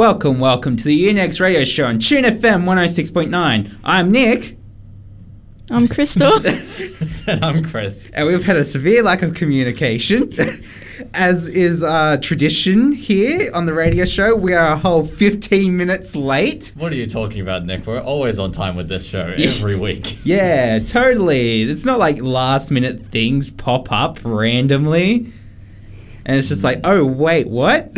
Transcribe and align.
Welcome, 0.00 0.40
welcome 0.40 0.76
to 0.78 0.84
the 0.84 1.08
Unix 1.08 1.42
radio 1.42 1.62
show 1.62 1.84
on 1.84 1.98
Tune 1.98 2.24
FM 2.24 2.64
106.9. 2.64 3.80
I'm 3.84 4.10
Nick, 4.10 4.56
I'm 5.70 5.88
Crystal. 5.88 6.40
Said 6.42 7.44
I'm 7.44 7.62
Chris. 7.62 8.08
and 8.14 8.26
we've 8.26 8.42
had 8.42 8.56
a 8.56 8.64
severe 8.64 9.02
lack 9.02 9.20
of 9.20 9.34
communication. 9.34 10.32
As 11.12 11.48
is 11.48 11.82
uh, 11.82 12.16
tradition 12.22 12.92
here 12.92 13.50
on 13.52 13.66
the 13.66 13.74
radio 13.74 14.06
show, 14.06 14.34
we 14.34 14.54
are 14.54 14.72
a 14.72 14.78
whole 14.78 15.04
15 15.04 15.76
minutes 15.76 16.16
late. 16.16 16.72
What 16.76 16.92
are 16.92 16.96
you 16.96 17.04
talking 17.06 17.42
about, 17.42 17.66
Nick? 17.66 17.86
We're 17.86 18.00
always 18.00 18.38
on 18.38 18.52
time 18.52 18.76
with 18.76 18.88
this 18.88 19.04
show 19.06 19.34
every 19.36 19.76
week. 19.76 20.16
Yeah, 20.24 20.78
totally. 20.78 21.64
It's 21.64 21.84
not 21.84 21.98
like 21.98 22.22
last 22.22 22.70
minute 22.70 23.08
things 23.10 23.50
pop 23.50 23.92
up 23.92 24.18
randomly. 24.24 25.30
And 26.24 26.38
it's 26.38 26.48
just 26.48 26.64
like, 26.64 26.80
oh, 26.84 27.04
wait, 27.04 27.48
what? 27.48 27.92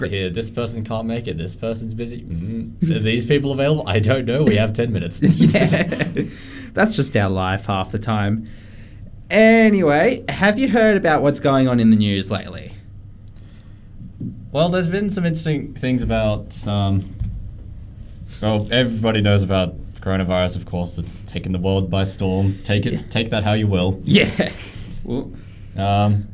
Just 0.00 0.10
to 0.10 0.16
hear 0.16 0.30
this 0.30 0.50
person 0.50 0.84
can't 0.84 1.06
make 1.06 1.26
it, 1.26 1.38
this 1.38 1.54
person's 1.54 1.94
busy. 1.94 2.22
Mm, 2.22 2.96
are 2.96 2.98
these 3.00 3.26
people 3.26 3.52
available? 3.52 3.88
I 3.88 3.98
don't 3.98 4.24
know. 4.24 4.42
We 4.44 4.56
have 4.56 4.72
10 4.72 4.92
minutes. 4.92 5.20
yeah. 5.22 6.24
That's 6.72 6.94
just 6.96 7.16
our 7.16 7.28
life 7.30 7.66
half 7.66 7.90
the 7.90 7.98
time. 7.98 8.46
Anyway, 9.30 10.24
have 10.28 10.58
you 10.58 10.68
heard 10.70 10.96
about 10.96 11.22
what's 11.22 11.40
going 11.40 11.68
on 11.68 11.80
in 11.80 11.90
the 11.90 11.96
news 11.96 12.30
lately? 12.30 12.74
Well, 14.52 14.68
there's 14.70 14.88
been 14.88 15.10
some 15.10 15.26
interesting 15.26 15.74
things 15.74 16.02
about. 16.02 16.66
Um, 16.66 17.14
well, 18.40 18.66
everybody 18.70 19.20
knows 19.20 19.42
about 19.42 19.76
coronavirus, 20.00 20.56
of 20.56 20.64
course. 20.66 20.96
It's 20.96 21.20
taken 21.22 21.52
the 21.52 21.58
world 21.58 21.90
by 21.90 22.04
storm. 22.04 22.58
Take 22.64 22.86
it, 22.86 23.10
take 23.10 23.30
that 23.30 23.44
how 23.44 23.52
you 23.52 23.66
will. 23.66 24.00
Yeah. 24.04 24.52
Well, 25.04 25.30
Um, 25.76 26.28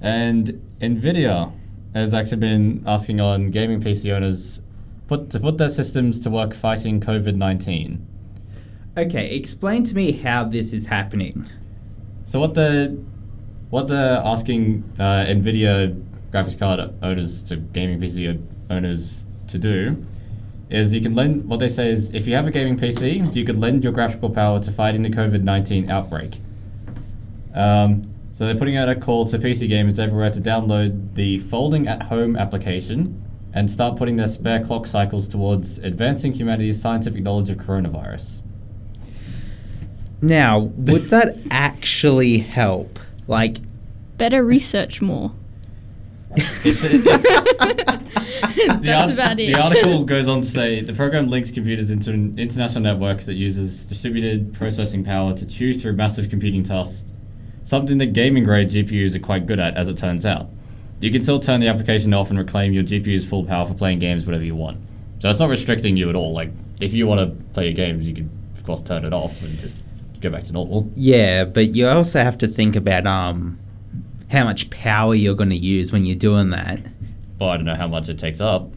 and 0.00 0.60
Nvidia 0.80 1.52
has 1.96 2.14
actually 2.14 2.38
been 2.38 2.82
asking 2.86 3.20
on 3.20 3.50
gaming 3.50 3.80
PC 3.80 4.12
owners 4.14 4.60
put 5.08 5.30
to 5.30 5.40
put 5.40 5.58
their 5.58 5.68
systems 5.68 6.20
to 6.20 6.30
work 6.30 6.54
fighting 6.54 7.00
COVID 7.00 7.36
nineteen. 7.36 8.06
okay, 8.96 9.34
explain 9.34 9.84
to 9.84 9.94
me 9.94 10.12
how 10.12 10.44
this 10.44 10.72
is 10.72 10.86
happening. 10.86 11.46
So 12.26 12.40
what 12.40 12.54
the 12.54 12.98
what 13.70 13.88
they're 13.88 14.22
asking 14.24 14.84
uh, 14.98 15.24
Nvidia 15.26 16.02
graphics 16.32 16.58
card 16.58 16.80
owners 17.02 17.42
to 17.44 17.56
gaming 17.56 18.00
PC 18.00 18.42
owners 18.70 19.26
to 19.48 19.58
do 19.58 20.04
is 20.68 20.92
you 20.92 21.00
can 21.00 21.14
lend 21.14 21.48
what 21.48 21.60
they 21.60 21.68
say 21.68 21.90
is 21.90 22.12
if 22.14 22.26
you 22.26 22.34
have 22.34 22.46
a 22.46 22.50
gaming 22.50 22.76
PC, 22.78 23.34
you 23.34 23.44
could 23.44 23.58
lend 23.58 23.84
your 23.84 23.92
graphical 23.92 24.30
power 24.30 24.58
to 24.60 24.72
fighting 24.72 25.02
the 25.02 25.10
COVID 25.10 25.42
nineteen 25.42 25.90
outbreak. 25.90 26.40
Um, 27.54 28.02
so 28.36 28.44
they're 28.44 28.54
putting 28.54 28.76
out 28.76 28.86
a 28.90 28.94
call 28.94 29.26
to 29.28 29.38
PC 29.38 29.66
gamers 29.70 29.98
everywhere 29.98 30.30
to 30.30 30.40
download 30.42 31.14
the 31.14 31.38
Folding 31.38 31.88
at 31.88 32.02
Home 32.02 32.36
application 32.36 33.22
and 33.54 33.70
start 33.70 33.96
putting 33.96 34.16
their 34.16 34.28
spare 34.28 34.62
clock 34.62 34.86
cycles 34.86 35.26
towards 35.26 35.78
advancing 35.78 36.34
humanity's 36.34 36.78
scientific 36.78 37.22
knowledge 37.22 37.48
of 37.48 37.56
coronavirus. 37.56 38.42
Now, 40.20 40.58
would 40.58 41.04
that 41.10 41.38
actually 41.50 42.38
help? 42.38 42.98
Like, 43.26 43.56
Better 44.18 44.44
research 44.44 45.00
more. 45.00 45.32
It's 46.36 46.84
a- 46.84 48.02
The 48.56 48.80
That's 48.82 49.04
art- 49.08 49.12
about 49.12 49.40
it. 49.40 49.54
The 49.54 49.60
article 49.62 50.04
goes 50.04 50.28
on 50.28 50.42
to 50.42 50.46
say 50.46 50.80
the 50.82 50.92
program 50.92 51.28
links 51.28 51.50
computers 51.50 51.88
into 51.90 52.10
an 52.12 52.38
international 52.38 52.82
network 52.82 53.22
that 53.22 53.34
uses 53.34 53.86
distributed 53.86 54.52
processing 54.52 55.04
power 55.04 55.34
to 55.34 55.46
chew 55.46 55.72
through 55.72 55.94
massive 55.94 56.28
computing 56.28 56.62
tasks, 56.62 57.10
something 57.66 57.98
that 57.98 58.12
gaming 58.12 58.44
grade 58.44 58.70
GPUs 58.70 59.14
are 59.14 59.18
quite 59.18 59.46
good 59.46 59.58
at, 59.58 59.76
as 59.76 59.88
it 59.88 59.98
turns 59.98 60.24
out. 60.24 60.48
You 61.00 61.10
can 61.10 61.20
still 61.22 61.40
turn 61.40 61.60
the 61.60 61.68
application 61.68 62.14
off 62.14 62.30
and 62.30 62.38
reclaim 62.38 62.72
your 62.72 62.84
GPU's 62.84 63.26
full 63.28 63.44
power 63.44 63.66
for 63.66 63.74
playing 63.74 63.98
games 63.98 64.24
whenever 64.24 64.44
you 64.44 64.54
want. 64.54 64.78
So 65.18 65.28
it's 65.28 65.40
not 65.40 65.48
restricting 65.50 65.96
you 65.96 66.08
at 66.08 66.14
all. 66.16 66.32
Like, 66.32 66.50
if 66.80 66.94
you 66.94 67.06
want 67.06 67.20
to 67.20 67.44
play 67.52 67.64
your 67.64 67.74
games, 67.74 68.06
you 68.08 68.14
can, 68.14 68.30
of 68.56 68.64
course, 68.64 68.80
turn 68.82 69.04
it 69.04 69.12
off 69.12 69.42
and 69.42 69.58
just 69.58 69.78
go 70.20 70.30
back 70.30 70.44
to 70.44 70.52
normal. 70.52 70.90
yeah, 70.96 71.44
but 71.44 71.74
you 71.74 71.86
also 71.88 72.20
have 72.20 72.38
to 72.38 72.46
think 72.48 72.74
about 72.76 73.06
um 73.06 73.58
how 74.30 74.44
much 74.44 74.70
power 74.70 75.14
you're 75.14 75.34
going 75.34 75.50
to 75.50 75.56
use 75.56 75.92
when 75.92 76.04
you're 76.06 76.16
doing 76.16 76.50
that. 76.50 76.80
But 77.38 77.48
I 77.48 77.56
don't 77.56 77.66
know 77.66 77.74
how 77.74 77.86
much 77.88 78.08
it 78.08 78.18
takes 78.18 78.40
up. 78.40 78.70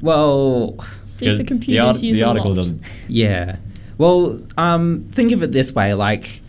Well, 0.00 0.76
See 1.04 1.26
if 1.26 1.38
the 1.38 1.44
computers 1.44 1.84
art- 1.96 2.02
use 2.02 2.18
the 2.18 2.24
a 2.24 2.28
article 2.28 2.50
lot. 2.50 2.56
doesn't. 2.56 2.82
Yeah. 3.08 3.56
Well, 3.98 4.42
um, 4.56 5.06
think 5.12 5.32
of 5.32 5.42
it 5.42 5.52
this 5.52 5.72
way: 5.72 5.94
like 5.94 6.40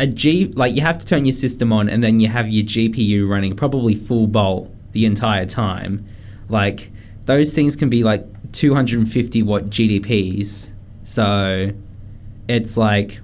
a 0.00 0.06
G, 0.06 0.46
like 0.56 0.74
you 0.74 0.80
have 0.80 0.98
to 0.98 1.04
turn 1.04 1.26
your 1.26 1.34
system 1.34 1.72
on, 1.72 1.88
and 1.88 2.02
then 2.02 2.20
you 2.20 2.28
have 2.28 2.48
your 2.48 2.64
GPU 2.64 3.28
running 3.28 3.54
probably 3.54 3.94
full 3.94 4.26
bolt 4.26 4.70
the 4.92 5.04
entire 5.04 5.44
time. 5.44 6.06
Like 6.48 6.90
those 7.26 7.52
things 7.52 7.76
can 7.76 7.90
be 7.90 8.02
like 8.02 8.24
250 8.52 9.42
watt 9.42 9.64
GDPs. 9.64 10.72
So 11.02 11.72
it's 12.48 12.78
like, 12.78 13.20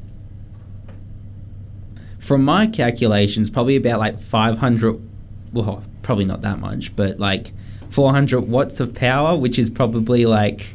from 2.19 2.45
my 2.45 2.67
calculations, 2.67 3.49
probably 3.49 3.77
about 3.77 3.99
like 3.99 4.19
500. 4.19 5.01
Well, 5.55 5.83
probably 6.03 6.27
not 6.27 6.43
that 6.43 6.59
much, 6.59 6.95
but 6.95 7.19
like 7.19 7.53
400 7.89 8.43
watts 8.43 8.81
of 8.81 8.95
power, 8.95 9.35
which 9.35 9.59
is 9.59 9.71
probably 9.71 10.27
like 10.27 10.75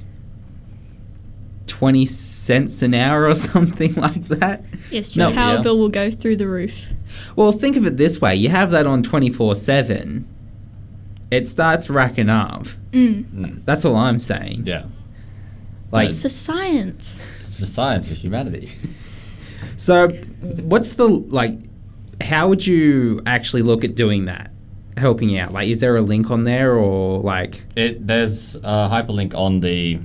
20 1.71 2.05
cents 2.05 2.81
an 2.81 2.93
hour 2.93 3.25
or 3.27 3.33
something 3.53 3.93
like 3.95 4.27
that. 4.27 4.63
Yes, 4.91 5.15
No, 5.15 5.27
your 5.27 5.33
power 5.35 5.55
yeah. 5.55 5.61
bill 5.61 5.77
will 5.79 5.89
go 5.89 6.11
through 6.11 6.35
the 6.35 6.47
roof. 6.47 6.87
Well, 7.35 7.51
think 7.53 7.75
of 7.77 7.85
it 7.85 7.95
this 7.97 8.19
way 8.19 8.35
you 8.35 8.49
have 8.49 8.71
that 8.71 8.85
on 8.85 9.01
24 9.03 9.55
7, 9.55 10.27
it 11.31 11.47
starts 11.47 11.89
racking 11.89 12.29
up. 12.29 12.65
Mm. 12.91 13.23
Mm, 13.33 13.65
That's 13.65 13.85
all 13.85 13.95
I'm 13.95 14.19
saying. 14.19 14.63
yeah. 14.67 14.85
Like, 15.91 16.13
For 16.13 16.29
science. 16.29 17.21
It's 17.39 17.59
for 17.59 17.65
science, 17.65 18.07
for 18.09 18.15
humanity. 18.15 18.71
so 19.77 20.09
what's 20.41 20.95
the, 20.95 21.07
like, 21.07 21.53
how 22.21 22.47
would 22.49 22.65
you 22.67 23.21
actually 23.25 23.61
look 23.61 23.83
at 23.83 23.95
doing 23.95 24.25
that? 24.25 24.51
Helping 24.97 25.37
out? 25.37 25.51
Like, 25.53 25.67
is 25.69 25.79
there 25.79 25.95
a 25.95 26.01
link 26.01 26.31
on 26.31 26.43
there 26.43 26.73
or, 26.75 27.19
like, 27.21 27.63
It 27.75 28.05
there's 28.07 28.55
a 28.55 28.89
hyperlink 28.89 29.33
on 29.33 29.61
the 29.61 29.99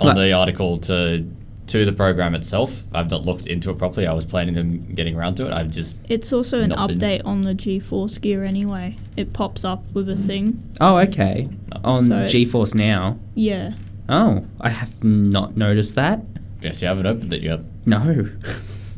on 0.00 0.08
Like- 0.08 0.16
the 0.16 0.32
article 0.32 0.78
to 0.78 1.24
to 1.68 1.84
the 1.86 1.92
program 1.92 2.34
itself. 2.34 2.82
I've 2.92 3.10
not 3.10 3.24
looked 3.24 3.46
into 3.46 3.70
it 3.70 3.78
properly. 3.78 4.06
I 4.06 4.12
was 4.12 4.26
planning 4.26 4.58
on 4.58 4.92
getting 4.94 5.14
around 5.16 5.36
to 5.36 5.46
it. 5.46 5.52
I've 5.52 5.70
just 5.70 5.96
It's 6.08 6.30
also 6.32 6.60
an 6.60 6.70
Not 6.70 6.88
been- 6.88 6.98
update 6.98 7.22
on 7.24 7.42
the 7.42 7.54
GeForce 7.54 8.20
gear 8.20 8.44
anyway. 8.44 8.96
It 9.16 9.32
pops 9.32 9.64
up 9.64 9.82
with 9.94 10.08
a 10.10 10.16
thing. 10.16 10.62
oh, 10.80 10.98
okay. 10.98 11.48
On 11.84 11.98
So- 12.04 12.14
GeForce 12.26 12.74
Now. 12.74 13.16
Yeah. 13.34 13.72
Oh, 14.08 14.44
I 14.60 14.68
have 14.70 15.02
not 15.04 15.56
noticed 15.56 15.94
that. 15.94 16.22
Yes, 16.62 16.82
you 16.82 16.88
haven't 16.88 17.06
opened 17.06 17.32
it 17.32 17.42
yet. 17.42 17.60
No. 17.86 18.28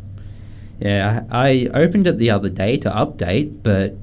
yeah, 0.81 1.25
I, 1.31 1.69
I 1.73 1.79
opened 1.81 2.07
it 2.07 2.19
the 2.19 2.31
other 2.31 2.49
day 2.49 2.77
to 2.79 2.91
update, 2.91 3.63
but 3.63 3.97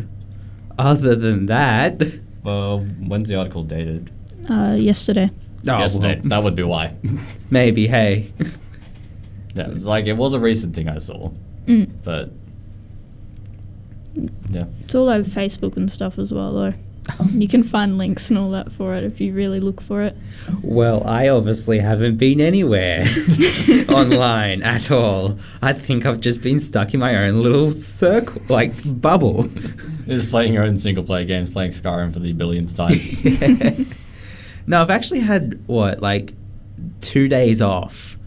other 0.79 1.15
than 1.15 1.47
that, 1.47 2.01
Well, 2.43 2.79
when's 2.79 3.27
the 3.27 3.35
article 3.35 3.63
dated? 3.63 4.09
Uh, 4.49 4.75
yesterday. 4.79 5.29
Oh, 5.67 5.77
Yesterday. 5.79 6.15
well, 6.19 6.29
That 6.29 6.43
would 6.43 6.55
be 6.55 6.63
why. 6.63 6.95
maybe. 7.49 7.87
Hey, 7.87 8.31
yeah, 9.55 9.69
it's 9.69 9.85
like 9.85 10.05
it 10.05 10.13
was 10.13 10.33
a 10.33 10.39
recent 10.39 10.75
thing 10.75 10.87
I 10.89 10.97
saw, 10.97 11.31
Mm. 11.67 11.89
but 12.03 12.31
yeah. 14.49 14.65
It's 14.81 14.95
all 14.95 15.09
over 15.09 15.29
Facebook 15.29 15.77
and 15.77 15.89
stuff 15.89 16.19
as 16.19 16.33
well, 16.33 16.53
though. 16.53 16.73
You 17.31 17.47
can 17.47 17.63
find 17.63 17.97
links 17.97 18.29
and 18.29 18.37
all 18.37 18.51
that 18.51 18.71
for 18.71 18.93
it 18.93 19.03
if 19.03 19.19
you 19.19 19.33
really 19.33 19.59
look 19.59 19.81
for 19.81 20.01
it. 20.03 20.15
well, 20.61 21.05
I 21.05 21.29
obviously 21.29 21.79
haven't 21.79 22.17
been 22.17 22.39
anywhere 22.39 23.03
online 23.89 24.61
at 24.61 24.91
all. 24.91 25.39
I 25.61 25.73
think 25.73 26.05
I've 26.05 26.19
just 26.21 26.41
been 26.41 26.59
stuck 26.59 26.93
in 26.93 26.99
my 26.99 27.15
own 27.25 27.41
little 27.41 27.71
circle, 27.71 28.41
like 28.49 28.73
bubble. 29.01 29.49
Just 30.05 30.29
playing 30.29 30.53
your 30.53 30.63
own 30.63 30.77
single 30.77 31.03
player 31.03 31.25
games, 31.25 31.49
playing 31.51 31.71
Skyrim 31.71 32.13
for 32.13 32.19
the 32.19 32.33
billionth 32.33 32.75
time. 32.75 33.87
No, 34.67 34.81
I've 34.81 34.89
actually 34.89 35.21
had 35.21 35.61
what 35.67 36.01
like 36.01 36.33
two 37.01 37.27
days 37.27 37.61
off, 37.61 38.17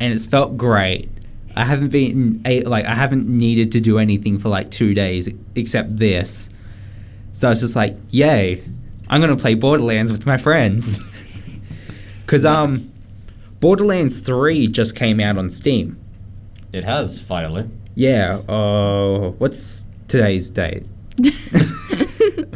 and 0.00 0.12
it's 0.12 0.26
felt 0.26 0.56
great. 0.56 1.10
I 1.56 1.64
haven't 1.64 1.88
been 1.88 2.42
like 2.66 2.84
I 2.84 2.94
haven't 2.94 3.26
needed 3.28 3.72
to 3.72 3.80
do 3.80 3.98
anything 3.98 4.38
for 4.38 4.48
like 4.48 4.70
two 4.70 4.94
days 4.94 5.28
except 5.54 5.96
this. 5.96 6.50
So 7.32 7.48
I 7.48 7.50
was 7.50 7.60
just 7.60 7.74
like, 7.76 7.96
yay! 8.10 8.62
I'm 9.08 9.20
gonna 9.20 9.36
play 9.36 9.54
Borderlands 9.54 10.12
with 10.12 10.26
my 10.26 10.36
friends. 10.36 10.98
Cause 12.26 12.44
um, 12.44 12.92
Borderlands 13.60 14.20
Three 14.20 14.68
just 14.68 14.94
came 14.94 15.18
out 15.20 15.38
on 15.38 15.50
Steam. 15.50 15.98
it 16.72 16.84
has 16.84 17.20
finally. 17.20 17.68
Yeah. 17.94 18.36
Uh, 18.48 19.30
what's 19.38 19.84
today's 20.08 20.50
date? 20.50 20.84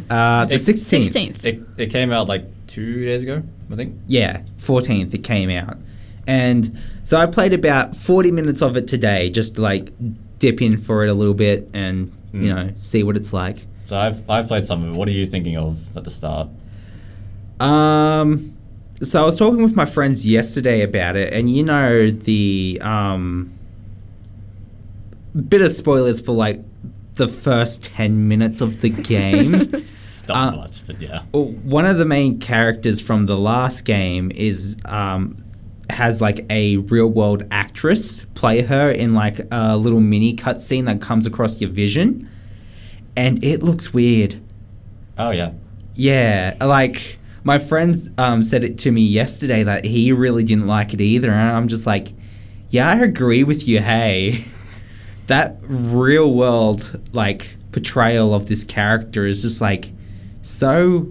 Uh, 0.09 0.45
the 0.45 0.59
sixteenth. 0.59 1.11
16th. 1.41 1.45
It, 1.45 1.61
it 1.77 1.89
came 1.89 2.11
out 2.11 2.27
like 2.27 2.45
two 2.73 2.81
years 2.99 3.23
ago, 3.23 3.43
I 3.71 3.75
think. 3.75 3.95
Yeah, 4.07 4.41
14th 4.57 5.13
it 5.13 5.19
came 5.23 5.49
out. 5.49 5.77
And 6.25 6.77
so 7.03 7.19
I 7.19 7.25
played 7.25 7.53
about 7.53 7.95
40 7.95 8.31
minutes 8.31 8.61
of 8.61 8.77
it 8.77 8.87
today 8.87 9.29
just 9.29 9.55
to 9.55 9.61
like 9.61 9.91
dip 10.39 10.61
in 10.61 10.77
for 10.77 11.05
it 11.05 11.09
a 11.09 11.13
little 11.13 11.33
bit 11.33 11.69
and, 11.73 12.09
you 12.33 12.41
Mm. 12.41 12.55
know, 12.55 12.73
see 12.77 13.03
what 13.03 13.15
it's 13.17 13.31
like. 13.33 13.65
So 13.87 13.97
I've 13.97 14.27
I've 14.29 14.47
played 14.47 14.65
some 14.65 14.83
of 14.83 14.93
it. 14.93 14.97
What 14.97 15.07
are 15.07 15.11
you 15.11 15.25
thinking 15.25 15.57
of 15.57 15.95
at 15.97 16.03
the 16.05 16.09
start? 16.09 16.47
Um, 17.59 18.55
so 19.01 19.21
I 19.21 19.25
was 19.25 19.37
talking 19.37 19.61
with 19.61 19.75
my 19.75 19.85
friends 19.85 20.25
yesterday 20.25 20.81
about 20.81 21.15
it, 21.15 21.33
and 21.33 21.49
you 21.49 21.63
know 21.63 22.09
the 22.09 22.79
um, 22.81 23.51
bit 25.49 25.61
of 25.61 25.71
spoilers 25.71 26.21
for 26.21 26.31
like 26.33 26.61
the 27.15 27.27
first 27.27 27.83
ten 27.83 28.27
minutes 28.27 28.61
of 28.61 28.81
the 28.81 28.89
game. 28.89 29.85
It's 30.13 30.27
not 30.27 30.53
Uh, 30.53 30.57
much, 30.57 30.85
but 30.85 31.01
yeah. 31.01 31.23
One 31.31 31.87
of 31.87 31.97
the 31.97 32.05
main 32.05 32.37
characters 32.39 33.01
from 33.01 33.25
the 33.25 33.35
last 33.35 33.83
game 33.83 34.31
is 34.35 34.77
um, 34.85 35.43
has 35.89 36.21
like 36.21 36.45
a 36.51 36.77
real 36.77 37.07
world 37.07 37.45
actress 37.49 38.23
play 38.35 38.61
her 38.61 38.91
in 38.91 39.15
like 39.15 39.39
a 39.51 39.75
little 39.75 39.99
mini 39.99 40.35
cutscene 40.35 40.85
that 40.85 41.01
comes 41.01 41.25
across 41.25 41.59
your 41.59 41.71
vision, 41.71 42.29
and 43.15 43.43
it 43.43 43.63
looks 43.63 43.91
weird. 43.91 44.39
Oh 45.17 45.31
yeah. 45.31 45.53
Yeah, 45.95 46.57
like 46.61 47.17
my 47.43 47.57
friend 47.57 47.95
um, 48.19 48.43
said 48.43 48.63
it 48.63 48.77
to 48.79 48.91
me 48.91 49.01
yesterday 49.01 49.63
that 49.63 49.83
he 49.83 50.11
really 50.11 50.43
didn't 50.43 50.67
like 50.67 50.93
it 50.93 51.01
either, 51.01 51.31
and 51.31 51.57
I'm 51.57 51.67
just 51.67 51.87
like, 51.87 52.13
yeah, 52.69 52.87
I 52.87 52.97
agree 52.97 53.43
with 53.43 53.67
you. 53.67 53.79
Hey, 53.79 54.45
that 55.25 55.57
real 55.63 56.31
world 56.31 57.01
like 57.13 57.57
portrayal 57.71 58.35
of 58.35 58.45
this 58.45 58.63
character 58.63 59.25
is 59.25 59.41
just 59.41 59.59
like 59.59 59.91
so 60.43 61.07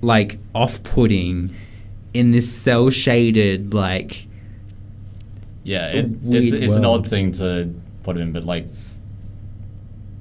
like 0.00 0.38
off-putting 0.54 1.54
in 2.14 2.30
this 2.30 2.50
cell 2.50 2.88
shaded 2.88 3.74
like 3.74 4.26
Yeah, 5.64 5.88
it, 5.88 6.06
it's 6.24 6.52
it's 6.52 6.76
an 6.76 6.82
world. 6.82 7.00
odd 7.04 7.08
thing 7.08 7.32
to 7.32 7.74
put 8.02 8.16
in, 8.16 8.32
but 8.32 8.44
like 8.44 8.66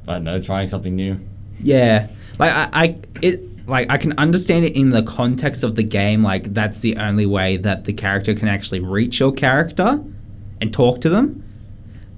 I 0.07 0.13
don't 0.15 0.23
know, 0.25 0.41
trying 0.41 0.67
something 0.67 0.95
new. 0.95 1.19
Yeah, 1.61 2.09
like 2.39 2.51
I, 2.51 2.69
I, 2.73 2.97
it, 3.21 3.67
like 3.67 3.89
I 3.89 3.97
can 3.97 4.13
understand 4.17 4.65
it 4.65 4.75
in 4.75 4.89
the 4.89 5.03
context 5.03 5.63
of 5.63 5.75
the 5.75 5.83
game. 5.83 6.21
Like 6.23 6.53
that's 6.53 6.79
the 6.79 6.97
only 6.97 7.25
way 7.25 7.57
that 7.57 7.85
the 7.85 7.93
character 7.93 8.33
can 8.33 8.47
actually 8.47 8.79
reach 8.79 9.19
your 9.19 9.31
character 9.31 10.03
and 10.61 10.73
talk 10.73 11.01
to 11.01 11.09
them. 11.09 11.43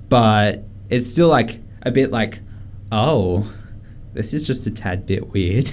But 0.07 0.63
it's 0.89 1.07
still 1.07 1.27
like 1.29 1.59
a 1.83 1.91
bit 1.91 2.11
like, 2.11 2.39
oh, 2.91 3.51
this 4.13 4.33
is 4.33 4.43
just 4.43 4.65
a 4.67 4.71
tad 4.71 5.05
bit 5.05 5.31
weird. 5.33 5.71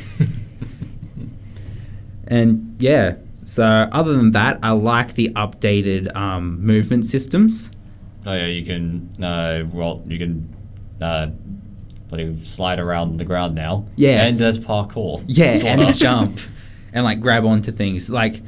and 2.28 2.76
yeah, 2.78 3.16
so 3.44 3.64
other 3.64 4.12
than 4.14 4.32
that, 4.32 4.58
I 4.62 4.70
like 4.72 5.14
the 5.14 5.28
updated 5.30 6.14
um, 6.16 6.60
movement 6.64 7.06
systems. 7.06 7.70
Oh 8.26 8.34
yeah, 8.34 8.46
you 8.46 8.64
can 8.64 9.08
uh 9.22 9.62
well 9.72 10.02
you 10.06 10.18
can 10.18 10.54
uh 11.00 11.28
slide 12.42 12.78
around 12.80 13.18
the 13.18 13.24
ground 13.24 13.54
now. 13.54 13.86
Yeah, 13.94 14.26
And 14.26 14.34
there's 14.36 14.58
parkour. 14.58 15.24
Yeah, 15.26 15.60
and 15.64 15.94
jump 15.94 16.40
and 16.92 17.04
like 17.04 17.20
grab 17.20 17.44
onto 17.44 17.70
things. 17.70 18.10
Like 18.10 18.42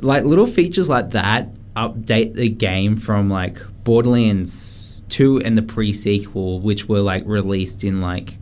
like 0.00 0.24
little 0.24 0.46
features 0.46 0.88
like 0.88 1.10
that 1.10 1.48
update 1.74 2.34
the 2.34 2.48
game 2.48 2.96
from 2.96 3.30
like 3.30 3.58
Borderlands 3.84 5.00
2 5.08 5.40
and 5.40 5.56
the 5.56 5.62
pre-sequel 5.62 6.60
which 6.60 6.88
were 6.88 7.00
like 7.00 7.22
released 7.26 7.82
in 7.84 8.00
like 8.00 8.36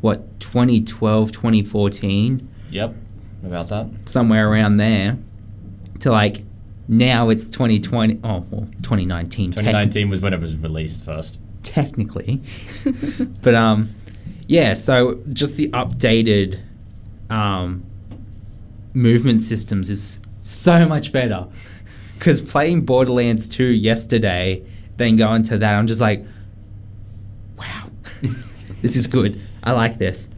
what 0.00 0.38
2012 0.40 1.32
2014 1.32 2.48
Yep. 2.70 2.94
About 3.44 3.68
that. 3.70 4.08
somewhere 4.08 4.48
around 4.50 4.76
there 4.76 5.18
to 6.00 6.10
like 6.10 6.42
now 6.88 7.28
it's 7.30 7.48
2020 7.48 8.20
oh 8.24 8.44
well 8.50 8.68
2019 8.82 9.50
tec- 9.50 9.56
2019 9.58 10.08
was 10.10 10.20
when 10.20 10.32
it 10.34 10.40
was 10.40 10.56
released 10.56 11.04
first. 11.04 11.38
technically. 11.62 12.40
but 13.42 13.54
um 13.54 13.94
yeah, 14.46 14.74
so 14.74 15.20
just 15.32 15.56
the 15.56 15.68
updated 15.70 16.60
um 17.30 17.84
movement 18.94 19.40
systems 19.40 19.88
is 19.88 20.20
so 20.40 20.86
much 20.88 21.12
better. 21.12 21.46
Cuz 22.18 22.42
playing 22.42 22.82
Borderlands 22.82 23.48
2 23.48 23.64
yesterday, 23.64 24.62
then 24.96 25.16
going 25.16 25.42
to 25.44 25.58
that, 25.58 25.74
I'm 25.76 25.86
just 25.86 26.00
like 26.00 26.24
wow. 27.58 27.90
this 28.82 28.96
is 28.96 29.06
good. 29.06 29.40
I 29.62 29.72
like 29.72 29.98
this. 29.98 30.28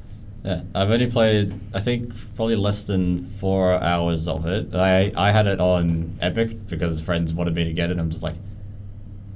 Yeah, 0.45 0.63
I've 0.75 0.91
only 0.91 1.09
played, 1.11 1.55
I 1.73 1.79
think, 1.79 2.13
probably 2.35 2.57
less 2.57 2.83
than 2.83 3.25
four 3.27 3.75
hours 3.75 4.27
of 4.27 4.45
it. 4.47 4.75
I 4.75 5.13
I 5.17 5.31
had 5.31 5.47
it 5.47 5.61
on 5.61 6.19
Epic 6.21 6.67
because 6.69 7.01
friends 7.01 7.33
wanted 7.33 7.55
me 7.55 7.65
to 7.65 7.73
get 7.73 7.91
it. 7.91 7.99
I'm 7.99 8.11
just 8.11 8.23
like, 8.25 8.35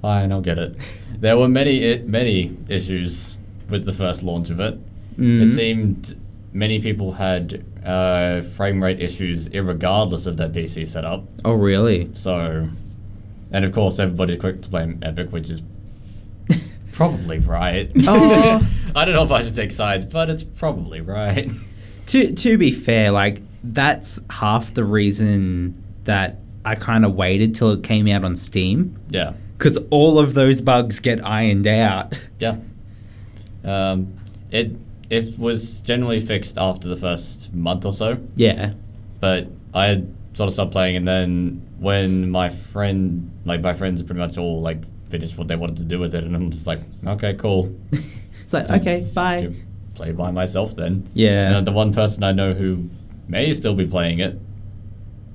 fine, 0.03 0.33
I'll 0.33 0.41
get 0.41 0.59
it. 0.59 0.75
There 1.19 1.39
were 1.39 1.49
many 1.49 1.99
many 2.01 2.55
issues 2.69 3.39
with 3.71 3.87
the 3.87 3.93
first 3.93 4.23
launch 4.23 4.51
of 4.51 4.61
it. 4.61 4.75
It 5.17 5.21
Mhm. 5.23 5.51
seemed 5.51 6.15
many 6.53 6.79
people 6.79 7.13
had 7.13 7.65
uh, 7.85 8.43
frame 8.43 8.83
rate 8.83 9.01
issues, 9.01 9.49
irregardless 9.51 10.27
of 10.27 10.37
their 10.37 10.49
PC 10.51 10.85
setup. 10.87 11.25
Oh 11.45 11.53
really? 11.55 12.11
So, 12.15 12.69
and 13.53 13.65
of 13.65 13.73
course, 13.73 13.99
everybody's 13.99 14.39
quick 14.41 14.61
to 14.63 14.69
blame 14.69 14.99
Epic, 15.03 15.31
which 15.33 15.49
is 15.49 15.63
probably 16.97 17.39
right. 17.39 17.93
Oh. 18.09 18.67
I 18.97 19.05
don't 19.05 19.15
know 19.15 19.25
if 19.25 19.31
I 19.31 19.43
should 19.43 19.55
take 19.55 19.71
sides, 19.73 20.07
but 20.07 20.31
it's 20.31 20.43
probably 20.43 21.03
right. 21.03 21.51
to 22.07 22.33
to 22.33 22.57
be 22.57 22.73
fair, 22.73 23.11
like 23.11 23.43
that's 23.63 24.21
half 24.31 24.73
the 24.73 24.85
reason 24.85 25.85
that 26.05 26.39
I 26.65 26.77
kind 26.77 27.05
of 27.05 27.15
waited 27.15 27.55
till 27.55 27.71
it 27.73 27.83
came 27.83 28.09
out 28.09 28.25
on 28.25 28.35
Steam 28.37 28.99
yeah, 29.11 29.35
because 29.59 29.79
all 29.91 30.19
of 30.19 30.33
those 30.35 30.61
bugs 30.63 30.99
get 31.01 31.25
ironed 31.27 31.67
out. 31.67 32.19
yeah. 32.39 32.57
Um, 33.65 34.15
it 34.51 34.77
it 35.11 35.39
was 35.39 35.83
generally 35.83 36.21
fixed 36.21 36.57
after 36.57 36.89
the 36.89 36.97
first 36.97 37.53
month 37.53 37.85
or 37.85 37.93
so, 37.93 38.19
Yeah, 38.35 38.73
but 39.21 39.49
I 39.75 39.87
had 39.87 40.15
sort 40.35 40.49
of 40.49 40.55
stopped 40.55 40.73
playing, 40.73 40.97
and 40.97 41.07
then 41.07 41.69
when 41.79 42.31
my 42.31 42.49
friend, 42.49 43.31
like 43.45 43.61
my 43.61 43.75
friends, 43.75 44.01
are 44.01 44.05
pretty 44.05 44.21
much 44.21 44.39
all 44.39 44.63
like 44.63 44.79
finished 45.09 45.39
what 45.39 45.49
they 45.49 45.57
wanted 45.57 45.77
to 45.79 45.85
do 45.85 45.99
with 45.99 46.15
it, 46.15 46.25
and 46.25 46.35
I'm 46.35 46.51
just 46.51 46.67
like, 46.67 46.81
okay, 47.07 47.35
cool. 47.35 47.75
it's 47.93 48.53
like 48.53 48.71
okay, 48.71 49.01
Just 49.01 49.15
bye. 49.15 49.55
Play 49.95 50.13
by 50.13 50.31
myself 50.31 50.77
then. 50.77 51.09
Yeah. 51.15 51.57
And 51.57 51.67
the 51.67 51.73
one 51.73 51.95
person 51.95 52.23
I 52.23 52.33
know 52.33 52.53
who 52.53 52.91
may 53.29 53.53
still 53.53 53.75
be 53.75 53.87
playing 53.87 54.19
it 54.19 54.39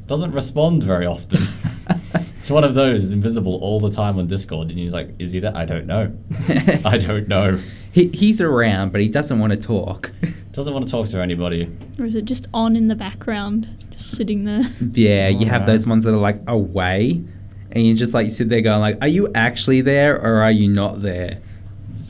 doesn't 0.06 0.32
respond 0.32 0.84
very 0.84 1.06
often. 1.06 1.48
it's 2.36 2.52
one 2.52 2.64
of 2.64 2.74
those 2.74 3.04
is 3.04 3.14
invisible 3.14 3.56
all 3.62 3.80
the 3.80 3.90
time 3.90 4.20
on 4.20 4.28
Discord, 4.28 4.70
and 4.70 4.78
he's 4.78 4.94
like, 4.94 5.10
"Is 5.20 5.32
he 5.32 5.40
that? 5.40 5.56
I 5.56 5.66
don't 5.66 5.88
know. 5.88 6.16
I 6.86 6.98
don't 6.98 7.28
know. 7.28 7.60
He 7.92 8.08
he's 8.10 8.42
around, 8.42 8.92
but 8.92 9.02
he 9.02 9.08
doesn't 9.08 9.40
want 9.40 9.52
to 9.52 9.58
talk. 9.58 10.12
Doesn't 10.52 10.74
want 10.74 10.86
to 10.86 10.92
talk 10.92 11.08
to 11.10 11.20
anybody. 11.20 11.72
Or 11.98 12.06
is 12.06 12.16
it 12.16 12.26
just 12.26 12.48
on 12.54 12.76
in 12.76 12.88
the 12.88 12.96
background, 12.96 13.86
just 13.92 14.12
sitting 14.12 14.44
there? 14.44 14.64
yeah, 14.94 15.30
you 15.30 15.46
have 15.46 15.48
oh, 15.48 15.54
Alright. 15.54 15.66
those 15.68 15.88
ones 15.88 16.04
that 16.04 16.14
are 16.14 16.18
like 16.18 16.42
away, 16.48 17.24
and 17.72 17.86
you 17.86 17.94
just 17.94 18.14
like 18.14 18.32
sit 18.32 18.50
there 18.50 18.62
going 18.62 18.82
like, 18.82 18.98
are 19.02 19.08
you 19.08 19.32
actually 19.34 19.82
there 19.82 20.16
or 20.20 20.42
are 20.42 20.52
you 20.52 20.68
not 20.70 21.02
there? 21.02 21.42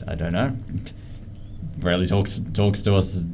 I 0.06 0.14
don't 0.14 0.32
know. 0.32 0.56
Rarely 1.78 2.06
talks 2.06 2.40
talks 2.52 2.82
to 2.82 2.94
us 2.96 3.24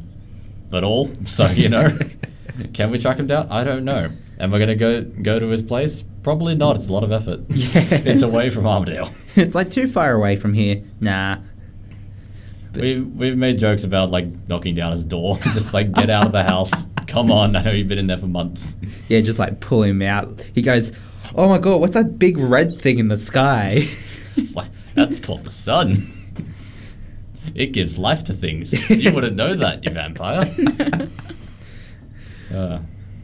at 0.72 0.84
all. 0.84 1.08
So 1.24 1.46
you 1.46 1.68
know, 1.68 1.98
can 2.72 2.90
we 2.90 2.98
track 2.98 3.18
him 3.18 3.26
down? 3.26 3.48
I 3.50 3.64
don't 3.64 3.84
know. 3.84 4.10
Am 4.40 4.54
I 4.54 4.58
gonna 4.58 4.74
go 4.76 5.02
go 5.02 5.38
to 5.38 5.48
his 5.48 5.62
place? 5.62 6.04
Probably 6.22 6.54
not. 6.54 6.76
It's 6.76 6.86
a 6.88 6.92
lot 6.92 7.04
of 7.04 7.12
effort. 7.12 7.40
Yeah. 7.48 7.70
it's 7.90 8.22
away 8.22 8.50
from 8.50 8.64
Armidale. 8.64 9.12
it's 9.36 9.54
like 9.54 9.70
too 9.70 9.88
far 9.88 10.12
away 10.12 10.36
from 10.36 10.54
here. 10.54 10.82
Nah. 11.00 11.38
But- 12.72 12.82
We've 12.82 13.06
we've 13.16 13.36
made 13.36 13.58
jokes 13.58 13.84
about 13.84 14.10
like 14.10 14.26
knocking 14.48 14.74
down 14.74 14.92
his 14.92 15.04
door, 15.04 15.38
just 15.54 15.72
like 15.74 15.90
get 15.92 16.10
out 16.10 16.26
of 16.26 16.32
the 16.32 16.44
house. 16.44 16.86
Come 17.06 17.30
on, 17.32 17.56
I 17.56 17.62
know 17.62 17.70
you've 17.72 17.88
been 17.88 17.98
in 17.98 18.06
there 18.06 18.18
for 18.18 18.26
months. 18.26 18.76
Yeah, 19.08 19.20
just 19.22 19.38
like 19.38 19.60
pull 19.60 19.82
him 19.82 20.02
out. 20.02 20.42
He 20.54 20.60
goes, 20.60 20.92
"Oh 21.34 21.48
my 21.48 21.58
god, 21.58 21.80
what's 21.80 21.94
that 21.94 22.18
big 22.18 22.38
red 22.38 22.80
thing 22.80 22.98
in 22.98 23.08
the 23.08 23.16
sky?" 23.16 23.84
That's 24.94 25.20
called 25.20 25.44
the 25.44 25.50
sun. 25.50 26.12
It 27.54 27.72
gives 27.72 27.98
life 27.98 28.24
to 28.24 28.32
things. 28.32 28.90
You 28.90 29.12
wouldn't 29.12 29.36
know 29.36 29.54
that, 29.54 29.84
you 29.84 29.90
vampire. 29.90 30.54
Uh, 32.54 32.78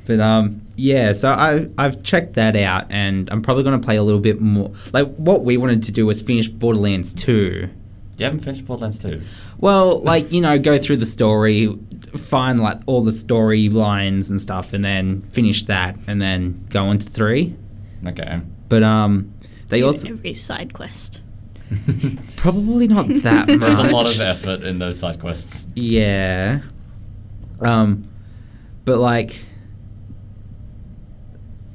But 0.06 0.20
um, 0.20 0.60
yeah. 0.76 1.12
So 1.14 1.30
I 1.30 1.66
I've 1.78 2.02
checked 2.02 2.34
that 2.34 2.56
out, 2.56 2.86
and 2.90 3.28
I'm 3.30 3.40
probably 3.40 3.62
gonna 3.64 3.78
play 3.78 3.96
a 3.96 4.02
little 4.02 4.20
bit 4.20 4.38
more. 4.40 4.70
Like 4.92 5.14
what 5.16 5.44
we 5.44 5.56
wanted 5.56 5.82
to 5.84 5.92
do 5.92 6.04
was 6.04 6.20
finish 6.20 6.46
Borderlands 6.48 7.14
two. 7.14 7.70
you 8.18 8.24
haven't 8.24 8.40
finished 8.40 8.66
Borderlands 8.66 8.98
2. 8.98 9.22
Well, 9.58 10.00
like 10.00 10.30
you 10.30 10.42
know, 10.42 10.58
go 10.58 10.78
through 10.78 10.98
the 10.98 11.06
story, 11.06 11.74
find 12.18 12.60
like 12.60 12.80
all 12.86 13.02
the 13.02 13.12
storylines 13.12 14.28
and 14.28 14.38
stuff, 14.40 14.74
and 14.74 14.84
then 14.84 15.22
finish 15.32 15.62
that, 15.64 15.96
and 16.06 16.20
then 16.20 16.66
go 16.68 16.90
into 16.90 17.06
three. 17.08 17.56
Okay. 18.06 18.40
But 18.68 18.82
um, 18.82 19.32
they 19.68 19.78
Do 19.78 19.86
also 19.86 20.08
every 20.08 20.34
side 20.34 20.72
quest. 20.74 21.20
probably 22.36 22.86
not 22.88 23.06
that 23.22 23.48
much. 23.48 23.58
There's 23.60 23.78
a 23.78 23.84
lot 23.84 24.06
of 24.06 24.20
effort 24.20 24.62
in 24.62 24.78
those 24.78 24.98
side 24.98 25.18
quests. 25.20 25.66
Yeah. 25.74 26.60
Um, 27.60 28.08
but 28.84 28.98
like, 28.98 29.44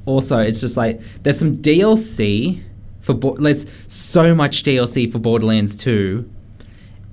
also 0.06 0.38
it's 0.38 0.60
just 0.60 0.76
like 0.76 1.00
there's 1.22 1.38
some 1.38 1.56
DLC 1.56 2.62
for 3.00 3.14
Bo- 3.14 3.36
there's 3.36 3.66
so 3.86 4.34
much 4.34 4.62
DLC 4.62 5.10
for 5.10 5.18
Borderlands 5.18 5.74
2, 5.76 6.30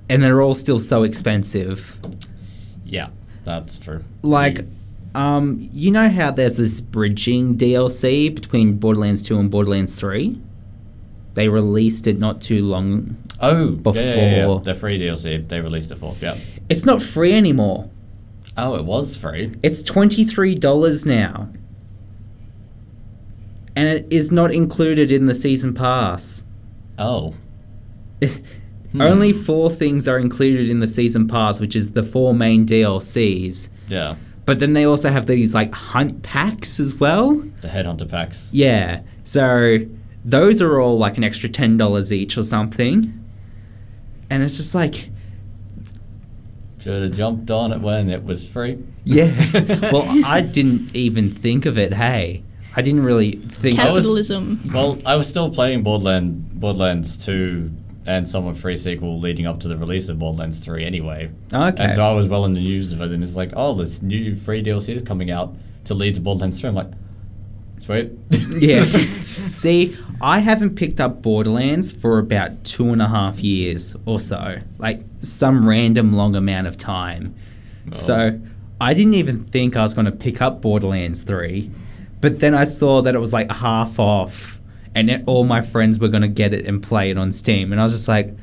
and 0.08 0.22
they're 0.22 0.42
all 0.42 0.54
still 0.54 0.78
so 0.78 1.02
expensive. 1.02 1.98
Yeah, 2.84 3.08
that's 3.44 3.78
true. 3.78 4.04
Like, 4.22 4.58
You- 4.58 4.70
Um, 5.14 5.58
you 5.72 5.90
know 5.90 6.08
how 6.08 6.30
there's 6.30 6.58
this 6.58 6.80
bridging 6.80 7.56
DLC 7.56 8.32
between 8.34 8.78
Borderlands 8.78 9.22
2 9.22 9.38
and 9.38 9.50
Borderlands 9.50 9.94
3? 9.98 10.40
They 11.34 11.48
released 11.48 12.06
it 12.06 12.18
not 12.18 12.40
too 12.40 12.64
long. 12.64 13.16
Oh, 13.40 13.68
yeah, 13.70 13.92
yeah, 13.94 14.02
yeah, 14.02 14.14
yeah. 14.36 14.40
Before- 14.46 14.60
The 14.60 14.74
free 14.74 14.98
DLC 14.98 15.46
they 15.48 15.60
released 15.60 15.90
it 15.90 15.98
for. 15.98 16.14
Yeah. 16.20 16.36
It's 16.68 16.84
not 16.84 17.00
free 17.00 17.32
anymore. 17.32 17.88
Oh, 18.56 18.74
it 18.74 18.84
was 18.84 19.16
free. 19.16 19.52
It's 19.62 19.82
$23 19.82 21.06
now. 21.06 21.48
And 23.76 23.88
it 23.88 24.06
is 24.10 24.32
not 24.32 24.50
included 24.52 25.12
in 25.12 25.26
the 25.26 25.34
season 25.34 25.74
pass. 25.74 26.44
Oh. 26.98 27.34
Hmm. 28.92 29.02
Only 29.02 29.34
four 29.34 29.68
things 29.68 30.08
are 30.08 30.18
included 30.18 30.70
in 30.70 30.80
the 30.80 30.88
season 30.88 31.28
pass, 31.28 31.60
which 31.60 31.76
is 31.76 31.90
the 31.92 32.02
four 32.02 32.32
main 32.32 32.64
DLCs. 32.66 33.68
Yeah. 33.86 34.14
But 34.48 34.60
then 34.60 34.72
they 34.72 34.86
also 34.86 35.10
have 35.10 35.26
these 35.26 35.54
like 35.54 35.74
hunt 35.74 36.22
packs 36.22 36.80
as 36.80 36.94
well. 36.94 37.34
The 37.60 37.68
Headhunter 37.68 38.08
packs. 38.08 38.48
Yeah. 38.50 39.02
So 39.24 39.80
those 40.24 40.62
are 40.62 40.80
all 40.80 40.96
like 40.96 41.18
an 41.18 41.24
extra 41.24 41.50
ten 41.50 41.76
dollars 41.76 42.10
each 42.10 42.38
or 42.38 42.42
something. 42.42 43.12
And 44.30 44.42
it's 44.42 44.56
just 44.56 44.74
like 44.74 45.10
Should 46.80 47.02
have 47.02 47.12
jumped 47.12 47.50
on 47.50 47.72
it 47.72 47.82
when 47.82 48.08
it 48.08 48.24
was 48.24 48.48
free. 48.48 48.78
Yeah. 49.04 49.34
well, 49.92 50.06
I 50.24 50.40
didn't 50.40 50.96
even 50.96 51.28
think 51.28 51.66
of 51.66 51.76
it, 51.76 51.92
hey. 51.92 52.42
I 52.74 52.80
didn't 52.80 53.02
really 53.02 53.32
think 53.32 53.78
I 53.78 53.90
was- 53.90 54.04
Capitalism. 54.04 54.70
Well, 54.72 54.96
I 55.04 55.16
was 55.16 55.28
still 55.28 55.50
playing 55.50 55.82
Borderland, 55.82 56.58
Borderlands 56.58 57.22
2 57.22 57.70
and 58.08 58.26
somewhat 58.26 58.58
pre-sequel 58.58 59.20
leading 59.20 59.46
up 59.46 59.60
to 59.60 59.68
the 59.68 59.76
release 59.76 60.08
of 60.08 60.18
Borderlands 60.18 60.60
3 60.60 60.84
anyway. 60.84 61.30
Okay. 61.52 61.84
And 61.84 61.94
so 61.94 62.02
I 62.02 62.12
was 62.12 62.26
well 62.26 62.46
in 62.46 62.54
the 62.54 62.60
news 62.60 62.90
of 62.90 63.02
it, 63.02 63.10
and 63.12 63.22
it's 63.22 63.36
like, 63.36 63.52
oh, 63.54 63.74
this 63.74 64.00
new 64.00 64.34
free 64.34 64.62
DLC 64.62 64.94
is 64.94 65.02
coming 65.02 65.30
out 65.30 65.54
to 65.84 65.94
lead 65.94 66.14
to 66.14 66.20
Borderlands 66.22 66.58
3. 66.58 66.70
I'm 66.70 66.74
like, 66.74 66.90
sweet. 67.80 68.12
yeah. 68.30 68.84
See, 69.46 69.96
I 70.22 70.38
haven't 70.38 70.74
picked 70.74 71.00
up 71.00 71.20
Borderlands 71.20 71.92
for 71.92 72.18
about 72.18 72.64
two 72.64 72.88
and 72.88 73.02
a 73.02 73.08
half 73.08 73.40
years 73.40 73.94
or 74.06 74.18
so. 74.18 74.58
Like 74.78 75.02
some 75.18 75.68
random 75.68 76.14
long 76.14 76.34
amount 76.34 76.66
of 76.66 76.78
time. 76.78 77.34
Oh. 77.88 77.94
So 77.94 78.40
I 78.80 78.94
didn't 78.94 79.14
even 79.14 79.44
think 79.44 79.76
I 79.76 79.82
was 79.82 79.92
going 79.92 80.06
to 80.06 80.12
pick 80.12 80.40
up 80.40 80.62
Borderlands 80.62 81.22
3. 81.22 81.70
But 82.22 82.40
then 82.40 82.54
I 82.54 82.64
saw 82.64 83.02
that 83.02 83.14
it 83.14 83.18
was 83.18 83.34
like 83.34 83.50
half 83.52 83.98
off. 83.98 84.57
And 84.94 85.10
it, 85.10 85.22
all 85.26 85.44
my 85.44 85.62
friends 85.62 85.98
were 85.98 86.08
going 86.08 86.22
to 86.22 86.28
get 86.28 86.52
it 86.54 86.66
and 86.66 86.82
play 86.82 87.10
it 87.10 87.18
on 87.18 87.32
Steam. 87.32 87.72
And 87.72 87.80
I 87.80 87.84
was 87.84 87.92
just 87.92 88.08
like, 88.08 88.34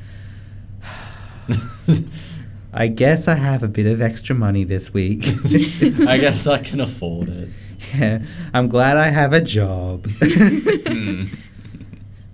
I 2.73 2.87
guess 2.87 3.27
I 3.27 3.35
have 3.35 3.63
a 3.63 3.67
bit 3.67 3.85
of 3.85 4.01
extra 4.01 4.35
money 4.35 4.63
this 4.63 4.93
week. 4.93 5.23
I 6.07 6.17
guess 6.17 6.45
I 6.47 6.59
can 6.59 6.79
afford 6.81 7.29
it. 7.29 7.49
Yeah, 7.93 8.19
I'm 8.53 8.67
glad 8.67 8.97
I 8.97 9.09
have 9.09 9.33
a 9.33 9.41
job. 9.41 10.07
Hmm. 10.87 11.25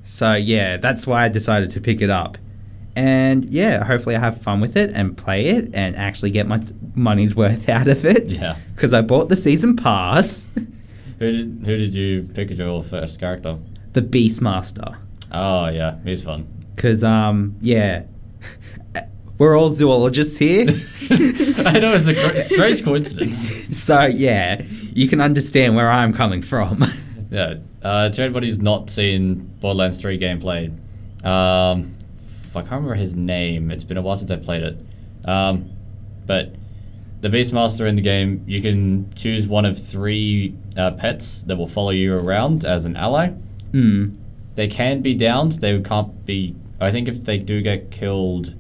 so 0.03 0.34
yeah, 0.34 0.77
that's 0.77 1.08
why 1.08 1.25
I 1.25 1.30
decided 1.30 1.72
to 1.72 1.82
pick 1.82 2.01
it 2.01 2.10
up. 2.10 2.38
And 2.96 3.46
yeah, 3.46 3.84
hopefully 3.84 4.15
I 4.15 4.20
have 4.20 4.39
fun 4.41 4.60
with 4.62 4.75
it 4.75 4.91
and 4.94 5.18
play 5.18 5.48
it 5.48 5.74
and 5.74 5.96
actually 5.96 6.32
get 6.32 6.48
my 6.48 6.62
money's 6.94 7.36
worth 7.36 7.70
out 7.70 7.88
of 7.88 8.06
it. 8.06 8.25
Yeah. 8.27 8.58
Because 8.75 8.94
I 8.94 9.01
bought 9.01 9.30
the 9.30 9.36
season 9.36 9.75
pass, 9.75 10.48
Who 11.20 11.32
did, 11.32 11.65
who 11.65 11.77
did 11.77 11.94
you 11.94 12.30
pick 12.34 12.51
as 12.51 12.58
your 12.58 12.84
first 12.84 13.20
character? 13.20 13.58
The 13.94 14.02
Beastmaster. 14.02 14.98
Oh, 15.32 15.68
yeah, 15.70 15.98
he's 16.04 16.24
fun. 16.24 16.48
Because 16.76 17.04
um 17.04 17.56
yeah, 17.62 18.04
we're 19.38 19.58
all 19.58 19.70
zoologists 19.70 20.38
here. 20.38 20.68
I 21.10 21.80
know, 21.80 21.94
it's 21.96 22.08
a 22.08 22.44
strange 22.44 22.84
coincidence. 22.84 23.52
so 23.78 24.06
yeah, 24.06 24.62
you 24.94 25.08
can 25.08 25.20
understand 25.22 25.76
where 25.76 25.90
I'm 25.90 26.14
coming 26.14 26.42
from. 26.42 26.84
Yeah. 27.32 27.60
Uh, 27.82 28.10
to 28.10 28.22
anybody 28.22 28.48
who's 28.48 28.60
not 28.62 28.90
seen 28.90 29.46
Borderlands 29.62 29.98
3 30.00 30.20
gameplay, 30.20 30.68
um, 31.26 31.96
I 32.50 32.60
can't 32.60 32.72
remember 32.72 32.96
his 32.96 33.16
name. 33.16 33.72
It's 33.72 33.86
been 33.86 33.96
a 33.96 34.02
while 34.02 34.18
since 34.18 34.30
I 34.32 34.36
played 34.36 34.64
it. 34.64 34.78
Um, 35.24 35.72
but 36.26 36.54
the 37.22 37.30
Beastmaster 37.30 37.88
in 37.88 37.96
the 37.96 38.02
game, 38.02 38.44
you 38.48 38.62
can 38.62 39.14
choose 39.14 39.48
one 39.48 39.64
of 39.64 39.82
three 39.82 40.58
uh, 40.76 40.92
pets 40.92 41.44
that 41.44 41.56
will 41.56 41.70
follow 41.70 41.92
you 41.92 42.14
around 42.14 42.66
as 42.66 42.86
an 42.86 42.98
ally. 42.98 43.32
Hmm. 43.72 44.06
They 44.56 44.68
can 44.68 45.01
be 45.01 45.13
downed. 45.13 45.54
They 45.54 45.80
can't 45.82 46.25
be. 46.25 46.56
I 46.80 46.92
think 46.92 47.08
if 47.08 47.24
they 47.24 47.38
do 47.38 47.62
get 47.62 47.90
killed, 47.92 48.54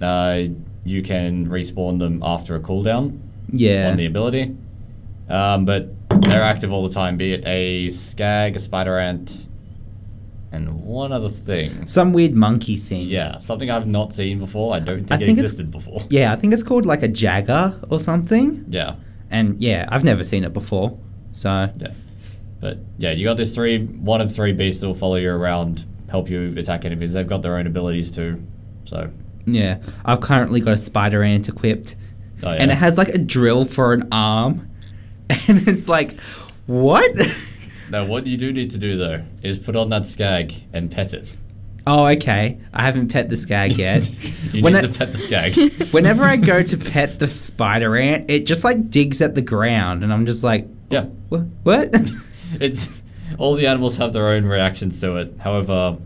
uh, 0.00 0.42
you 0.84 1.02
can 1.02 1.46
respawn 1.48 1.98
them 1.98 2.22
after 2.22 2.54
a 2.54 2.60
cooldown 2.60 3.18
Yeah. 3.50 3.90
on 3.90 3.96
the 3.96 4.06
ability. 4.06 4.54
Um, 5.28 5.64
but 5.64 5.92
they're 6.22 6.42
active 6.42 6.72
all 6.72 6.86
the 6.86 6.94
time, 6.94 7.16
be 7.16 7.32
it 7.32 7.44
a 7.46 7.88
skag, 7.90 8.56
a 8.56 8.58
spider 8.58 8.98
ant, 8.98 9.48
and 10.52 10.82
one 10.84 11.12
other 11.12 11.28
thing. 11.28 11.86
Some 11.86 12.12
weird 12.12 12.34
monkey 12.34 12.76
thing. 12.76 13.08
Yeah, 13.08 13.38
something 13.38 13.70
I've 13.70 13.86
not 13.86 14.12
seen 14.14 14.38
before. 14.38 14.74
I 14.74 14.78
don't 14.80 14.98
think 15.04 15.12
I 15.12 15.16
it 15.16 15.26
think 15.26 15.38
existed 15.38 15.70
before. 15.70 16.02
Yeah, 16.10 16.32
I 16.32 16.36
think 16.36 16.52
it's 16.52 16.62
called 16.62 16.86
like 16.86 17.02
a 17.02 17.08
jagger 17.08 17.78
or 17.90 17.98
something. 17.98 18.64
Yeah, 18.68 18.94
And 19.30 19.60
yeah, 19.60 19.86
I've 19.88 20.04
never 20.04 20.22
seen 20.24 20.44
it 20.44 20.52
before. 20.52 20.96
So 21.32 21.68
yeah. 21.78 21.88
But 22.60 22.78
yeah, 22.98 23.10
you 23.12 23.24
got 23.24 23.36
this 23.36 23.54
three, 23.54 23.84
one 23.84 24.20
of 24.20 24.34
three 24.34 24.52
beasts 24.52 24.80
that 24.80 24.86
will 24.86 24.94
follow 24.94 25.16
you 25.16 25.30
around, 25.30 25.84
help 26.10 26.28
you 26.30 26.54
attack 26.56 26.84
enemies. 26.84 27.12
They've 27.12 27.26
got 27.26 27.42
their 27.42 27.56
own 27.56 27.66
abilities 27.66 28.10
too. 28.10 28.42
So, 28.84 29.10
yeah, 29.46 29.78
I've 30.04 30.20
currently 30.20 30.60
got 30.60 30.72
a 30.72 30.76
spider 30.76 31.22
ant 31.22 31.48
equipped, 31.48 31.96
oh, 32.42 32.52
yeah. 32.52 32.56
and 32.60 32.70
it 32.70 32.76
has 32.76 32.96
like 32.98 33.08
a 33.10 33.18
drill 33.18 33.64
for 33.64 33.92
an 33.92 34.08
arm, 34.12 34.70
and 35.30 35.66
it's 35.68 35.88
like, 35.88 36.18
what? 36.66 37.10
Now, 37.88 38.04
what 38.04 38.26
you 38.26 38.36
do 38.36 38.52
need 38.52 38.72
to 38.72 38.78
do 38.78 38.96
though 38.96 39.22
is 39.44 39.60
put 39.60 39.76
on 39.76 39.90
that 39.90 40.06
skag 40.06 40.54
and 40.72 40.90
pet 40.90 41.14
it. 41.14 41.36
oh, 41.86 42.06
okay. 42.08 42.58
I 42.72 42.82
haven't 42.82 43.12
pet 43.12 43.30
the 43.30 43.36
skag 43.36 43.72
yet. 43.78 44.10
you 44.52 44.60
When 44.64 44.72
need 44.72 44.80
I- 44.80 44.88
to 44.88 44.98
pet 44.98 45.12
the 45.12 45.18
skag. 45.18 45.54
Whenever 45.92 46.24
I 46.24 46.34
go 46.34 46.64
to 46.64 46.76
pet 46.76 47.20
the 47.20 47.28
spider 47.28 47.96
ant, 47.96 48.28
it 48.28 48.44
just 48.44 48.64
like 48.64 48.90
digs 48.90 49.22
at 49.22 49.36
the 49.36 49.40
ground, 49.40 50.02
and 50.02 50.12
I'm 50.12 50.26
just 50.26 50.42
like, 50.42 50.66
yeah. 50.90 51.04
what? 51.28 51.42
What? 51.62 51.94
it's 52.60 53.02
all 53.38 53.54
the 53.54 53.66
animals 53.66 53.96
have 53.96 54.12
their 54.12 54.26
own 54.28 54.44
reactions 54.44 55.00
to 55.00 55.16
it. 55.16 55.34
However, 55.40 55.98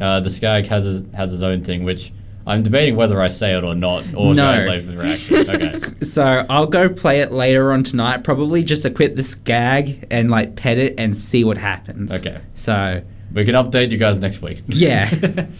uh, 0.00 0.20
the 0.20 0.30
skag 0.30 0.66
has 0.68 0.84
his, 0.84 1.02
has 1.14 1.30
his 1.30 1.42
own 1.42 1.62
thing, 1.62 1.84
which 1.84 2.12
I'm 2.46 2.62
debating 2.62 2.96
whether 2.96 3.20
I 3.20 3.28
say 3.28 3.56
it 3.56 3.64
or 3.64 3.74
not, 3.74 4.04
or 4.14 4.34
should 4.34 4.42
I 4.44 4.64
No. 4.64 4.70
leave 4.72 4.86
the 4.86 4.96
reaction. 4.96 5.36
Okay. 5.50 5.94
so 6.04 6.44
I'll 6.50 6.66
go 6.66 6.88
play 6.88 7.20
it 7.20 7.32
later 7.32 7.72
on 7.72 7.82
tonight. 7.84 8.24
Probably 8.24 8.62
just 8.62 8.84
equip 8.84 9.14
the 9.14 9.22
skag 9.22 10.06
and 10.10 10.30
like 10.30 10.56
pet 10.56 10.78
it 10.78 10.94
and 10.98 11.16
see 11.16 11.44
what 11.44 11.58
happens. 11.58 12.12
Okay. 12.12 12.40
So 12.54 13.02
We 13.32 13.44
can 13.44 13.54
update 13.54 13.90
you 13.90 13.98
guys 13.98 14.18
next 14.18 14.42
week. 14.42 14.62
Yeah. 14.68 15.46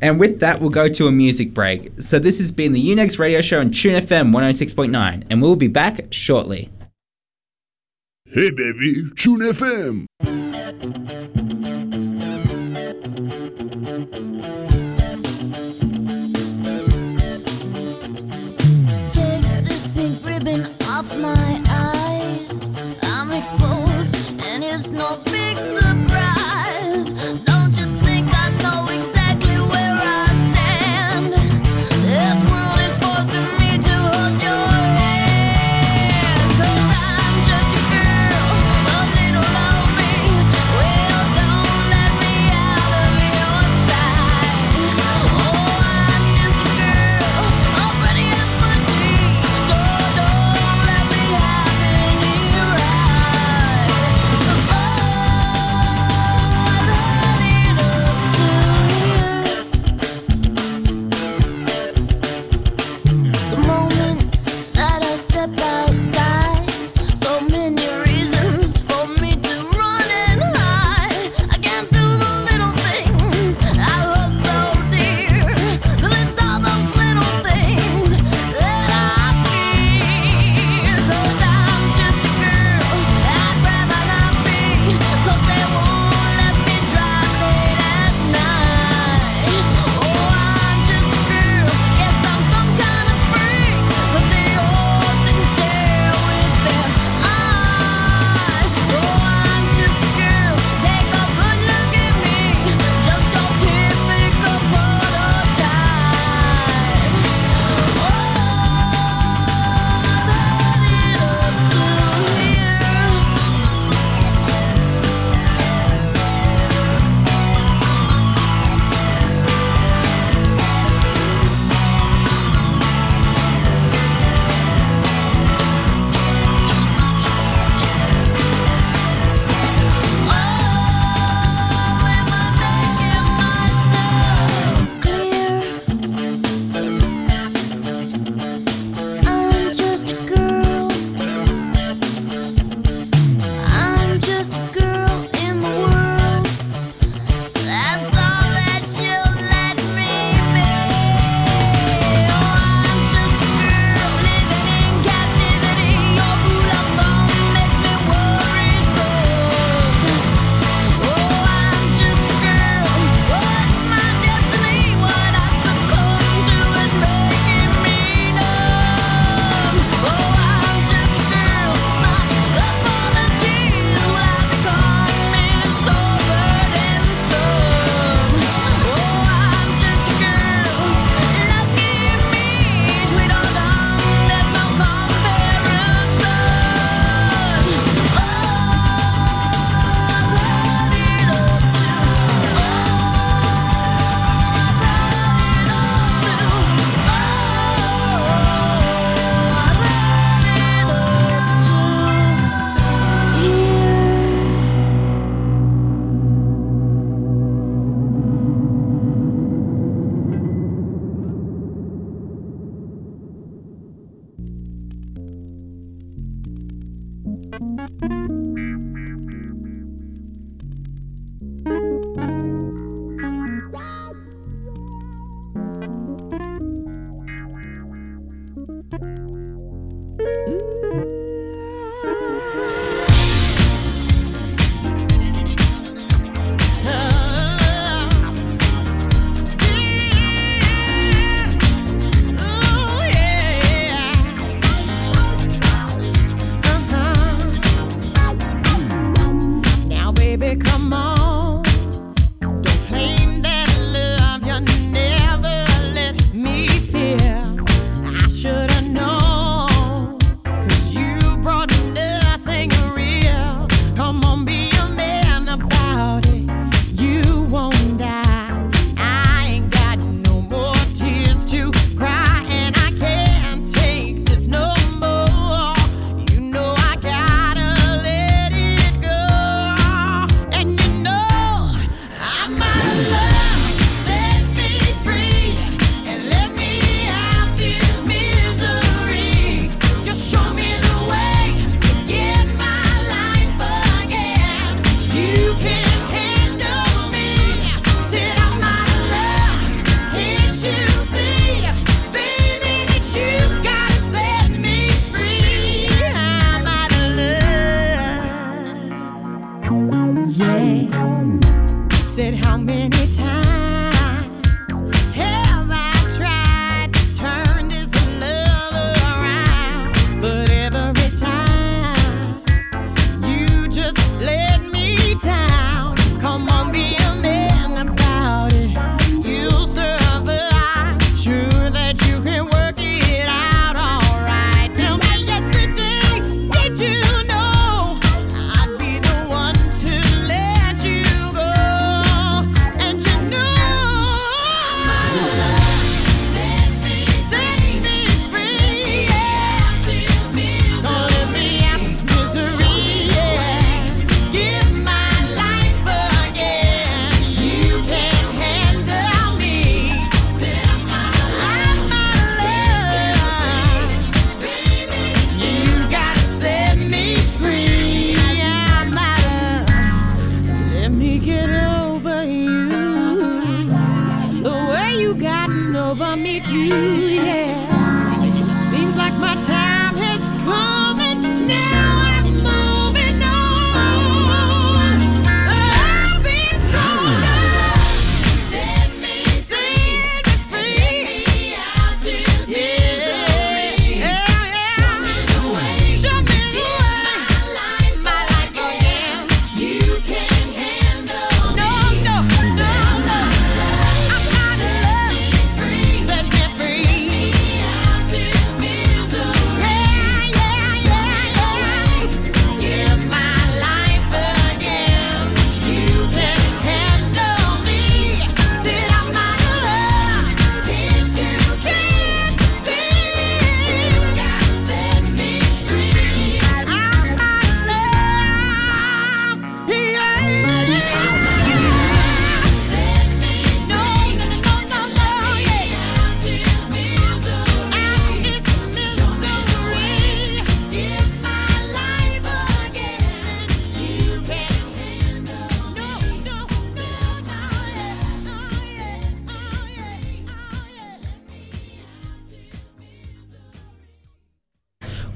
And 0.00 0.18
with 0.18 0.40
that, 0.40 0.60
we'll 0.60 0.70
go 0.70 0.88
to 0.88 1.06
a 1.06 1.12
music 1.12 1.54
break. 1.54 2.00
So 2.00 2.18
this 2.18 2.38
has 2.38 2.50
been 2.50 2.72
the 2.72 2.84
Unix 2.84 3.20
radio 3.20 3.40
show 3.40 3.60
on 3.60 3.70
Tune 3.70 3.94
FM 4.02 4.34
106.9, 4.34 5.24
and 5.30 5.40
we'll 5.40 5.54
be 5.54 5.68
back 5.68 6.06
shortly. 6.10 6.70
Hey 8.34 8.50
baby, 8.50 9.10
Tune 9.14 9.40
FM. 9.40 10.06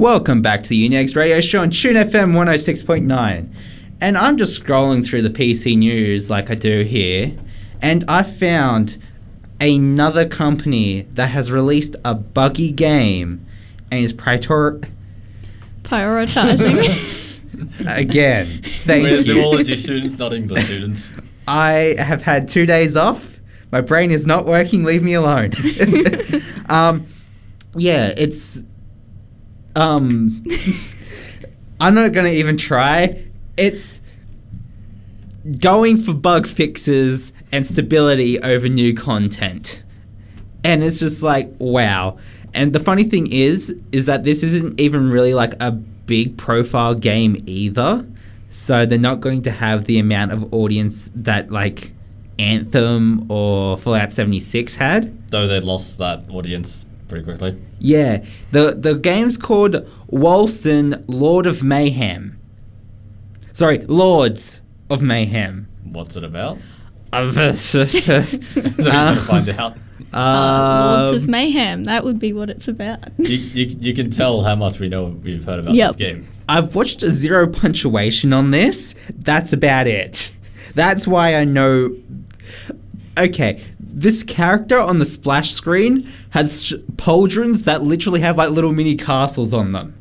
Welcome 0.06 0.40
back 0.40 0.62
to 0.62 0.68
the 0.68 0.88
Unix 0.88 1.16
Radio 1.16 1.40
Show 1.40 1.62
on 1.62 1.70
Tune 1.70 1.96
FM 1.96 2.30
106.9. 2.32 3.52
And 4.00 4.16
I'm 4.16 4.36
just 4.36 4.62
scrolling 4.62 5.04
through 5.04 5.22
the 5.22 5.30
PC 5.30 5.76
news 5.76 6.30
like 6.30 6.48
I 6.48 6.54
do 6.54 6.84
here, 6.84 7.36
and 7.82 8.04
I 8.06 8.22
found 8.22 8.98
another 9.60 10.24
company 10.24 11.08
that 11.14 11.30
has 11.30 11.50
released 11.50 11.96
a 12.04 12.14
buggy 12.14 12.70
game 12.70 13.44
and 13.90 13.98
is 13.98 14.12
prior- 14.12 14.38
prioritizing. 15.82 16.86
Again, 17.98 18.60
thank 18.62 19.02
We're 19.02 19.10
you. 19.10 19.22
zoology 19.22 19.74
students, 19.74 20.16
not 20.20 20.32
English 20.32 20.66
students. 20.66 21.16
I 21.48 21.96
have 21.98 22.22
had 22.22 22.48
two 22.48 22.64
days 22.64 22.96
off. 22.96 23.40
My 23.72 23.80
brain 23.80 24.12
is 24.12 24.24
not 24.24 24.46
working. 24.46 24.84
Leave 24.84 25.02
me 25.02 25.14
alone. 25.14 25.50
um, 26.68 27.08
yeah, 27.74 28.14
it's 28.16 28.62
um, 29.76 30.44
I'm 31.80 31.94
not 31.94 32.12
gonna 32.12 32.30
even 32.30 32.56
try. 32.56 33.24
It's 33.56 34.00
going 35.58 35.96
for 35.98 36.12
bug 36.14 36.46
fixes 36.46 37.32
and 37.52 37.66
stability 37.66 38.40
over 38.40 38.68
new 38.68 38.94
content. 38.94 39.82
And 40.64 40.82
it's 40.82 40.98
just 40.98 41.22
like, 41.22 41.52
wow. 41.58 42.18
And 42.52 42.72
the 42.72 42.80
funny 42.80 43.04
thing 43.04 43.30
is, 43.30 43.76
is 43.92 44.06
that 44.06 44.24
this 44.24 44.42
isn't 44.42 44.80
even 44.80 45.10
really 45.10 45.34
like 45.34 45.54
a 45.60 45.70
big 45.70 46.36
profile 46.36 46.94
game 46.94 47.42
either. 47.46 48.04
So 48.48 48.86
they're 48.86 48.98
not 48.98 49.20
going 49.20 49.42
to 49.42 49.50
have 49.50 49.84
the 49.84 49.98
amount 49.98 50.32
of 50.32 50.52
audience 50.52 51.10
that 51.14 51.52
like 51.52 51.92
Anthem 52.38 53.30
or 53.30 53.76
Fallout 53.76 54.12
76 54.12 54.74
had. 54.76 55.30
Though 55.30 55.46
they 55.46 55.60
lost 55.60 55.98
that 55.98 56.24
audience 56.30 56.86
pretty 57.08 57.24
quickly. 57.24 57.60
Yeah, 57.78 58.24
the 58.52 58.74
the 58.78 58.94
game's 58.94 59.36
called 59.36 59.74
Wolcen 60.10 61.04
Lord 61.06 61.46
of 61.46 61.62
Mayhem. 61.62 62.38
Sorry, 63.52 63.78
Lords 63.86 64.60
of 64.90 65.02
Mayhem. 65.02 65.68
What's 65.84 66.16
it 66.16 66.24
about? 66.24 66.58
Uh, 67.12 67.30
So 67.54 67.78
you're 67.82 68.22
trying 68.22 69.14
to 69.14 69.20
find 69.22 69.48
out. 69.50 69.76
Uh, 70.12 70.96
Lords 71.02 71.16
of 71.16 71.24
um, 71.24 71.30
Mayhem. 71.30 71.84
That 71.84 72.04
would 72.04 72.18
be 72.18 72.32
what 72.32 72.50
it's 72.50 72.68
about. 72.68 72.98
You, 73.18 73.36
you, 73.36 73.76
you 73.80 73.94
can 73.94 74.10
tell 74.10 74.42
how 74.42 74.54
much 74.56 74.78
we 74.78 74.88
know 74.88 75.04
we've 75.06 75.44
heard 75.44 75.60
about 75.60 75.74
Yep. 75.74 75.88
this 75.88 75.96
game. 75.96 76.26
I've 76.48 76.74
watched 76.74 77.02
a 77.02 77.10
zero 77.10 77.48
punctuation 77.48 78.32
on 78.32 78.50
this. 78.50 78.94
That's 79.14 79.52
about 79.52 79.86
it. 79.86 80.32
That's 80.74 81.06
why 81.06 81.34
I 81.36 81.44
know. 81.44 81.96
Okay, 83.18 83.64
this 83.80 84.22
character 84.22 84.78
on 84.78 84.98
the 84.98 85.06
splash 85.06 85.52
screen 85.52 86.10
has 86.30 86.66
sh- 86.66 86.74
pauldrons 86.96 87.64
that 87.64 87.82
literally 87.82 88.20
have 88.20 88.36
like 88.36 88.50
little 88.50 88.72
mini 88.72 88.94
castles 88.94 89.54
on 89.54 89.72
them. 89.72 89.94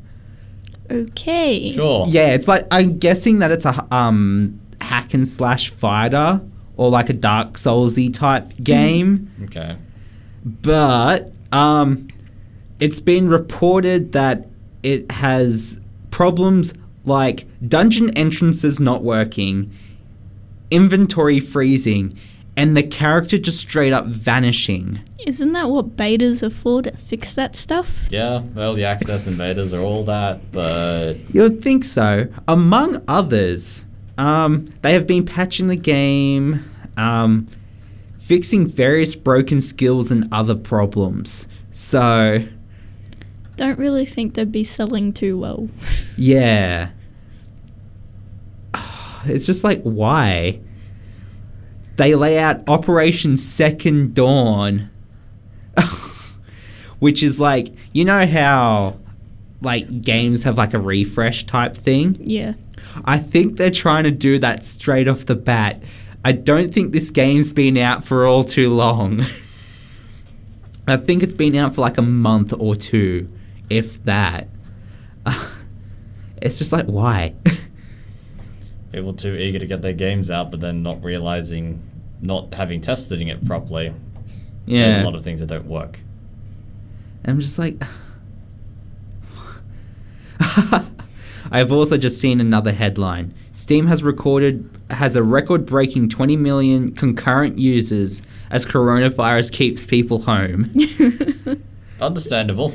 Okay. 0.91 1.71
Sure. 1.71 2.05
Yeah, 2.07 2.27
it's 2.33 2.47
like 2.47 2.65
I'm 2.71 2.97
guessing 2.97 3.39
that 3.39 3.51
it's 3.51 3.65
a 3.65 3.87
um 3.93 4.59
hack 4.81 5.13
and 5.13 5.27
slash 5.27 5.69
fighter 5.71 6.41
or 6.77 6.89
like 6.89 7.09
a 7.09 7.13
Dark 7.13 7.53
Soulsy 7.53 8.13
type 8.13 8.53
game. 8.61 9.31
Okay. 9.45 9.77
but 10.43 11.31
um, 11.51 12.09
it's 12.79 12.99
been 12.99 13.29
reported 13.29 14.11
that 14.11 14.47
it 14.83 15.09
has 15.09 15.79
problems 16.11 16.73
like 17.05 17.47
dungeon 17.67 18.09
entrances 18.17 18.79
not 18.79 19.03
working, 19.03 19.71
inventory 20.69 21.39
freezing, 21.39 22.17
and 22.57 22.75
the 22.77 22.83
character 22.83 23.37
just 23.37 23.59
straight 23.59 23.91
up 23.93 24.05
vanishing. 24.05 25.01
Isn't 25.25 25.51
that 25.53 25.69
what 25.69 25.97
betas 25.97 26.43
are 26.43 26.49
for 26.49 26.81
to 26.83 26.91
fix 26.95 27.35
that 27.35 27.55
stuff? 27.55 28.05
Yeah, 28.09 28.43
early 28.55 28.83
access 28.85 29.27
and 29.27 29.37
betas 29.37 29.73
are 29.73 29.81
all 29.81 30.03
that, 30.05 30.39
but 30.51 31.15
You'd 31.33 31.61
think 31.61 31.83
so. 31.83 32.27
Among 32.47 33.03
others, 33.07 33.85
um, 34.17 34.71
they 34.83 34.93
have 34.93 35.07
been 35.07 35.25
patching 35.25 35.67
the 35.67 35.75
game, 35.75 36.63
um, 36.95 37.47
fixing 38.19 38.67
various 38.67 39.15
broken 39.15 39.59
skills 39.61 40.11
and 40.11 40.27
other 40.31 40.55
problems. 40.55 41.47
So, 41.71 42.45
Don't 43.57 43.77
really 43.79 44.05
think 44.05 44.35
they'd 44.35 44.51
be 44.51 44.63
selling 44.63 45.11
too 45.11 45.37
well. 45.37 45.67
Yeah. 46.17 46.89
It's 49.27 49.47
just 49.47 49.63
like, 49.63 49.81
why? 49.81 50.59
They 51.95 52.15
lay 52.15 52.37
out 52.37 52.67
Operation 52.67 53.37
Second 53.37 54.15
Dawn, 54.15 54.89
which 56.99 57.23
is 57.23 57.39
like, 57.39 57.73
you 57.93 58.03
know 58.05 58.25
how 58.25 58.99
like 59.61 60.01
games 60.01 60.43
have 60.43 60.57
like 60.57 60.73
a 60.73 60.79
refresh 60.79 61.45
type 61.45 61.75
thing? 61.75 62.17
Yeah. 62.19 62.53
I 63.03 63.17
think 63.17 63.57
they're 63.57 63.71
trying 63.71 64.03
to 64.03 64.11
do 64.11 64.39
that 64.39 64.65
straight 64.65 65.07
off 65.07 65.25
the 65.25 65.35
bat. 65.35 65.81
I 66.23 66.31
don't 66.31 66.73
think 66.73 66.91
this 66.91 67.11
game's 67.11 67.51
been 67.51 67.77
out 67.77 68.03
for 68.03 68.25
all 68.25 68.43
too 68.43 68.73
long. 68.73 69.21
I 70.87 70.97
think 70.97 71.23
it's 71.23 71.33
been 71.33 71.55
out 71.55 71.73
for 71.75 71.81
like 71.81 71.97
a 71.97 72.03
month 72.03 72.53
or 72.57 72.75
two, 72.75 73.29
if 73.69 74.03
that. 74.05 74.47
it's 76.41 76.57
just 76.57 76.71
like, 76.71 76.85
why? 76.85 77.33
People 78.95 79.13
too 79.13 79.35
eager 79.35 79.59
to 79.59 79.65
get 79.67 79.81
their 79.81 79.93
games 79.93 80.31
out, 80.31 80.51
but 80.51 80.61
then 80.61 80.81
not 80.81 81.03
realizing, 81.03 81.81
not 82.21 82.53
having 82.53 82.79
tested 82.81 83.21
it 83.21 83.45
properly. 83.45 83.93
There's 84.65 84.95
yeah. 84.97 85.03
a 85.03 85.05
lot 85.05 85.15
of 85.15 85.23
things 85.23 85.41
that 85.41 85.47
don't 85.47 85.67
work. 85.67 85.99
I'm 87.25 87.39
just 87.39 87.59
like. 87.59 87.81
I've 91.51 91.71
also 91.71 91.97
just 91.97 92.19
seen 92.19 92.39
another 92.39 92.71
headline. 92.71 93.33
Steam 93.53 93.87
has 93.87 94.01
recorded 94.01 94.69
has 94.89 95.15
a 95.15 95.23
record-breaking 95.23 96.09
20 96.09 96.35
million 96.37 96.91
concurrent 96.93 97.57
users 97.59 98.21
as 98.49 98.65
coronavirus 98.65 99.51
keeps 99.51 99.85
people 99.85 100.19
home. 100.19 100.71
Understandable. 102.01 102.73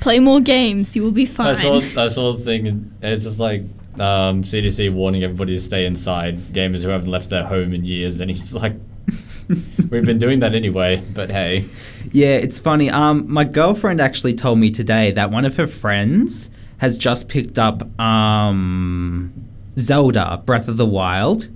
Play 0.00 0.18
more 0.20 0.40
games, 0.40 0.94
you 0.94 1.02
will 1.02 1.10
be 1.10 1.26
fine. 1.26 1.48
I 1.48 1.54
saw 1.54 1.80
I 1.96 2.08
saw 2.08 2.32
the 2.32 2.42
thing, 2.42 2.66
and 2.66 2.96
it's 3.02 3.24
just 3.24 3.38
like 3.38 3.62
um, 4.00 4.42
CDC 4.42 4.92
warning 4.92 5.22
everybody 5.24 5.54
to 5.54 5.60
stay 5.60 5.86
inside. 5.86 6.36
Gamers 6.52 6.82
who 6.82 6.88
haven't 6.88 7.10
left 7.10 7.30
their 7.30 7.44
home 7.44 7.72
in 7.72 7.84
years, 7.84 8.20
and 8.20 8.30
he's 8.30 8.54
like, 8.54 8.74
"We've 9.48 10.04
been 10.04 10.18
doing 10.18 10.40
that 10.40 10.54
anyway." 10.54 11.02
But 11.14 11.30
hey, 11.30 11.68
Yeah, 12.12 12.36
it's 12.36 12.58
funny. 12.58 12.90
Um, 12.90 13.30
my 13.32 13.44
girlfriend 13.44 14.00
actually 14.00 14.34
told 14.34 14.58
me 14.58 14.70
today 14.70 15.12
that 15.12 15.30
one 15.30 15.44
of 15.44 15.56
her 15.56 15.66
friends 15.66 16.50
has 16.78 16.98
just 16.98 17.28
picked 17.28 17.58
up 17.58 17.82
um, 18.00 19.32
Zelda 19.78 20.42
Breath 20.44 20.68
of 20.68 20.76
the 20.76 20.86
Wild, 20.86 21.48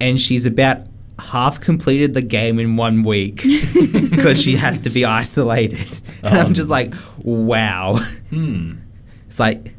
and 0.00 0.20
she's 0.20 0.46
about 0.46 0.86
half 1.18 1.60
completed 1.60 2.14
the 2.14 2.22
game 2.22 2.58
in 2.58 2.76
one 2.76 3.02
week 3.02 3.42
because 4.10 4.40
she 4.40 4.56
has 4.56 4.80
to 4.82 4.88
be 4.90 5.04
isolated. 5.04 6.00
And 6.22 6.38
I'm 6.38 6.46
Um. 6.46 6.54
just 6.54 6.70
like, 6.70 6.94
wow. 7.18 7.96
hmm, 8.30 8.76
It's 9.26 9.38
like 9.38 9.74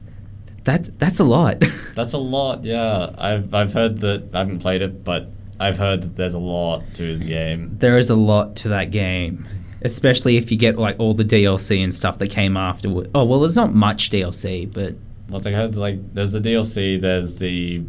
that. 0.66 0.98
That's 1.00 1.20
a 1.20 1.24
lot. 1.24 1.60
that's 1.96 2.14
a 2.14 2.18
lot. 2.18 2.64
Yeah, 2.64 3.10
I've 3.18 3.54
I've 3.54 3.74
heard 3.74 4.00
that 4.00 4.30
I 4.34 4.40
haven't 4.40 4.60
played 4.60 4.82
it, 4.82 5.04
but 5.04 5.30
I've 5.60 5.78
heard 5.78 6.02
that 6.04 6.16
there's 6.16 6.34
a 6.34 6.40
lot 6.40 6.84
to 6.96 7.18
the 7.18 7.26
game. 7.26 7.78
there 7.80 7.98
is 7.98 8.10
a 8.10 8.16
lot 8.16 8.56
to 8.58 8.70
that 8.70 8.92
game. 8.92 9.48
Especially 9.84 10.38
if 10.38 10.52
you 10.52 10.58
get 10.58 10.78
like 10.78 10.96
all 11.00 11.14
the 11.16 11.24
DLC 11.26 11.84
and 11.84 11.94
stuff 11.94 12.20
that 12.20 12.30
came 12.30 12.56
afterward. 12.56 13.10
Oh 13.16 13.24
well, 13.26 13.40
there's 13.40 13.56
not 13.56 13.74
much 13.74 14.10
DLC, 14.12 14.72
but 14.72 14.96
Like 15.30 15.48
I 15.48 15.52
heard, 15.58 15.76
like 15.76 16.14
there's 16.14 16.34
the 16.34 16.40
DLC, 16.40 17.02
there's 17.02 17.38
the 17.38 17.80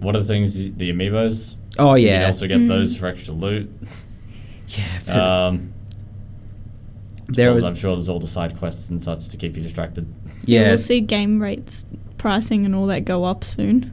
what 0.00 0.14
are 0.16 0.20
the 0.20 0.24
things? 0.26 0.54
The 0.54 0.90
amiibos. 0.92 1.54
oh 1.78 1.94
You 1.94 2.06
yeah, 2.08 2.18
can 2.20 2.26
also 2.26 2.46
get 2.46 2.58
Mm. 2.58 2.68
those 2.68 2.96
for 2.96 3.06
extra 3.06 3.34
loot. 3.34 3.70
yeah. 4.68 4.84
but- 5.06 5.16
Um, 5.16 5.72
There 7.28 7.52
was- 7.52 7.62
I'm 7.64 7.74
sure 7.76 7.94
there's 7.94 8.08
all 8.08 8.20
the 8.20 8.26
side 8.26 8.56
quests 8.58 8.88
and 8.88 9.00
such 9.00 9.28
to 9.28 9.36
keep 9.36 9.54
you 9.56 9.62
distracted. 9.62 10.06
yeah. 10.44 10.68
We'll 10.68 10.78
see 10.78 11.00
game 11.00 11.40
rates, 11.42 11.84
pricing, 12.18 12.64
and 12.66 12.74
all 12.74 12.86
that 12.88 13.04
go 13.04 13.24
up 13.24 13.44
soon. 13.44 13.92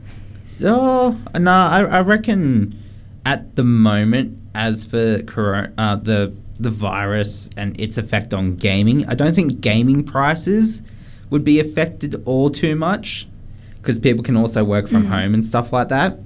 Oh 0.62 1.18
no, 1.38 1.50
I, 1.50 1.80
I 1.84 2.00
reckon 2.00 2.82
at 3.24 3.56
the 3.56 3.64
moment, 3.64 4.38
as 4.54 4.84
for 4.84 5.22
corona, 5.22 5.72
uh, 5.78 5.96
the 5.96 6.32
the 6.58 6.70
virus 6.70 7.50
and 7.56 7.78
its 7.80 7.98
effect 7.98 8.32
on 8.32 8.56
gaming, 8.56 9.06
I 9.06 9.14
don't 9.14 9.34
think 9.34 9.60
gaming 9.60 10.02
prices 10.04 10.80
would 11.28 11.44
be 11.44 11.60
affected 11.60 12.22
all 12.24 12.48
too 12.50 12.74
much 12.74 13.28
because 13.76 13.98
people 13.98 14.24
can 14.24 14.36
also 14.36 14.64
work 14.64 14.88
from 14.88 15.04
Mm. 15.04 15.08
home 15.08 15.34
and 15.34 15.44
stuff 15.44 15.72
like 15.72 15.88
that. 15.90 16.18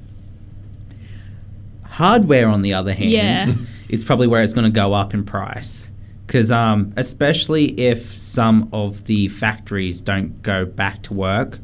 Hardware, 1.83 2.49
on 2.49 2.61
the 2.63 2.73
other 2.73 2.95
hand, 2.95 3.11
Yeah. 3.11 3.53
it's 3.89 4.05
probably 4.05 4.27
where 4.27 4.43
it's 4.43 4.55
going 4.55 4.65
to 4.65 4.71
go 4.71 4.95
up 4.95 5.13
in 5.13 5.25
price. 5.25 5.91
Because 6.27 6.53
um, 6.53 6.93
especially 6.97 7.79
if 7.81 8.15
some 8.15 8.69
of 8.73 9.05
the 9.07 9.27
factories 9.29 10.01
don't 10.01 10.43
go 10.43 10.65
back 10.65 11.03
to 11.05 11.15
work, 11.15 11.59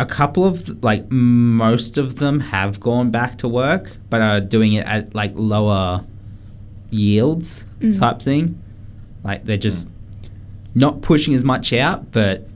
a 0.00 0.06
couple 0.06 0.44
of 0.44 0.82
like 0.82 1.10
most 1.10 1.98
of 1.98 2.16
them 2.16 2.40
have 2.40 2.80
gone 2.80 3.10
back 3.10 3.36
to 3.38 3.46
work, 3.48 3.96
but 4.08 4.20
are 4.20 4.40
doing 4.40 4.72
it 4.72 4.86
at 4.86 5.14
like 5.14 5.32
lower 5.34 6.04
yields 6.90 7.64
Mm. 7.80 7.98
type 7.98 8.20
thing. 8.22 8.60
Like 9.22 9.44
they're 9.44 9.56
just 9.56 9.88
not 10.74 11.02
pushing 11.02 11.34
as 11.34 11.44
much 11.44 11.72
out, 11.72 12.10
but 12.12 12.48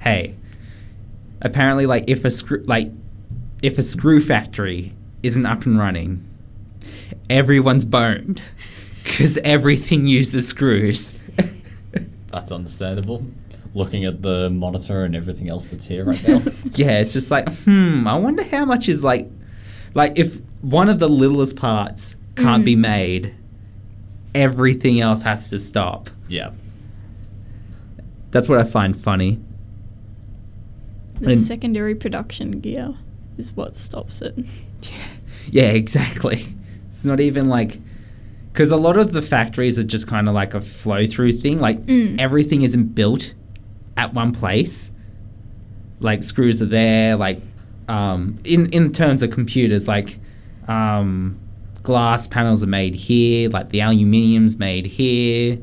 hey, 0.00 0.34
apparently 1.42 1.86
like 1.86 2.04
if 2.06 2.24
a 2.24 2.30
screw 2.30 2.62
like 2.66 2.90
if 3.62 3.78
a 3.78 3.82
screw 3.82 4.20
factory 4.20 4.92
isn't 5.22 5.46
up 5.46 5.66
and 5.66 5.78
running, 5.78 6.24
everyone's 7.30 7.84
boned 7.84 8.40
because 9.04 9.36
everything 9.38 10.06
uses 10.06 10.46
screws. 10.48 11.14
That's 12.32 12.52
understandable. 12.52 13.24
Looking 13.74 14.04
at 14.04 14.22
the 14.22 14.50
monitor 14.50 15.04
and 15.04 15.16
everything 15.16 15.48
else 15.48 15.70
that's 15.70 15.84
here 15.86 16.04
right 16.04 16.28
now. 16.28 16.42
yeah, 16.74 17.00
it's 17.00 17.12
just 17.12 17.30
like, 17.30 17.52
hmm, 17.64 18.06
I 18.06 18.16
wonder 18.16 18.44
how 18.44 18.64
much 18.64 18.88
is 18.88 19.02
like, 19.02 19.28
like 19.94 20.12
if 20.16 20.40
one 20.60 20.88
of 20.88 21.00
the 21.00 21.08
littlest 21.08 21.56
parts 21.56 22.14
can't 22.36 22.64
be 22.64 22.76
made, 22.76 23.34
everything 24.34 25.00
else 25.00 25.22
has 25.22 25.50
to 25.50 25.58
stop. 25.58 26.10
yeah. 26.28 26.50
That's 28.30 28.48
what 28.48 28.58
I 28.58 28.64
find 28.64 28.96
funny. 29.00 29.38
The 31.20 31.32
And- 31.32 31.40
secondary 31.40 31.94
production 31.94 32.58
gear 32.60 32.94
is 33.38 33.52
what 33.52 33.76
stops 33.76 34.22
it. 34.22 34.36
Yeah, 35.50 35.64
exactly. 35.72 36.46
It's 36.88 37.04
not 37.04 37.20
even 37.20 37.48
like 37.50 37.78
because 38.52 38.70
a 38.70 38.76
lot 38.78 38.96
of 38.96 39.12
the 39.12 39.20
factories 39.20 39.78
are 39.78 39.82
just 39.84 40.06
kind 40.06 40.26
of 40.26 40.34
like 40.34 40.54
a 40.54 40.60
flow 40.60 41.06
through 41.06 41.34
thing. 41.34 41.58
Like 41.58 41.84
Mm. 41.84 42.18
everything 42.18 42.62
isn't 42.62 42.94
built 42.94 43.34
at 43.96 44.14
one 44.14 44.32
place. 44.32 44.92
Like 46.00 46.22
screws 46.22 46.60
are 46.60 46.66
there. 46.66 47.16
Like 47.16 47.40
um, 47.88 48.36
in 48.44 48.66
in 48.70 48.92
terms 48.92 49.22
of 49.22 49.30
computers, 49.30 49.86
like 49.88 50.18
um, 50.68 51.38
glass 51.82 52.26
panels 52.26 52.62
are 52.62 52.68
made 52.68 52.94
here. 52.94 53.48
Like 53.48 53.70
the 53.70 53.80
aluminium's 53.80 54.58
made 54.58 54.86
here. 54.86 55.58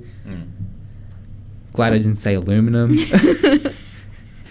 Glad 1.73 1.93
I 1.93 1.97
didn't 1.97 2.15
say 2.15 2.33
aluminum. 2.33 2.97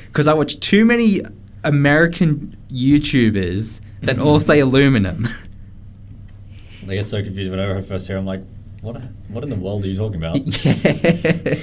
Because 0.06 0.26
I 0.26 0.32
watch 0.34 0.58
too 0.58 0.84
many 0.84 1.20
American 1.62 2.56
YouTubers 2.68 3.80
that 4.00 4.18
all 4.18 4.40
say 4.50 4.58
aluminum. 4.58 5.28
I 6.88 6.94
get 6.94 7.06
so 7.06 7.22
confused 7.22 7.48
whenever 7.48 7.76
I 7.76 7.82
first 7.82 8.08
hear. 8.08 8.16
I'm 8.16 8.26
like, 8.26 8.42
what? 8.80 9.00
What 9.28 9.44
in 9.44 9.50
the 9.50 9.56
world 9.56 9.84
are 9.84 9.86
you 9.86 9.96
talking 9.96 10.16
about? 10.16 10.38
yeah. 10.64 11.54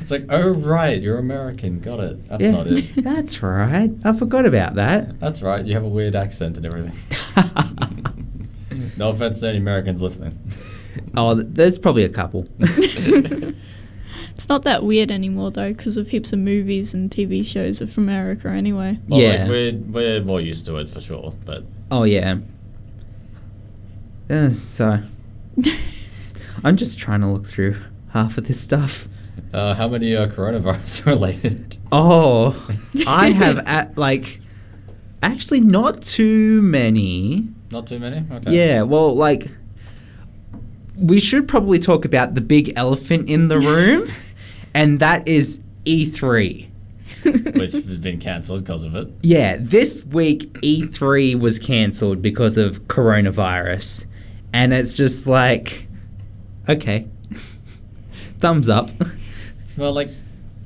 It's 0.00 0.10
like, 0.10 0.26
oh 0.30 0.50
right, 0.50 1.00
you're 1.00 1.18
American. 1.18 1.80
Got 1.80 2.00
it. 2.00 2.28
That's 2.28 2.42
Yeah, 2.44 2.50
not 2.52 2.66
it. 2.66 2.94
That's 3.04 3.42
right. 3.42 3.90
I 4.04 4.12
forgot 4.12 4.46
about 4.46 4.74
that. 4.76 5.20
That's 5.20 5.42
right. 5.42 5.64
You 5.64 5.74
have 5.74 5.84
a 5.84 5.88
weird 5.88 6.14
accent 6.16 6.56
and 6.56 6.66
everything. 6.66 6.96
no 8.96 9.10
offense 9.10 9.40
to 9.40 9.48
any 9.48 9.58
Americans 9.58 10.00
listening. 10.02 10.38
Oh, 11.16 11.34
there's 11.34 11.78
probably 11.78 12.04
a 12.04 12.08
couple. 12.08 12.48
It's 14.32 14.48
not 14.48 14.62
that 14.62 14.84
weird 14.84 15.10
anymore 15.10 15.50
though, 15.50 15.72
because 15.74 15.98
of 15.98 16.08
heaps 16.08 16.32
of 16.32 16.38
movies 16.38 16.94
and 16.94 17.10
TV 17.10 17.44
shows 17.44 17.82
are 17.82 17.86
from 17.86 18.04
America 18.04 18.48
anyway. 18.48 18.98
Well, 19.06 19.20
Yeah. 19.20 19.42
like, 19.42 19.48
we're 19.50 19.72
we're 19.76 20.22
more 20.24 20.40
used 20.40 20.64
to 20.64 20.76
it 20.78 20.88
for 20.88 21.02
sure. 21.02 21.34
But 21.44 21.64
Oh 21.90 22.04
yeah. 22.04 22.38
Yeah, 24.30 24.48
so 24.48 25.02
I'm 26.64 26.76
just 26.78 26.98
trying 26.98 27.20
to 27.20 27.26
look 27.26 27.46
through 27.46 27.76
half 28.14 28.38
of 28.38 28.46
this 28.46 28.58
stuff. 28.58 29.08
Uh, 29.52 29.74
how 29.74 29.88
many 29.88 30.14
are 30.14 30.26
coronavirus 30.26 31.06
related? 31.06 31.76
Oh, 31.92 32.68
I 33.06 33.30
have 33.30 33.58
at 33.66 33.96
like 33.96 34.40
actually 35.22 35.60
not 35.60 36.02
too 36.02 36.62
many. 36.62 37.48
Not 37.70 37.86
too 37.86 37.98
many. 37.98 38.24
Okay. 38.30 38.52
Yeah, 38.52 38.82
well, 38.82 39.14
like 39.14 39.48
we 40.96 41.20
should 41.20 41.48
probably 41.48 41.78
talk 41.78 42.04
about 42.04 42.34
the 42.34 42.40
big 42.40 42.72
elephant 42.76 43.28
in 43.28 43.48
the 43.48 43.58
room, 43.60 44.10
and 44.74 45.00
that 45.00 45.26
is 45.26 45.60
E3. 45.84 46.68
Which 47.22 47.72
has 47.72 47.98
been 47.98 48.18
cancelled 48.18 48.64
because 48.64 48.82
of 48.82 48.94
it. 48.94 49.08
Yeah, 49.22 49.56
this 49.58 50.04
week 50.06 50.52
E3 50.62 51.38
was 51.38 51.58
cancelled 51.58 52.22
because 52.22 52.56
of 52.56 52.86
coronavirus. 52.88 54.06
And 54.52 54.72
it's 54.72 54.94
just 54.94 55.26
like, 55.26 55.86
okay. 56.68 57.06
Thumbs 58.38 58.68
up. 58.68 58.90
Well, 59.80 59.92
like, 59.92 60.10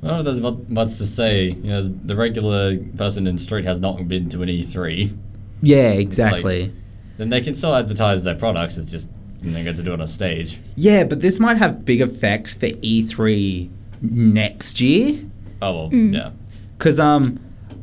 I 0.03 0.07
don't 0.07 0.23
know 0.23 0.29
if 0.31 0.41
there's 0.41 0.69
much 0.69 0.97
to 0.97 1.05
say. 1.05 1.45
You 1.51 1.63
know, 1.63 1.87
the 1.87 2.15
regular 2.15 2.77
person 2.77 3.25
in 3.27 3.37
the 3.37 3.41
street 3.41 3.65
has 3.65 3.79
not 3.79 4.07
been 4.07 4.29
to 4.29 4.41
an 4.43 4.49
E3. 4.49 5.17
Yeah, 5.61 5.89
exactly. 5.91 6.73
Then 7.17 7.29
they 7.29 7.39
can 7.41 7.55
still 7.55 7.73
advertise 7.73 8.23
their 8.25 8.35
products. 8.35 8.77
It's 8.77 8.91
just 8.91 9.09
they 9.41 9.63
get 9.63 9.77
to 9.77 9.83
do 9.83 9.93
it 9.93 10.01
on 10.01 10.07
stage. 10.07 10.59
yeah, 10.75 11.03
but 11.05 11.21
this 11.21 11.39
might 11.39 11.57
have 11.57 11.85
big 11.85 12.01
effects 12.01 12.53
for 12.53 12.67
E3 12.67 13.69
next 14.01 14.81
year. 14.81 15.21
Oh 15.61 15.71
well, 15.73 15.89
Mm. 15.91 16.13
yeah. 16.13 16.31
Because 16.77 16.99
um, 16.99 17.39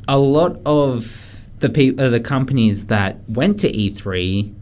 a 0.08 0.18
lot 0.18 0.60
of 0.66 1.48
the 1.60 1.70
pe- 1.70 1.96
uh, 1.96 2.08
the 2.10 2.20
companies 2.20 2.86
that 2.86 3.18
went 3.28 3.58
to 3.60 3.70
E3 3.72 4.52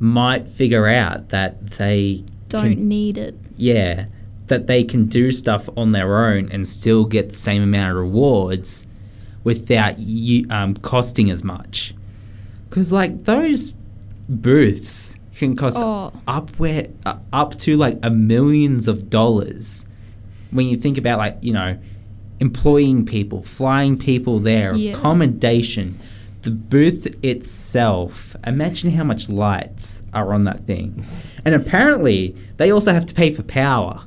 might 0.00 0.48
figure 0.48 0.86
out 0.86 1.28
that 1.30 1.70
they 1.72 2.24
Don't 2.48 2.74
can- 2.76 2.88
need 2.88 3.18
it. 3.18 3.34
yeah, 3.56 4.06
that 4.48 4.66
they 4.66 4.84
can 4.84 5.06
do 5.06 5.30
stuff 5.30 5.68
on 5.76 5.92
their 5.92 6.24
own 6.26 6.50
and 6.50 6.66
still 6.66 7.04
get 7.04 7.28
the 7.30 7.34
same 7.36 7.62
amount 7.62 7.90
of 7.92 7.96
rewards 7.96 8.86
without 9.44 9.98
you, 9.98 10.46
um, 10.50 10.74
costing 10.76 11.30
as 11.30 11.42
much. 11.44 11.94
Because 12.68 12.92
like 12.92 13.24
those 13.24 13.72
booths 14.28 15.16
can 15.36 15.54
cost 15.56 15.78
Oh. 15.78 16.12
up 16.26 16.50
where 16.58 16.88
uh, 17.06 17.16
up 17.32 17.56
to 17.60 17.76
like 17.76 17.98
a 18.02 18.10
millions 18.10 18.88
of 18.88 19.08
dollars. 19.08 19.86
When 20.50 20.66
you 20.66 20.76
think 20.76 20.98
about 20.98 21.18
like 21.18 21.38
you 21.40 21.52
know, 21.52 21.78
employing 22.40 23.04
people, 23.04 23.42
flying 23.42 23.96
people 23.96 24.38
there, 24.38 24.74
Yeah. 24.74 24.92
accommodation. 24.92 25.98
The 26.42 26.50
booth 26.52 27.06
itself, 27.24 28.36
imagine 28.46 28.92
how 28.92 29.04
much 29.04 29.28
lights 29.28 30.02
are 30.14 30.32
on 30.32 30.44
that 30.44 30.66
thing. 30.66 31.04
And 31.44 31.54
apparently, 31.54 32.34
they 32.58 32.70
also 32.70 32.92
have 32.92 33.06
to 33.06 33.14
pay 33.14 33.32
for 33.32 33.42
power. 33.42 34.02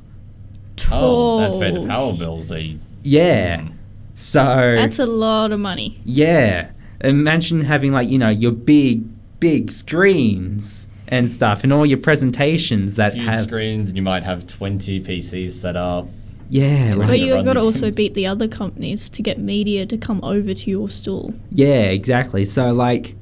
Oh, 0.90 1.40
that's 1.40 1.56
paid 1.56 1.74
the 1.74 1.86
power 1.86 2.12
bills. 2.14 2.48
They 2.48 2.78
Yeah. 3.02 3.60
Mm. 3.60 3.72
So 4.14 4.44
That's 4.76 4.98
a 4.98 5.06
lot 5.06 5.52
of 5.52 5.60
money. 5.60 6.00
yeah. 6.04 6.70
Imagine 7.00 7.62
having 7.62 7.92
like, 7.92 8.08
you 8.08 8.18
know, 8.18 8.28
your 8.28 8.52
big 8.52 9.04
big 9.40 9.70
screens 9.72 10.86
and 11.08 11.28
stuff 11.30 11.64
and 11.64 11.72
all 11.72 11.84
your 11.84 11.98
presentations 11.98 12.94
that 12.94 13.14
huge 13.14 13.26
have 13.26 13.44
screens, 13.46 13.88
and 13.88 13.96
you 13.96 14.02
might 14.02 14.22
have 14.22 14.46
twenty 14.46 15.00
PCs 15.00 15.50
set 15.52 15.74
up. 15.76 16.08
Yeah, 16.48 16.94
like, 16.96 17.08
But 17.08 17.18
you've 17.20 17.44
got 17.44 17.54
to 17.54 17.60
also 17.60 17.86
games. 17.86 17.96
beat 17.96 18.14
the 18.14 18.26
other 18.26 18.46
companies 18.46 19.08
to 19.10 19.22
get 19.22 19.38
media 19.38 19.86
to 19.86 19.96
come 19.96 20.20
over 20.22 20.52
to 20.54 20.70
your 20.70 20.88
stall. 20.90 21.34
yeah, 21.50 21.84
exactly. 21.84 22.44
So 22.44 22.72
like 22.72 23.16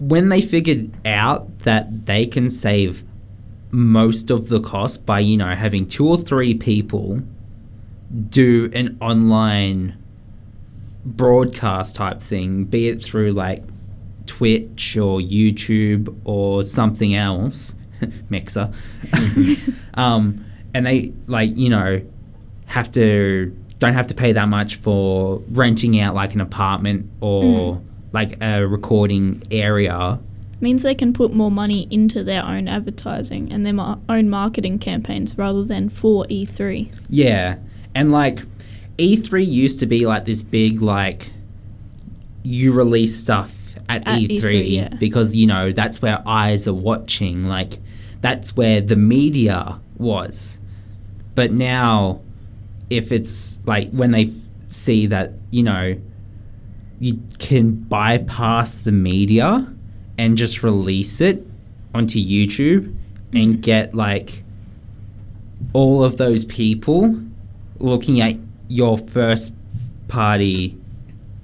when 0.00 0.28
they 0.30 0.40
figured 0.40 0.90
out 1.04 1.58
that 1.60 2.06
they 2.06 2.24
can 2.26 2.50
save 2.50 3.04
most 3.70 4.30
of 4.30 4.48
the 4.48 4.60
cost 4.60 5.04
by, 5.04 5.20
you 5.20 5.36
know, 5.36 5.54
having 5.54 5.86
two 5.86 6.08
or 6.08 6.16
three 6.16 6.54
people 6.54 7.22
do 8.30 8.70
an 8.72 8.96
online 9.00 9.96
broadcast 11.04 11.96
type 11.96 12.20
thing, 12.20 12.64
be 12.64 12.88
it 12.88 13.02
through 13.02 13.32
like 13.32 13.62
Twitch 14.26 14.96
or 14.96 15.20
YouTube 15.20 16.14
or 16.24 16.62
something 16.62 17.14
else, 17.14 17.74
Mixer. 18.30 18.72
um, 19.94 20.44
and 20.74 20.86
they 20.86 21.12
like 21.26 21.56
you 21.56 21.70
know 21.70 22.00
have 22.66 22.90
to 22.92 23.56
don't 23.78 23.94
have 23.94 24.06
to 24.08 24.14
pay 24.14 24.32
that 24.32 24.48
much 24.48 24.76
for 24.76 25.42
renting 25.50 25.98
out 26.00 26.14
like 26.14 26.34
an 26.34 26.40
apartment 26.40 27.10
or 27.20 27.80
like 28.12 28.40
a 28.42 28.66
recording 28.66 29.42
area. 29.50 30.18
Means 30.60 30.82
they 30.82 30.94
can 30.94 31.12
put 31.12 31.32
more 31.32 31.50
money 31.50 31.86
into 31.90 32.24
their 32.24 32.44
own 32.44 32.68
advertising 32.68 33.52
and 33.52 33.64
their 33.64 33.72
mar- 33.72 33.98
own 34.08 34.28
marketing 34.28 34.78
campaigns 34.78 35.36
rather 35.38 35.64
than 35.64 35.88
for 35.88 36.26
E 36.28 36.46
E3. 36.46 36.92
Yeah, 37.08 37.56
and 37.94 38.10
like 38.12 38.40
E3 38.98 39.46
used 39.46 39.78
to 39.80 39.86
be 39.86 40.06
like 40.06 40.24
this 40.24 40.42
big 40.42 40.82
like 40.82 41.30
you 42.42 42.72
release 42.72 43.16
stuff 43.16 43.76
at, 43.88 44.06
At 44.06 44.18
E3, 44.20 44.40
E3, 44.40 44.70
yeah. 44.70 44.88
because 44.98 45.34
you 45.36 45.46
know 45.46 45.72
that's 45.72 46.02
where 46.02 46.22
eyes 46.26 46.66
are 46.66 46.74
watching. 46.74 47.46
Like 47.46 47.78
that's 48.20 48.56
where 48.56 48.80
the 48.80 48.96
media 48.96 49.80
was. 49.96 50.58
But 51.34 51.52
now, 51.52 52.20
if 52.90 53.12
it's 53.12 53.60
like 53.66 53.90
when 53.90 54.10
they 54.10 54.24
f- 54.24 54.48
see 54.68 55.06
that 55.06 55.32
you 55.50 55.62
know 55.62 56.00
you 57.00 57.22
can 57.38 57.70
bypass 57.72 58.74
the 58.76 58.90
media 58.92 59.72
and 60.18 60.36
just 60.36 60.62
release 60.62 61.20
it 61.20 61.46
onto 61.94 62.18
YouTube 62.18 62.94
and 63.32 63.62
get 63.62 63.94
like 63.94 64.42
all 65.72 66.02
of 66.04 66.16
those 66.16 66.44
people 66.44 67.20
looking 67.78 68.20
at 68.20 68.36
your 68.68 68.98
first 68.98 69.52
party 70.08 70.76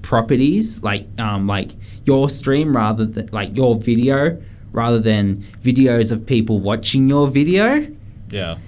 properties 0.02 0.82
like 0.82 1.06
um 1.18 1.46
like 1.46 1.70
your 2.04 2.28
stream 2.28 2.76
rather 2.76 3.06
than 3.06 3.26
like 3.32 3.56
your 3.56 3.76
video 3.76 4.40
rather 4.72 4.98
than 4.98 5.42
videos 5.62 6.12
of 6.12 6.26
people 6.26 6.60
watching 6.60 7.08
your 7.08 7.26
video 7.28 7.87
Yeah. 8.30 8.58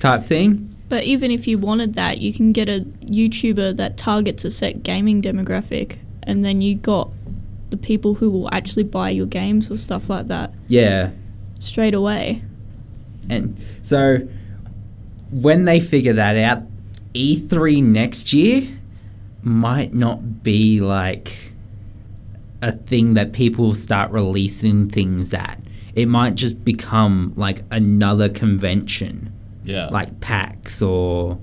type 0.00 0.22
thing 0.22 0.74
But 0.88 1.02
even 1.04 1.30
if 1.32 1.48
you 1.48 1.58
wanted 1.58 1.94
that, 1.94 2.18
you 2.18 2.32
can 2.32 2.52
get 2.52 2.68
a 2.68 2.86
YouTuber 3.04 3.76
that 3.76 3.96
targets 3.96 4.44
a 4.44 4.50
set 4.52 4.84
gaming 4.84 5.20
demographic, 5.20 5.96
and 6.22 6.44
then 6.44 6.62
you 6.62 6.76
got 6.76 7.10
the 7.70 7.76
people 7.76 8.14
who 8.14 8.30
will 8.30 8.48
actually 8.54 8.84
buy 8.84 9.10
your 9.10 9.26
games 9.26 9.70
or 9.70 9.76
stuff 9.76 10.08
like 10.08 10.28
that 10.28 10.52
yeah 10.68 11.10
straight 11.58 11.94
away. 11.94 12.42
and 13.28 13.56
so 13.82 14.18
when 15.30 15.64
they 15.64 15.80
figure 15.80 16.12
that 16.12 16.36
out 16.36 16.62
E3 17.14 17.82
next 17.82 18.32
year 18.32 18.68
might 19.42 19.94
not 19.94 20.42
be 20.42 20.80
like 20.80 21.52
a 22.62 22.72
thing 22.72 23.14
that 23.14 23.32
people 23.32 23.74
start 23.74 24.10
releasing 24.10 24.88
things 24.88 25.32
at 25.34 25.58
it 25.94 26.06
might 26.06 26.34
just 26.34 26.62
become 26.64 27.32
like 27.36 27.62
another 27.70 28.28
convention 28.28 29.32
Yeah. 29.64 29.86
like 29.88 30.20
PAX 30.20 30.82
or 30.82 31.38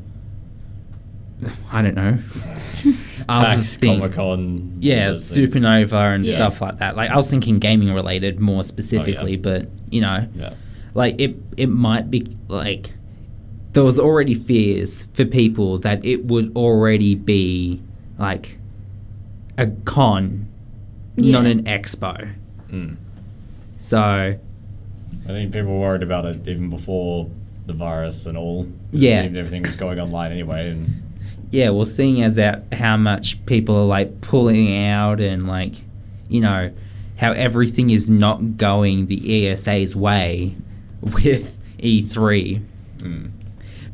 I 1.71 1.81
don't 1.81 1.95
know. 1.95 2.19
PAX. 3.27 3.77
Comic 3.77 4.13
Con. 4.13 4.77
Yeah, 4.79 5.11
Supernova 5.11 6.13
and 6.15 6.25
Yeah. 6.25 6.35
stuff 6.35 6.61
like 6.61 6.79
that. 6.79 6.95
Like 6.95 7.09
I 7.09 7.15
was 7.15 7.29
thinking 7.29 7.59
gaming 7.59 7.93
related 7.93 8.39
more 8.39 8.63
specifically, 8.63 9.37
but 9.37 9.67
you 9.89 10.01
know, 10.01 10.27
Yeah. 10.35 10.53
like 10.93 11.19
it 11.19 11.35
it 11.57 11.67
might 11.69 12.11
be 12.11 12.25
like 12.49 12.91
there 13.73 13.83
was 13.83 13.99
already 13.99 14.33
fears 14.35 15.07
for 15.13 15.25
people 15.25 15.77
that 15.79 16.05
it 16.05 16.25
would 16.25 16.51
already 16.55 17.15
be 17.15 17.81
like 18.19 18.57
a 19.57 19.67
con, 19.85 20.47
not 21.15 21.45
an 21.45 21.63
expo. 21.63 22.33
Mm. 22.69 22.97
So 23.77 23.99
I 24.01 24.37
think 25.27 25.51
people 25.53 25.71
were 25.73 25.79
worried 25.79 26.03
about 26.03 26.25
it 26.25 26.47
even 26.47 26.69
before 26.69 27.29
the 27.65 27.73
virus 27.73 28.25
and 28.25 28.37
all. 28.37 28.67
It 28.91 28.99
Yeah. 28.99 29.21
seemed 29.23 29.37
everything 29.37 29.63
was 29.63 29.75
going 29.77 29.99
online 29.99 30.31
anyway, 30.31 30.69
and 30.69 31.01
yeah, 31.53 31.69
well, 31.69 31.85
seeing 31.85 32.23
as 32.23 32.35
that 32.37 32.63
how 32.73 32.97
much 32.97 33.45
people 33.45 33.75
are 33.75 33.85
like 33.85 34.21
pulling 34.21 34.75
out 34.87 35.21
and 35.21 35.47
like, 35.47 35.75
you 36.27 36.41
know, 36.41 36.73
how 37.17 37.31
everything 37.33 37.91
is 37.91 38.09
not 38.09 38.57
going 38.57 39.05
the 39.05 39.47
ESA's 39.49 39.95
way 39.95 40.55
with 40.99 41.55
E3. 41.77 42.65
Mm. 42.97 43.31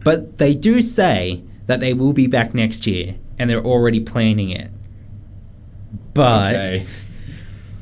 But 0.06 0.38
they 0.38 0.54
do 0.54 0.82
say 0.82 1.44
that 1.68 1.82
they 1.82 1.94
will 1.94 2.14
be 2.14 2.28
back 2.28 2.54
next 2.54 2.88
year 2.88 3.16
and 3.38 3.50
they're 3.50 3.62
already 3.66 4.00
planning 4.00 4.52
it. 4.52 4.72
But 6.14 6.56
okay. 6.56 6.86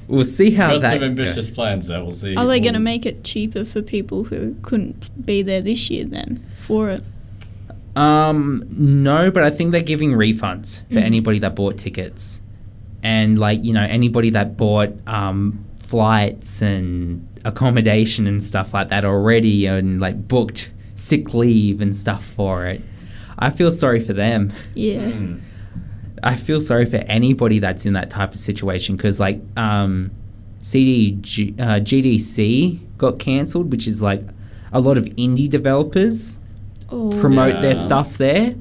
we'll 0.07 0.23
see 0.23 0.49
how 0.51 0.71
Got 0.71 0.81
that 0.81 0.89
some 0.89 0.99
goes. 1.01 1.09
ambitious 1.09 1.51
plans 1.51 1.85
there. 1.85 2.03
We'll 2.03 2.15
see. 2.15 2.35
Are 2.35 2.45
they 2.47 2.53
We'll- 2.55 2.63
going 2.63 2.73
to 2.73 2.79
make 2.79 3.05
it 3.05 3.23
cheaper 3.23 3.63
for 3.63 3.83
people 3.83 4.23
who 4.23 4.55
couldn't 4.63 5.23
be 5.23 5.43
there 5.43 5.61
this 5.61 5.91
year 5.91 6.05
then 6.05 6.43
for 6.57 6.89
it? 6.89 7.03
Um, 7.97 8.63
no, 8.69 9.31
but 9.31 9.43
I 9.43 9.49
think 9.49 9.71
they're 9.71 9.81
giving 9.81 10.11
refunds 10.11 10.81
for 10.89 10.95
Mhm. 10.99 11.03
anybody 11.03 11.39
that 11.39 11.55
bought 11.55 11.77
tickets, 11.77 12.41
and 13.03 13.37
like 13.39 13.63
you 13.63 13.73
know 13.73 13.83
anybody 13.83 14.29
that 14.31 14.55
bought 14.57 14.89
um 15.07 15.59
flights 15.79 16.61
and 16.61 17.25
accommodation 17.45 18.27
and 18.27 18.43
stuff 18.43 18.73
like 18.73 18.89
that 18.89 19.03
already, 19.05 19.65
and 19.65 19.99
like 19.99 20.27
booked 20.27 20.71
sick 20.95 21.33
leave 21.33 21.81
and 21.81 21.95
stuff 21.95 22.23
for 22.25 22.65
it. 22.67 22.81
I 23.39 23.49
feel 23.51 23.71
sorry 23.71 23.99
for 23.99 24.13
them. 24.13 24.51
Yeah. 24.75 25.11
Mm. 25.11 25.39
I 26.23 26.35
feel 26.35 26.59
sorry 26.59 26.85
for 26.85 26.97
anybody 27.07 27.59
that's 27.59 27.85
in 27.85 27.93
that 27.93 28.09
type 28.09 28.31
of 28.33 28.37
situation 28.39 28.95
because 28.95 29.19
like 29.19 29.39
um, 29.55 30.09
CDG, 30.59 31.53
uh, 31.59 31.79
GDC 31.79 32.79
got 32.97 33.19
cancelled, 33.19 33.71
which 33.71 33.87
is 33.87 34.01
like 34.01 34.23
a 34.73 34.79
lot 34.81 34.97
of 34.97 35.05
indie 35.15 35.49
developers 35.49 36.39
Promote 36.87 37.55
Yeah. 37.55 37.61
their 37.61 37.75
stuff 37.75 38.17
there. 38.17 38.55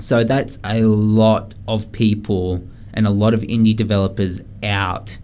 So 0.00 0.24
that's 0.24 0.58
a 0.64 0.82
lot 0.82 1.54
of 1.66 1.90
people 1.92 2.62
and 2.92 3.06
a 3.06 3.10
lot 3.10 3.32
of 3.34 3.40
indie 3.42 3.74
developers 3.74 4.40
out 4.62 5.18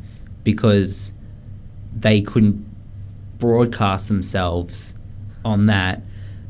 because 0.44 1.12
they 1.94 2.20
couldn't 2.20 2.64
broadcast 3.38 4.08
themselves 4.08 4.94
on 5.44 5.66
that. 5.66 6.02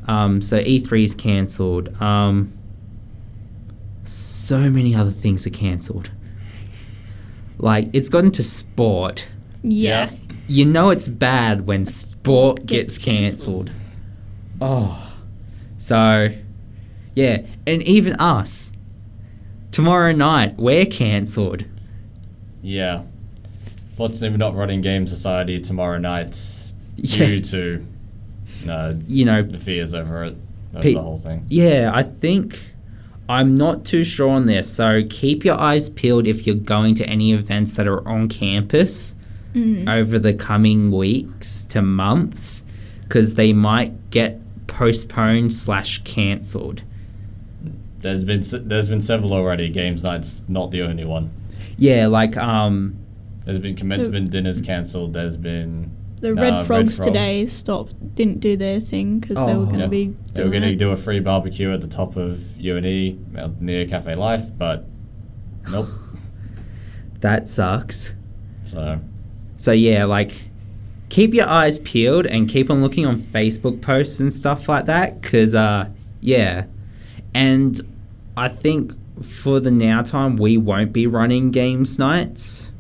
Um, 0.07 0.41
so 0.43 0.59
E3 0.61 1.05
is 1.05 1.15
cancelled. 1.15 2.01
Um, 2.01 2.53
so 4.05 4.71
many 4.71 4.95
other 4.95 5.11
things 5.11 5.47
are 5.47 5.51
cancelled. 5.51 6.11
Like 7.59 7.89
it's 7.93 8.09
gotten 8.09 8.31
to 8.33 8.43
sport. 8.43 9.29
yeah. 9.63 10.11
Yeah. 10.11 10.17
You 10.49 10.67
know 10.67 10.91
it's 10.91 11.07
bad 11.09 11.67
when 11.67 11.87
sport 11.87 12.67
gets 12.67 12.99
gets 12.99 13.05
cancelled. 13.05 13.71
Oh. 14.61 15.12
So, 15.83 16.29
yeah. 17.17 17.43
And 17.67 17.83
even 17.83 18.15
us. 18.15 18.73
Tomorrow 19.73 20.13
night, 20.13 20.55
we're 20.57 20.87
cancelled. 20.87 21.65
Yeah. 22.63 23.03
Fortunately, 23.97 24.31
we're 24.31 24.37
not 24.37 24.55
running 24.55 24.81
Game 24.81 25.07
Society 25.07 25.59
tomorrow 25.61 25.99
night 25.99 26.39
Yeah. 26.97 27.27
due 27.27 27.41
to 27.41 27.87
uh, 28.69 28.95
You 29.09 29.25
know, 29.25 29.43
the 29.43 29.59
fears 29.59 29.93
over 29.93 30.23
it, 30.25 30.37
over 30.73 30.83
Pe- 30.83 30.95
the 30.95 31.01
whole 31.03 31.19
thing. 31.19 31.45
yeah, 31.49 31.91
I 31.93 32.05
think 32.05 32.71
I'm 33.29 33.57
not 33.57 33.85
too 33.85 34.05
sure 34.05 34.29
on 34.31 34.47
this. 34.47 34.73
So 34.73 35.03
keep 35.11 35.45
your 35.45 35.59
eyes 35.59 35.89
peeled 35.91 36.29
if 36.29 36.47
you're 36.47 36.55
going 36.55 36.95
to 36.97 37.07
any 37.09 37.33
events 37.33 37.75
that 37.75 37.89
are 37.89 38.07
on 38.07 38.29
campus 38.29 39.17
Mm. 39.55 39.87
over 39.89 40.19
the 40.19 40.33
coming 40.33 40.91
weeks 40.93 41.65
to 41.65 41.83
months 41.83 42.63
because 43.03 43.35
they 43.35 43.53
might 43.53 44.11
get 44.11 44.41
postponed 44.77 45.53
slash 45.53 46.03
cancelled. 46.05 46.83
There's 47.99 48.25
been 48.25 48.43
there's 48.69 48.89
been 48.89 49.01
several 49.01 49.33
already. 49.33 49.69
Games 49.69 50.03
night's 50.03 50.43
not 50.49 50.71
the 50.71 50.83
only 50.83 51.05
one. 51.05 51.31
Yeah, 51.77 52.07
like 52.09 52.37
um, 52.37 52.97
There's 53.45 53.59
been 53.59 53.77
commencement 53.77 54.31
dinners 54.31 54.61
cancelled. 54.61 55.15
There's 55.15 55.37
been 55.37 55.91
The 56.21 56.31
uh, 56.31 56.35
Red 56.35 56.67
Frogs 56.67 56.97
Frogs. 56.97 56.99
today 56.99 57.47
stopped, 57.47 58.15
didn't 58.15 58.41
do 58.41 58.57
their 58.57 58.81
thing 58.81 59.21
because 59.21 59.37
they 59.37 59.43
were 59.43 59.51
Oh. 59.63 59.65
going 59.67 59.79
to 59.79 59.85
Yeah. 59.85 59.87
be. 59.87 60.15
They 60.33 60.43
were 60.45 60.51
going 60.51 60.63
to 60.65 60.75
do 60.75 60.91
a 60.91 60.97
free 60.97 61.21
barbecue 61.21 61.73
at 61.73 61.81
the 61.81 61.87
top 61.87 62.17
of 62.17 62.43
UNE 62.59 63.37
uh, 63.39 63.51
near 63.61 63.87
Cafe 63.87 64.15
Life, 64.17 64.47
but 64.59 64.85
nope. 65.71 65.89
that 67.21 67.49
sucks. 67.49 68.15
So 68.67 69.01
So 69.57 69.73
yeah, 69.73 70.05
like 70.07 70.51
keep 71.13 71.35
your 71.35 71.47
eyes 71.47 71.79
peeled 71.81 72.27
and 72.27 72.49
keep 72.49 72.71
on 72.71 72.81
looking 72.81 73.05
on 73.05 73.19
Facebook 73.19 73.83
posts 73.83 74.19
and 74.19 74.33
stuff 74.33 74.67
like 74.67 74.87
that 74.87 75.23
cuz 75.23 75.55
uh 75.55 75.87
yeah. 76.23 76.65
And 77.35 77.79
I 78.35 78.49
think 78.49 78.95
for 79.23 79.61
the 79.61 79.71
now 79.71 80.01
time 80.01 80.37
we 80.37 80.57
won't 80.57 80.91
be 80.91 81.07
running 81.07 81.51
games 81.51 81.99
nights. 81.99 82.73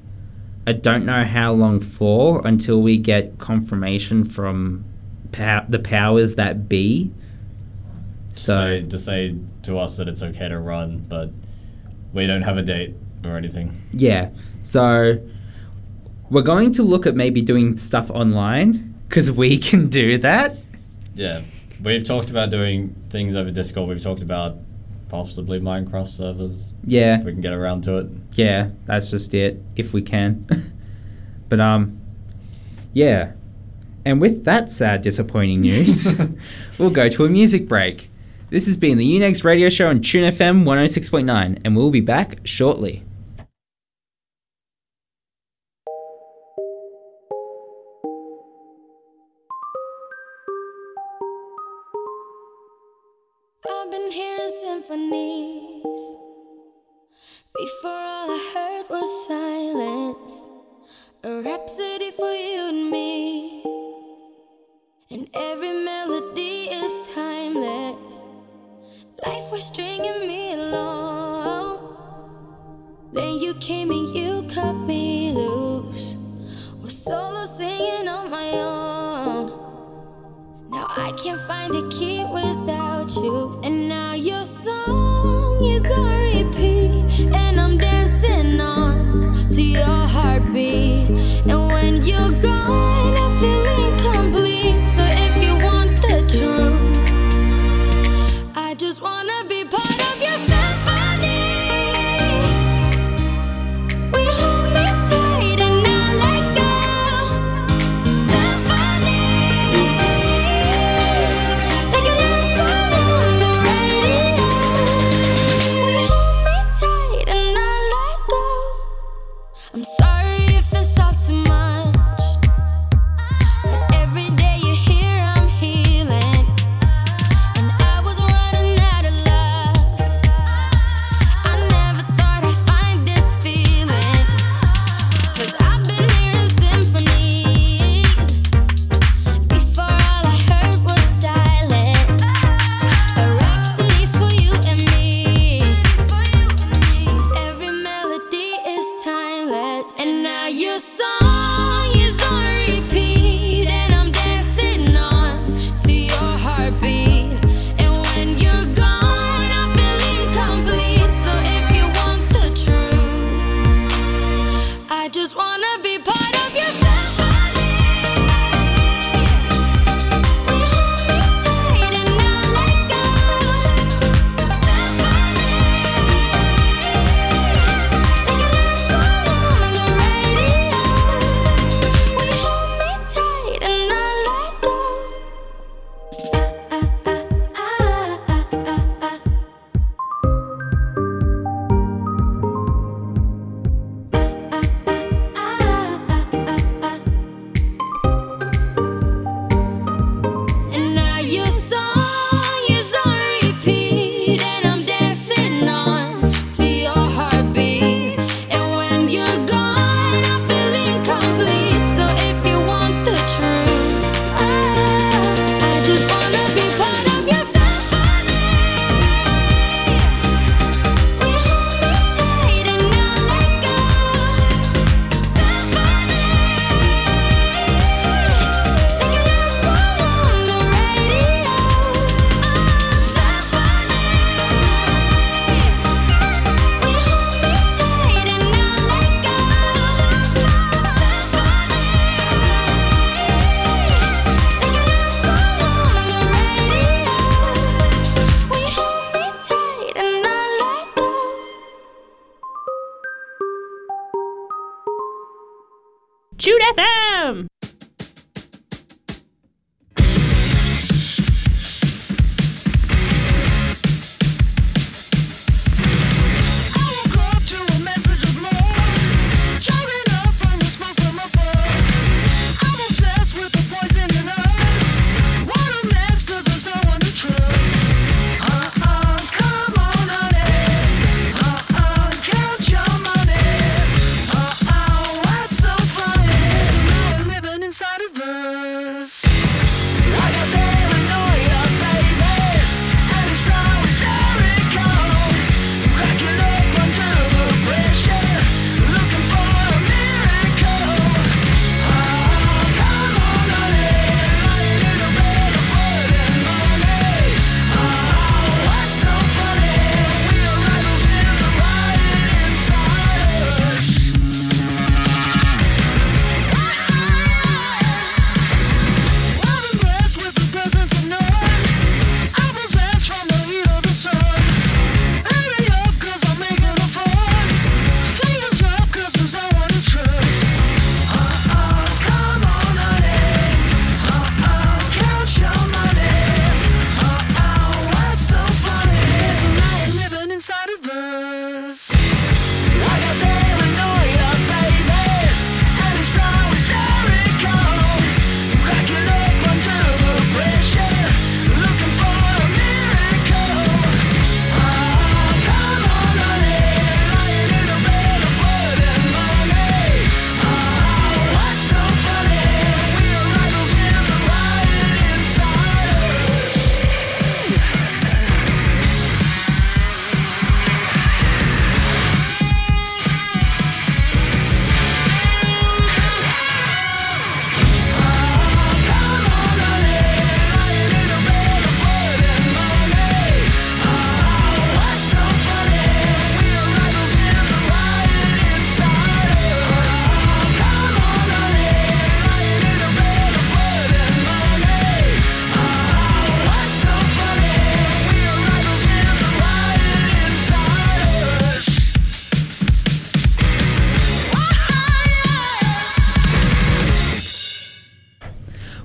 I 0.66 0.72
don't 0.72 1.04
know 1.04 1.24
how 1.24 1.52
long 1.52 1.80
for 1.80 2.40
until 2.46 2.80
we 2.80 2.96
get 2.96 3.38
confirmation 3.38 4.24
from 4.24 4.86
pow- 5.32 5.66
the 5.68 5.78
powers 5.78 6.36
that 6.36 6.70
be. 6.70 7.10
so 8.32 8.54
So 8.80 8.86
to 8.88 8.98
say 8.98 9.36
to 9.64 9.76
us 9.76 9.98
that 9.98 10.08
it's 10.08 10.22
okay 10.22 10.48
to 10.48 10.58
run, 10.58 11.04
but 11.06 11.32
we 12.14 12.26
don't 12.26 12.42
have 12.42 12.56
a 12.56 12.62
date 12.62 12.94
or 13.24 13.36
anything. 13.36 13.82
Yeah. 13.92 14.30
So 14.62 15.18
we're 16.32 16.42
going 16.42 16.72
to 16.72 16.82
look 16.82 17.06
at 17.06 17.14
maybe 17.14 17.42
doing 17.42 17.76
stuff 17.76 18.10
online 18.10 18.94
because 19.08 19.30
we 19.30 19.58
can 19.68 19.88
do 19.88 20.16
that. 20.18 20.58
Yeah, 21.14 21.42
we've 21.82 22.02
talked 22.04 22.30
about 22.30 22.50
doing 22.50 22.96
things 23.10 23.36
over 23.36 23.50
Discord. 23.50 23.88
We've 23.88 24.02
talked 24.02 24.22
about 24.22 24.56
possibly 25.10 25.60
Minecraft 25.60 26.08
servers 26.08 26.72
Yeah. 26.86 27.18
if 27.18 27.24
we 27.24 27.32
can 27.32 27.42
get 27.42 27.52
around 27.52 27.84
to 27.84 27.98
it. 27.98 28.06
Yeah, 28.32 28.70
that's 28.86 29.10
just 29.10 29.34
it, 29.34 29.62
if 29.76 29.92
we 29.92 30.00
can. 30.00 30.72
but, 31.50 31.60
um, 31.60 32.00
yeah. 32.94 33.32
And 34.06 34.20
with 34.20 34.44
that 34.44 34.72
sad, 34.72 35.02
disappointing 35.02 35.60
news, 35.60 36.14
we'll 36.78 36.90
go 36.90 37.10
to 37.10 37.24
a 37.26 37.28
music 37.28 37.68
break. 37.68 38.08
This 38.48 38.64
has 38.66 38.76
been 38.78 38.96
the 38.98 39.18
Unegs 39.18 39.44
radio 39.44 39.68
show 39.68 39.88
on 39.88 40.00
Tune 40.00 40.30
FM 40.30 40.64
106.9, 40.64 41.60
and 41.64 41.76
we'll 41.76 41.90
be 41.90 42.00
back 42.00 42.40
shortly. 42.44 43.02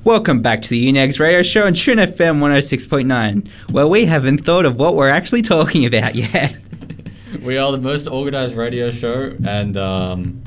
Welcome 0.07 0.41
back 0.41 0.61
to 0.61 0.69
the 0.69 0.87
Unegs 0.87 1.19
Radio 1.19 1.41
Show 1.41 1.65
on 1.65 1.73
Tune 1.73 1.97
FM 1.97 2.39
106.9, 2.39 3.45
where 3.71 3.87
we 3.87 4.05
haven't 4.05 4.37
thought 4.37 4.65
of 4.65 4.77
what 4.77 4.95
we're 4.95 5.09
actually 5.09 5.41
talking 5.41 5.85
about 5.85 6.15
yet. 6.15 6.57
We 7.43 7.57
are 7.57 7.73
the 7.73 7.77
most 7.77 8.07
organized 8.07 8.55
radio 8.55 8.89
show, 8.89 9.35
and 9.45 9.75
um, 9.75 10.45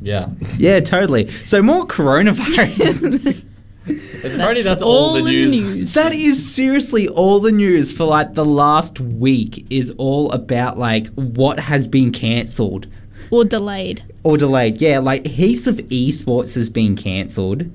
yeah, 0.00 0.28
yeah, 0.56 0.78
totally. 0.78 1.32
So 1.46 1.62
more 1.62 1.84
coronavirus. 1.84 3.42
it's 3.86 4.36
Friday. 4.36 4.62
That's 4.62 4.82
all 4.82 5.14
the 5.14 5.22
news. 5.22 5.94
that 5.94 6.14
is 6.14 6.48
seriously 6.54 7.08
all 7.08 7.40
the 7.40 7.50
news 7.50 7.92
for 7.92 8.04
like 8.04 8.34
the 8.34 8.44
last 8.44 9.00
week 9.00 9.66
is 9.68 9.92
all 9.98 10.30
about 10.30 10.78
like 10.78 11.08
what 11.14 11.58
has 11.58 11.88
been 11.88 12.12
cancelled 12.12 12.86
Or 13.32 13.44
delayed. 13.44 14.04
or 14.22 14.36
delayed. 14.36 14.80
Yeah, 14.80 15.00
like 15.00 15.26
heaps 15.26 15.66
of 15.66 15.78
esports 15.88 16.54
has 16.54 16.70
been 16.70 16.94
cancelled. 16.94 17.68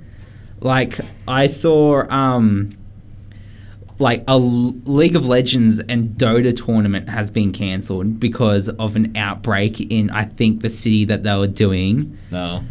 Like 0.62 1.00
I 1.28 1.48
saw 1.48 2.08
um 2.10 2.78
like 4.00 4.24
a 4.28 4.38
League 4.38 5.16
of 5.16 5.28
Legends 5.28 5.80
and 5.80 6.10
Dota 6.12 6.56
tournament 6.56 7.10
has 7.10 7.30
been 7.30 7.52
cancelled 7.52 8.20
because 8.20 8.68
of 8.70 8.96
an 8.96 9.16
outbreak 9.16 9.80
in 9.92 10.10
I 10.10 10.26
think 10.26 10.62
the 10.62 10.70
city 10.70 11.06
that 11.06 11.24
they 11.24 11.36
were 11.36 11.48
doing. 11.48 12.18
No, 12.32 12.64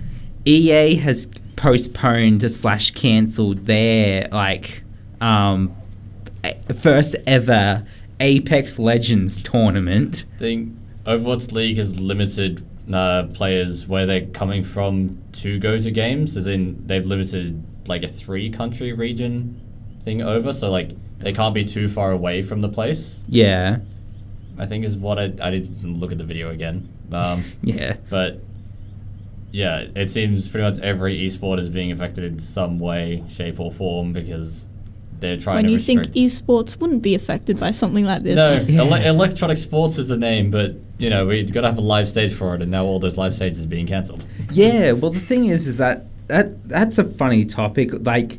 EA 0.44 0.96
has 0.96 1.28
postponed 1.56 2.50
slash 2.50 2.90
cancelled 2.92 3.66
their 3.66 4.28
like 4.32 4.82
um 5.20 5.74
first 6.74 7.16
ever 7.26 7.86
Apex 8.20 8.78
Legends 8.78 9.42
tournament. 9.42 10.24
I 10.36 10.38
think 10.38 10.76
Overwatch 11.06 11.52
League 11.52 11.78
has 11.78 11.98
limited 12.00 12.66
uh, 12.92 13.24
players 13.32 13.86
where 13.86 14.06
they're 14.06 14.26
coming 14.26 14.62
from 14.62 15.22
to 15.32 15.58
go 15.58 15.78
to 15.78 15.90
games. 15.90 16.36
As 16.36 16.46
in, 16.46 16.86
they've 16.86 17.04
limited 17.04 17.64
like 17.90 18.02
a 18.02 18.08
three 18.08 18.48
country 18.48 18.92
region 18.94 19.60
thing 20.02 20.22
over, 20.22 20.52
so 20.54 20.70
like 20.70 20.92
they 21.18 21.32
can't 21.34 21.54
be 21.54 21.64
too 21.64 21.88
far 21.88 22.10
away 22.12 22.42
from 22.42 22.60
the 22.62 22.68
place. 22.70 23.22
Yeah, 23.28 23.80
I 24.58 24.64
think 24.64 24.84
is 24.86 24.96
what 24.96 25.18
I 25.18 25.24
I 25.24 25.50
didn't 25.50 26.00
look 26.00 26.12
at 26.12 26.18
the 26.18 26.24
video 26.24 26.50
again. 26.50 26.88
Um, 27.12 27.44
yeah. 27.62 27.96
but 28.08 28.40
yeah, 29.52 29.86
it 29.96 30.08
seems 30.10 30.48
pretty 30.48 30.64
much 30.64 30.78
every 30.78 31.18
esport 31.26 31.58
is 31.58 31.68
being 31.68 31.90
affected 31.92 32.24
in 32.24 32.38
some 32.38 32.78
way, 32.78 33.24
shape, 33.28 33.58
or 33.60 33.70
form 33.72 34.12
because 34.12 34.68
they're 35.18 35.36
trying 35.36 35.56
When 35.56 35.64
to 35.66 35.72
you 35.72 35.78
think 35.78 36.02
esports 36.12 36.78
wouldn't 36.80 37.02
be 37.02 37.14
affected 37.14 37.58
by 37.60 37.72
something 37.72 38.04
like 38.06 38.22
this. 38.22 38.36
no, 38.36 38.64
Yeah. 38.68 38.80
ele- 38.82 39.04
electronic 39.16 39.58
sports 39.58 39.98
is 39.98 40.08
the 40.08 40.16
name, 40.16 40.50
but 40.50 40.76
you 40.98 41.10
know 41.10 41.26
we've 41.26 41.52
got 41.52 41.62
to 41.62 41.66
have 41.68 41.78
a 41.78 41.82
live 41.82 42.08
stage 42.08 42.32
for 42.32 42.54
it, 42.54 42.62
and 42.62 42.70
now 42.70 42.84
all 42.84 43.00
those 43.00 43.18
live 43.18 43.34
stages 43.34 43.64
are 43.64 43.68
being 43.68 43.86
cancelled. 43.88 44.24
Yeah, 44.52 44.92
well, 44.92 45.10
the 45.10 45.20
thing 45.20 45.46
is, 45.46 45.66
is 45.66 45.76
that 45.78 46.06
that 46.30 46.68
that's 46.68 46.98
a 46.98 47.04
funny 47.04 47.44
topic. 47.44 47.90
Like, 47.92 48.38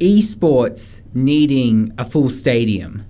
esports 0.00 1.00
needing 1.14 1.92
a 1.98 2.04
full 2.04 2.30
stadium. 2.30 3.04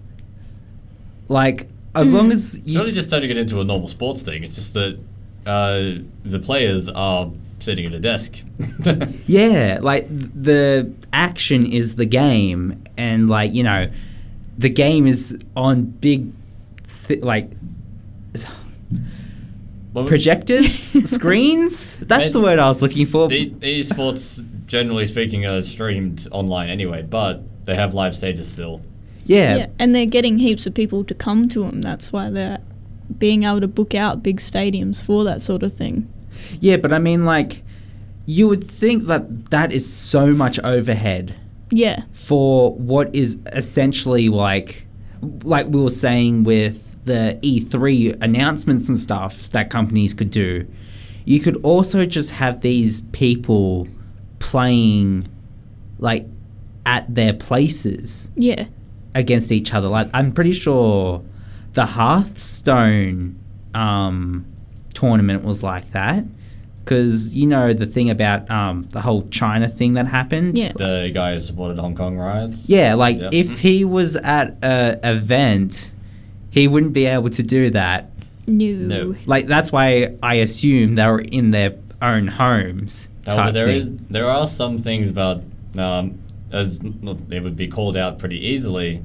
Like, 1.28 1.68
as 1.94 2.12
long 2.12 2.32
as 2.32 2.54
you. 2.54 2.60
It's 2.60 2.68
you, 2.68 2.80
really 2.80 2.92
just 2.92 3.10
turning 3.10 3.30
it 3.30 3.36
into 3.36 3.60
a 3.60 3.64
normal 3.64 3.88
sports 3.88 4.22
thing. 4.22 4.44
It's 4.44 4.54
just 4.54 4.74
that 4.74 5.02
uh, 5.46 6.02
the 6.24 6.38
players 6.38 6.88
are 6.88 7.30
sitting 7.58 7.86
at 7.86 7.92
a 7.92 8.00
desk. 8.00 8.42
yeah, 9.26 9.78
like 9.80 10.06
the 10.08 10.92
action 11.12 11.66
is 11.66 11.96
the 11.96 12.06
game, 12.06 12.84
and 12.96 13.28
like 13.28 13.52
you 13.52 13.62
know, 13.62 13.90
the 14.58 14.70
game 14.70 15.06
is 15.06 15.38
on 15.56 15.84
big, 15.84 16.32
th- 17.06 17.22
like. 17.22 17.50
Well, 19.92 20.06
Projectors, 20.06 20.72
screens. 21.10 21.96
That's 21.96 22.32
the 22.32 22.40
word 22.40 22.58
I 22.58 22.68
was 22.68 22.80
looking 22.80 23.06
for. 23.06 23.28
The, 23.28 23.50
the 23.50 23.80
esports, 23.80 24.42
generally 24.66 25.04
speaking, 25.06 25.44
are 25.46 25.60
streamed 25.62 26.26
online 26.32 26.70
anyway, 26.70 27.02
but 27.02 27.42
they 27.64 27.74
have 27.74 27.92
live 27.94 28.14
stages 28.16 28.50
still. 28.50 28.80
yeah, 29.24 29.56
Yeah, 29.56 29.66
and 29.78 29.94
they're 29.94 30.06
getting 30.06 30.38
heaps 30.38 30.66
of 30.66 30.74
people 30.74 31.04
to 31.04 31.14
come 31.14 31.48
to 31.50 31.64
them. 31.64 31.82
That's 31.82 32.12
why 32.12 32.30
they're 32.30 32.60
being 33.18 33.42
able 33.44 33.60
to 33.60 33.68
book 33.68 33.94
out 33.94 34.22
big 34.22 34.38
stadiums 34.38 35.02
for 35.02 35.24
that 35.24 35.42
sort 35.42 35.62
of 35.62 35.74
thing. 35.74 36.10
Yeah, 36.60 36.78
but 36.78 36.92
I 36.94 36.98
mean, 36.98 37.26
like, 37.26 37.62
you 38.24 38.48
would 38.48 38.64
think 38.64 39.04
that 39.08 39.50
that 39.50 39.72
is 39.72 39.92
so 39.92 40.32
much 40.32 40.58
overhead 40.60 41.34
Yeah, 41.70 42.04
for 42.12 42.72
what 42.74 43.14
is 43.14 43.38
essentially 43.52 44.28
like, 44.30 44.86
like 45.44 45.66
we 45.66 45.80
were 45.82 45.90
saying 45.90 46.44
with 46.44 46.91
the 47.04 47.38
E3 47.42 48.16
announcements 48.22 48.88
and 48.88 48.98
stuff 48.98 49.50
that 49.50 49.70
companies 49.70 50.14
could 50.14 50.30
do. 50.30 50.66
you 51.24 51.38
could 51.38 51.56
also 51.64 52.04
just 52.04 52.30
have 52.32 52.60
these 52.62 53.00
people 53.12 53.86
playing 54.40 55.28
like 55.98 56.26
at 56.84 57.12
their 57.14 57.32
places 57.32 58.30
Yeah. 58.36 58.66
against 59.14 59.52
each 59.52 59.72
other. 59.72 59.88
Like 59.88 60.10
I'm 60.12 60.32
pretty 60.32 60.52
sure 60.52 61.22
the 61.74 61.86
Hearthstone 61.86 63.38
um, 63.74 64.44
tournament 64.94 65.44
was 65.44 65.62
like 65.62 65.92
that 65.92 66.24
because 66.84 67.36
you 67.36 67.46
know 67.46 67.72
the 67.72 67.86
thing 67.86 68.10
about 68.10 68.50
um, 68.50 68.82
the 68.90 69.00
whole 69.00 69.28
China 69.28 69.68
thing 69.68 69.92
that 69.92 70.06
happened. 70.08 70.58
Yeah. 70.58 70.72
The 70.74 71.10
guy 71.14 71.34
who 71.34 71.40
supported 71.40 71.78
Hong 71.78 71.94
Kong 71.94 72.18
riots. 72.18 72.68
Yeah, 72.68 72.94
like 72.94 73.18
Yep. 73.20 73.32
if 73.32 73.60
he 73.60 73.84
was 73.84 74.16
at 74.16 74.56
a 74.64 74.98
event, 75.08 75.91
he 76.52 76.68
wouldn't 76.68 76.92
be 76.92 77.06
able 77.06 77.30
to 77.30 77.42
do 77.42 77.70
that. 77.70 78.10
No. 78.46 78.66
No. 78.66 79.16
Like 79.26 79.46
that's 79.48 79.72
why 79.72 80.14
I 80.22 80.36
assume 80.36 80.94
they 80.94 81.06
were 81.06 81.20
in 81.20 81.50
their 81.50 81.74
own 82.00 82.28
homes. 82.28 83.08
However, 83.26 83.42
type 83.44 83.54
there 83.54 83.66
thing. 83.66 83.76
is 83.76 83.90
there 84.10 84.28
are 84.30 84.46
some 84.46 84.78
things 84.78 85.08
about 85.08 85.42
um, 85.78 86.18
as 86.52 86.78
they 86.78 87.40
would 87.40 87.56
be 87.56 87.68
called 87.68 87.96
out 87.96 88.18
pretty 88.18 88.38
easily, 88.46 89.02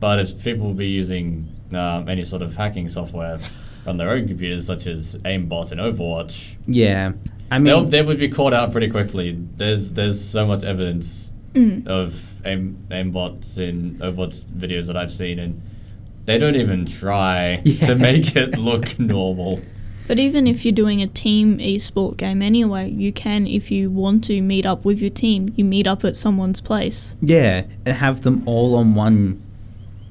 but 0.00 0.18
if 0.18 0.42
people 0.42 0.66
would 0.68 0.76
be 0.76 0.88
using 0.88 1.48
um, 1.72 2.08
any 2.08 2.24
sort 2.24 2.42
of 2.42 2.56
hacking 2.56 2.88
software 2.88 3.38
on 3.86 3.96
their 3.98 4.10
own 4.10 4.26
computers, 4.26 4.66
such 4.66 4.86
as 4.86 5.14
aimbot 5.16 5.70
and 5.72 5.80
Overwatch, 5.80 6.56
Yeah, 6.66 7.12
I 7.50 7.58
they'll, 7.58 7.82
mean, 7.82 7.90
they 7.90 8.02
would 8.02 8.18
be 8.18 8.28
caught 8.28 8.54
out 8.54 8.72
pretty 8.72 8.88
quickly. 8.88 9.38
There's 9.56 9.92
there's 9.92 10.22
so 10.22 10.46
much 10.46 10.64
evidence 10.64 11.28
Mm. 11.54 11.86
of 11.86 12.40
aim 12.46 12.78
aimbots 12.90 13.58
in 13.58 13.98
Overwatch 13.98 14.46
videos 14.46 14.86
that 14.86 14.96
I've 14.96 15.12
seen, 15.12 15.38
and 15.38 15.60
they 16.26 16.38
don't 16.38 16.56
even 16.56 16.86
try 16.86 17.60
Yeah. 17.64 17.86
to 17.86 17.94
make 17.94 18.36
it 18.36 18.58
look 18.58 18.98
normal. 18.98 19.60
But 20.08 20.18
even 20.18 20.46
if 20.46 20.64
you're 20.64 20.72
doing 20.72 21.00
a 21.00 21.06
team 21.06 21.58
esport 21.58 22.16
game 22.16 22.42
anyway, 22.42 22.90
you 22.90 23.12
can, 23.12 23.46
if 23.46 23.70
you 23.70 23.88
want 23.88 24.24
to 24.24 24.42
meet 24.42 24.66
up 24.66 24.84
with 24.84 25.00
your 25.00 25.10
team, 25.10 25.52
you 25.56 25.64
meet 25.64 25.86
up 25.86 26.04
at 26.04 26.16
someone's 26.16 26.60
place. 26.60 27.14
yeah, 27.22 27.62
and 27.86 27.96
have 27.96 28.22
them 28.22 28.42
all 28.46 28.74
on 28.74 28.94
one, 28.94 29.40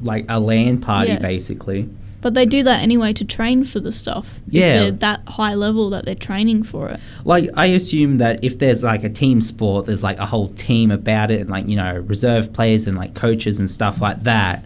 like 0.01 0.26
a 0.30 0.39
LAN 0.39 0.80
party, 0.80 1.12
Yeah. 1.12 1.20
basically. 1.20 1.89
But 2.22 2.36
they 2.36 2.45
do 2.45 2.64
that 2.64 2.82
anyway 2.84 3.14
to 3.14 3.26
train 3.26 3.64
for 3.64 3.80
the 3.80 3.91
stuff. 3.91 4.39
if 4.47 4.53
Yeah. 4.53 4.80
they're 4.80 4.91
that 4.91 5.28
high 5.28 5.55
level 5.55 5.89
that 5.89 6.05
they're 6.05 6.14
training 6.16 6.64
for 6.64 6.88
it. 6.89 6.99
Like 7.26 7.49
I 7.55 7.66
assume 7.68 8.18
that 8.20 8.43
if 8.43 8.59
there's 8.59 8.84
like 8.84 9.03
a 9.03 9.09
team 9.09 9.41
sport, 9.41 9.88
there's 9.88 10.03
like 10.03 10.20
a 10.20 10.26
whole 10.28 10.49
team 10.49 10.89
about 10.91 11.32
it, 11.32 11.41
and 11.41 11.49
like 11.49 11.68
you 11.68 11.76
know 11.76 11.95
reserve 12.07 12.53
players 12.53 12.86
and 12.88 12.95
like 12.95 13.14
coaches 13.16 13.57
and 13.59 13.70
stuff 13.70 13.99
like 14.01 14.24
that. 14.24 14.64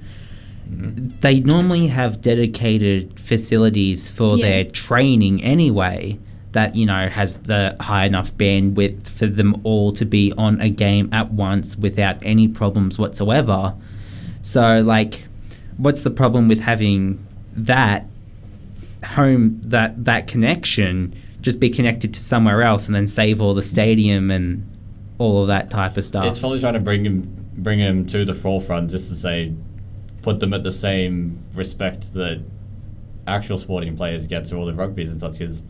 They 0.68 1.40
normally 1.40 1.88
have 1.88 2.22
dedicated 2.22 3.20
facilities 3.20 4.10
for 4.10 4.38
Yeah. 4.38 4.46
their 4.46 4.64
training 4.66 5.44
anyway. 5.44 6.18
That 6.54 6.76
you 6.76 6.86
know 6.86 7.10
has 7.10 7.36
the 7.36 7.76
high 7.82 8.06
enough 8.06 8.34
bandwidth 8.38 9.04
for 9.04 9.28
them 9.28 9.60
all 9.64 9.92
to 9.92 10.06
be 10.06 10.32
on 10.38 10.62
a 10.62 10.70
game 10.70 11.10
at 11.12 11.34
once 11.34 11.78
without 11.78 12.16
any 12.24 12.48
problems 12.48 12.98
whatsoever. 12.98 13.74
So 14.42 14.82
like, 14.82 15.26
what's 15.76 16.04
the 16.04 16.12
problem 16.12 16.48
with 16.48 16.62
having 16.62 17.20
that 17.58 18.08
home 19.04 19.60
that 19.66 20.06
that 20.06 20.28
connection 20.28 21.14
just 21.42 21.60
be 21.60 21.70
connected 21.70 22.14
to 22.14 22.20
somewhere 22.20 22.64
else 22.64 22.86
and 22.88 22.96
then 22.96 23.06
save 23.08 23.40
all 23.42 23.54
the 23.54 23.62
stadium 23.62 24.32
and 24.32 24.66
all 25.20 25.42
of 25.44 25.48
that 25.48 25.70
type 25.70 25.96
of 25.96 26.04
stuff. 26.04 26.26
It's 26.26 26.40
probably 26.40 26.60
trying 26.60 26.74
to 26.74 26.80
bring 26.80 27.06
him 27.06 27.28
bring 27.58 27.80
him 27.80 28.06
to 28.08 28.26
the 28.26 28.34
forefront 28.34 28.90
just 28.92 29.10
to 29.10 29.16
say 29.16 29.54
put 30.26 30.40
them 30.40 30.54
at 30.54 30.64
the 30.64 30.72
same 30.72 31.16
respect 31.54 32.14
that 32.14 32.38
actual 33.28 33.58
sporting 33.66 33.96
players 33.96 34.28
get 34.28 34.46
to 34.46 34.56
all 34.58 34.66
the 34.66 34.74
rugby's 34.74 35.12
and 35.12 35.20
such 35.20 35.34
because 35.38 35.62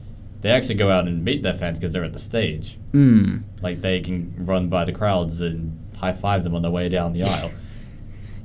they 0.41 0.49
actually 0.49 0.75
go 0.75 0.89
out 0.89 1.07
and 1.07 1.23
meet 1.23 1.41
their 1.43 1.53
fans 1.53 1.77
because 1.77 1.91
they're 1.93 2.03
at 2.11 2.13
the 2.13 2.19
stage. 2.19 2.77
Mm. 2.93 3.43
Like 3.61 3.81
they 3.81 3.99
can 3.99 4.33
run 4.51 4.69
by 4.69 4.85
the 4.85 4.91
crowds 4.93 5.41
and 5.41 5.57
high 5.97 6.13
five 6.13 6.43
them 6.45 6.55
on 6.55 6.61
their 6.61 6.71
way 6.71 6.87
down 6.89 7.13
the 7.13 7.23
aisle. 7.33 7.51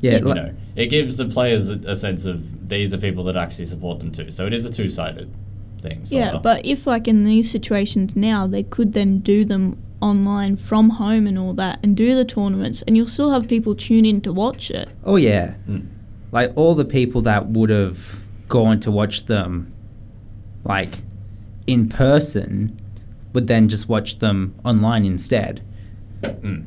Yeah, 0.00 0.18
you 0.18 0.24
like- 0.24 0.36
know, 0.36 0.54
it 0.76 0.86
gives 0.86 1.16
the 1.16 1.26
players 1.26 1.70
a, 1.70 1.78
a 1.86 1.94
sense 1.96 2.24
of 2.24 2.68
these 2.68 2.92
are 2.94 2.98
people 2.98 3.22
that 3.24 3.36
actually 3.36 3.66
support 3.66 3.98
them 4.00 4.10
too. 4.10 4.30
So 4.30 4.46
it 4.46 4.52
is 4.54 4.64
a 4.66 4.70
two 4.70 4.88
sided 4.88 5.32
thing. 5.82 6.02
Yeah, 6.06 6.38
but 6.42 6.64
if 6.66 6.86
like 6.86 7.06
in 7.06 7.24
these 7.24 7.50
situations 7.50 8.16
now, 8.16 8.46
they 8.46 8.62
could 8.64 8.92
then 8.94 9.18
do 9.20 9.44
them 9.44 9.80
online 10.00 10.56
from 10.56 10.88
home 10.90 11.26
and 11.26 11.38
all 11.38 11.52
that 11.54 11.78
and 11.82 11.94
do 11.96 12.14
the 12.16 12.24
tournaments 12.24 12.82
and 12.86 12.96
you'll 12.96 13.06
still 13.06 13.30
have 13.32 13.46
people 13.46 13.74
tune 13.74 14.06
in 14.06 14.20
to 14.22 14.32
watch 14.32 14.70
it. 14.70 14.88
oh 15.04 15.16
yeah, 15.16 15.54
Mm. 15.68 15.86
Like 16.32 16.52
all 16.56 16.74
the 16.74 16.84
people 16.84 17.20
that 17.22 17.48
would 17.48 17.70
have 17.70 18.20
gone 18.48 18.80
to 18.80 18.90
watch 18.90 19.26
them, 19.26 19.72
like 20.64 20.98
in 21.66 21.88
person, 21.88 22.80
would 23.32 23.46
then 23.46 23.68
just 23.68 23.88
watch 23.88 24.18
them 24.18 24.54
online 24.64 25.04
instead. 25.04 25.62
Mm. 26.22 26.66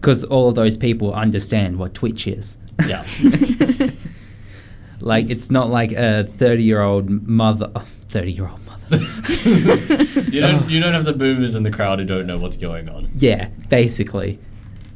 Because 0.00 0.22
all 0.24 0.48
of 0.48 0.54
those 0.54 0.76
people 0.76 1.12
understand 1.12 1.78
what 1.78 1.94
Twitch 1.94 2.26
is. 2.26 2.58
Yeah. 2.86 3.04
Like 5.00 5.30
it's 5.30 5.50
not 5.50 5.70
like 5.70 5.92
a 5.92 6.24
thirty-year-old 6.24 7.08
mother, 7.26 7.70
thirty-year-old 8.08 8.64
mother. 8.66 8.96
you 10.30 10.40
don't 10.40 10.68
you 10.68 10.80
don't 10.80 10.94
have 10.94 11.04
the 11.04 11.12
boomers 11.12 11.54
in 11.54 11.62
the 11.62 11.70
crowd 11.70 11.98
who 11.98 12.04
don't 12.04 12.26
know 12.26 12.38
what's 12.38 12.56
going 12.56 12.88
on. 12.88 13.08
Yeah, 13.14 13.48
basically. 13.68 14.38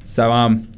So 0.04 0.32
um 0.32 0.72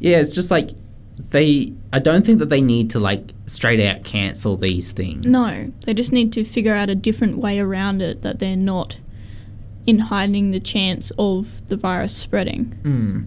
yeah, 0.00 0.18
it's 0.18 0.32
just 0.32 0.50
like 0.50 0.70
they 1.16 1.72
I 1.92 2.00
don't 2.00 2.26
think 2.26 2.38
that 2.40 2.48
they 2.48 2.60
need 2.60 2.90
to 2.90 2.98
like 2.98 3.32
straight 3.46 3.80
out 3.80 4.04
cancel 4.04 4.56
these 4.56 4.92
things. 4.92 5.26
No, 5.26 5.72
they 5.84 5.94
just 5.94 6.12
need 6.12 6.32
to 6.32 6.44
figure 6.44 6.74
out 6.74 6.90
a 6.90 6.94
different 6.94 7.38
way 7.38 7.58
around 7.60 8.02
it 8.02 8.22
that 8.22 8.38
they're 8.38 8.56
not 8.56 8.98
in 9.86 9.98
hiding 10.00 10.50
the 10.50 10.60
chance 10.60 11.12
of 11.18 11.66
the 11.68 11.76
virus 11.76 12.16
spreading. 12.16 12.78
Mm. 12.82 13.26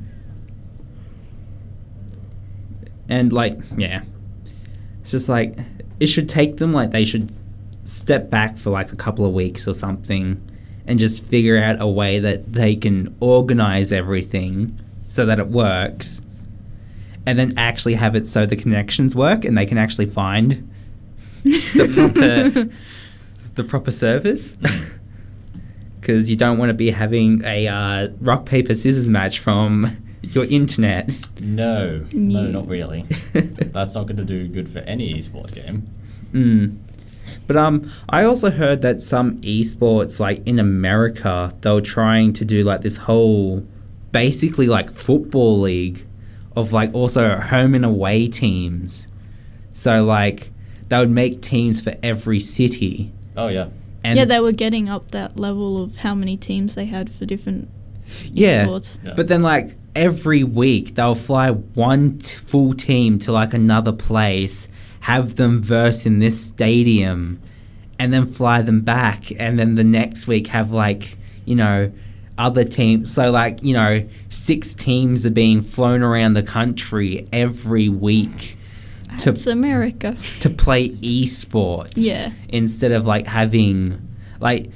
And 3.10 3.32
like, 3.32 3.58
yeah. 3.78 4.04
It's 5.02 5.12
just 5.12 5.30
like 5.30 5.58
it 6.00 6.08
should 6.08 6.28
take 6.28 6.58
them 6.58 6.74
like 6.74 6.92
they 6.92 7.06
should 7.06 7.32
step 7.86 8.30
back 8.30 8.58
for 8.58 8.70
like 8.70 8.92
a 8.92 8.98
couple 8.98 9.26
of 9.26 9.34
weeks 9.34 9.66
or 9.66 9.74
something 9.74 10.42
and 10.86 11.00
just 11.00 11.24
figure 11.24 11.58
out 11.58 11.80
a 11.80 11.88
way 11.88 12.20
that 12.20 12.52
they 12.52 12.76
can 12.76 13.16
organize 13.22 13.94
everything 13.94 14.78
so 15.08 15.26
that 15.26 15.40
it 15.40 15.48
works 15.48 16.22
and 17.28 17.38
then 17.38 17.54
actually 17.58 17.94
have 17.94 18.16
it 18.16 18.26
so 18.26 18.46
the 18.46 18.56
connections 18.56 19.16
work 19.16 19.44
and 19.46 19.58
they 19.58 19.66
can 19.66 19.78
actually 19.78 20.06
find 20.06 20.68
the 21.44 21.92
proper 21.94 22.70
the 23.56 23.64
proper 23.64 23.92
service 23.92 24.54
because 26.00 26.30
you 26.30 26.38
don't 26.38 26.58
want 26.58 26.70
to 26.70 26.74
be 26.74 26.90
having 26.90 27.44
a 27.44 27.68
uh, 27.68 28.08
rock 28.22 28.46
paper 28.46 28.74
scissors 28.74 29.10
match 29.10 29.40
from 29.40 29.98
your 30.22 30.46
internet. 30.46 31.10
No, 31.40 32.06
no, 32.14 32.44
No. 32.44 32.48
not 32.50 32.68
really. 32.68 33.04
That's 33.34 33.94
not 33.94 34.08
going 34.08 34.18
to 34.18 34.24
do 34.24 34.48
good 34.48 34.70
for 34.70 34.80
any 34.80 35.14
esport 35.14 35.54
game. 35.54 35.86
Mm. 36.32 36.78
But 37.46 37.58
um, 37.58 37.92
I 38.08 38.24
also 38.24 38.52
heard 38.52 38.82
that 38.84 39.02
some 39.02 39.42
esports, 39.42 40.20
like 40.20 40.42
in 40.48 40.60
America, 40.60 41.54
they 41.60 41.72
were 41.72 41.82
trying 41.82 42.32
to 42.34 42.46
do 42.46 42.64
like 42.64 42.82
this 42.82 42.98
whole, 42.98 43.66
basically 44.14 44.68
like 44.68 44.92
football 44.94 45.60
league, 45.60 46.07
of 46.58 46.74
like 46.74 46.94
also 46.96 47.36
home 47.36 47.76
and 47.76 47.86
away 47.86 48.28
teams. 48.28 49.08
So 49.74 50.04
like 50.04 50.52
they 50.90 50.98
would 50.98 51.12
make 51.12 51.42
teams 51.42 51.80
for 51.80 51.94
every 52.02 52.40
city. 52.40 53.14
Oh 53.38 53.48
yeah, 53.48 53.70
And 54.04 54.18
yeah, 54.18 54.26
they 54.26 54.40
were 54.40 54.52
getting 54.52 54.90
up 54.90 55.12
that 55.12 55.40
level 55.40 55.84
of 55.84 55.98
how 55.98 56.16
many 56.16 56.36
teams 56.36 56.74
they 56.74 56.86
had 56.86 57.14
for 57.14 57.26
different 57.28 57.70
yeah, 58.32 58.66
esports. 58.66 58.98
Yeah. 59.04 59.14
But 59.16 59.28
then 59.28 59.44
like 59.44 59.76
every 59.96 60.44
week 60.44 60.96
they'll 60.96 61.14
fly 61.14 61.52
one 61.52 62.18
t- 62.18 62.36
full 62.38 62.74
team 62.74 63.20
to 63.20 63.32
like 63.32 63.54
another 63.54 63.92
place, 63.92 64.68
have 65.02 65.36
them 65.36 65.62
verse 65.62 66.08
in 66.08 66.18
this 66.18 66.44
stadium, 66.44 67.40
and 68.00 68.12
then 68.12 68.26
fly 68.26 68.64
them 68.64 68.82
back, 68.82 69.32
and 69.40 69.60
then 69.60 69.76
the 69.76 69.84
next 69.84 70.26
week 70.26 70.48
have 70.48 70.72
like 70.72 71.20
you 71.46 71.54
know 71.54 71.92
other 72.38 72.64
teams. 72.64 73.14
So 73.14 73.32
like 73.32 73.64
you 73.64 73.74
know 73.74 74.08
six 74.30 74.74
teams 74.74 75.26
are 75.26 75.32
being 75.32 75.62
flown 75.62 76.02
around 76.04 76.34
the 76.34 76.44
country 76.44 77.28
every 77.34 77.90
week 77.90 78.58
to 79.20 79.30
It's 79.32 79.48
America. 79.48 80.16
to 80.42 80.50
play 80.50 80.90
esports 80.90 81.94
Yeah. 81.96 82.32
instead 82.50 82.92
of 82.92 83.06
like 83.06 83.26
having 83.28 84.08
like 84.40 84.70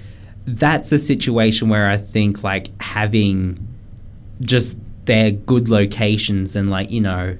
that's 0.45 0.91
a 0.91 0.97
situation 0.97 1.69
where 1.69 1.87
I 1.89 1.97
think 1.97 2.43
like 2.43 2.69
having 2.81 3.67
just 4.41 4.77
their 5.05 5.29
good 5.31 5.69
locations 5.69 6.55
and 6.55 6.69
like 6.71 6.89
you 6.91 7.01
know 7.01 7.37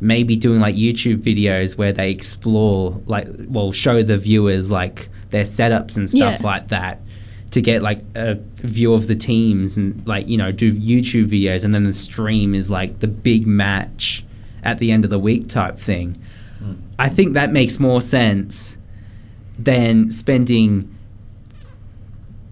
maybe 0.00 0.36
doing 0.36 0.60
like 0.60 0.74
YouTube 0.76 1.22
videos 1.22 1.76
where 1.76 1.92
they 1.92 2.10
explore 2.10 3.02
like 3.06 3.26
well 3.48 3.72
show 3.72 4.02
the 4.02 4.16
viewers 4.16 4.70
like 4.70 5.08
their 5.30 5.44
setups 5.44 5.96
and 5.96 6.08
stuff 6.08 6.40
Yeah. 6.40 6.46
like 6.46 6.68
that 6.68 7.00
to 7.50 7.60
get 7.60 7.82
like 7.82 8.02
a 8.14 8.36
view 8.56 8.94
of 8.94 9.06
the 9.06 9.16
teams 9.16 9.76
and 9.76 10.06
like 10.06 10.28
you 10.28 10.38
know 10.38 10.52
do 10.52 10.72
YouTube 10.72 11.28
videos 11.30 11.64
and 11.64 11.74
then 11.74 11.84
the 11.84 11.92
stream 11.92 12.54
is 12.54 12.70
like 12.70 13.00
the 13.00 13.08
big 13.08 13.46
match 13.46 14.24
at 14.62 14.78
the 14.78 14.92
end 14.92 15.04
of 15.04 15.10
the 15.10 15.18
week 15.18 15.48
type 15.48 15.78
thing. 15.78 16.20
Hmm. 16.58 16.74
I 16.98 17.08
think 17.08 17.34
that 17.34 17.50
makes 17.50 17.80
more 17.80 18.02
sense 18.02 18.76
than 19.58 20.10
spending 20.10 20.96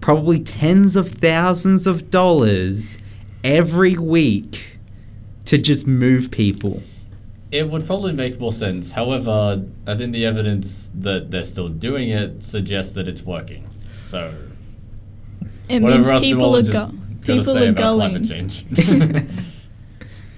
probably 0.01 0.39
tens 0.39 0.95
of 0.95 1.09
thousands 1.09 1.85
of 1.85 2.09
dollars 2.09 2.97
every 3.43 3.97
week 3.97 4.79
to 5.45 5.61
just 5.61 5.87
move 5.87 6.31
people. 6.31 6.83
It 7.51 7.69
would 7.69 7.85
probably 7.85 8.11
make 8.13 8.39
more 8.39 8.51
sense. 8.51 8.91
However, 8.91 9.65
I 9.87 9.95
think 9.95 10.13
the 10.13 10.25
evidence 10.25 10.91
that 10.93 11.31
they're 11.31 11.43
still 11.43 11.69
doing 11.69 12.09
it 12.09 12.43
suggests 12.43 12.93
that 12.95 13.07
it's 13.07 13.23
working. 13.23 13.67
So, 13.91 14.35
It 15.69 15.81
whatever 15.81 15.99
means 15.99 16.09
else 16.09 16.25
you 16.25 16.35
people 16.35 16.55
are 16.55 16.63
go- 16.63 16.71
gotta 16.71 16.93
people 17.21 17.43
say 17.53 17.67
are 17.67 17.69
about 17.69 17.97
going. 17.97 18.11
climate 18.25 18.27
change. 18.27 18.65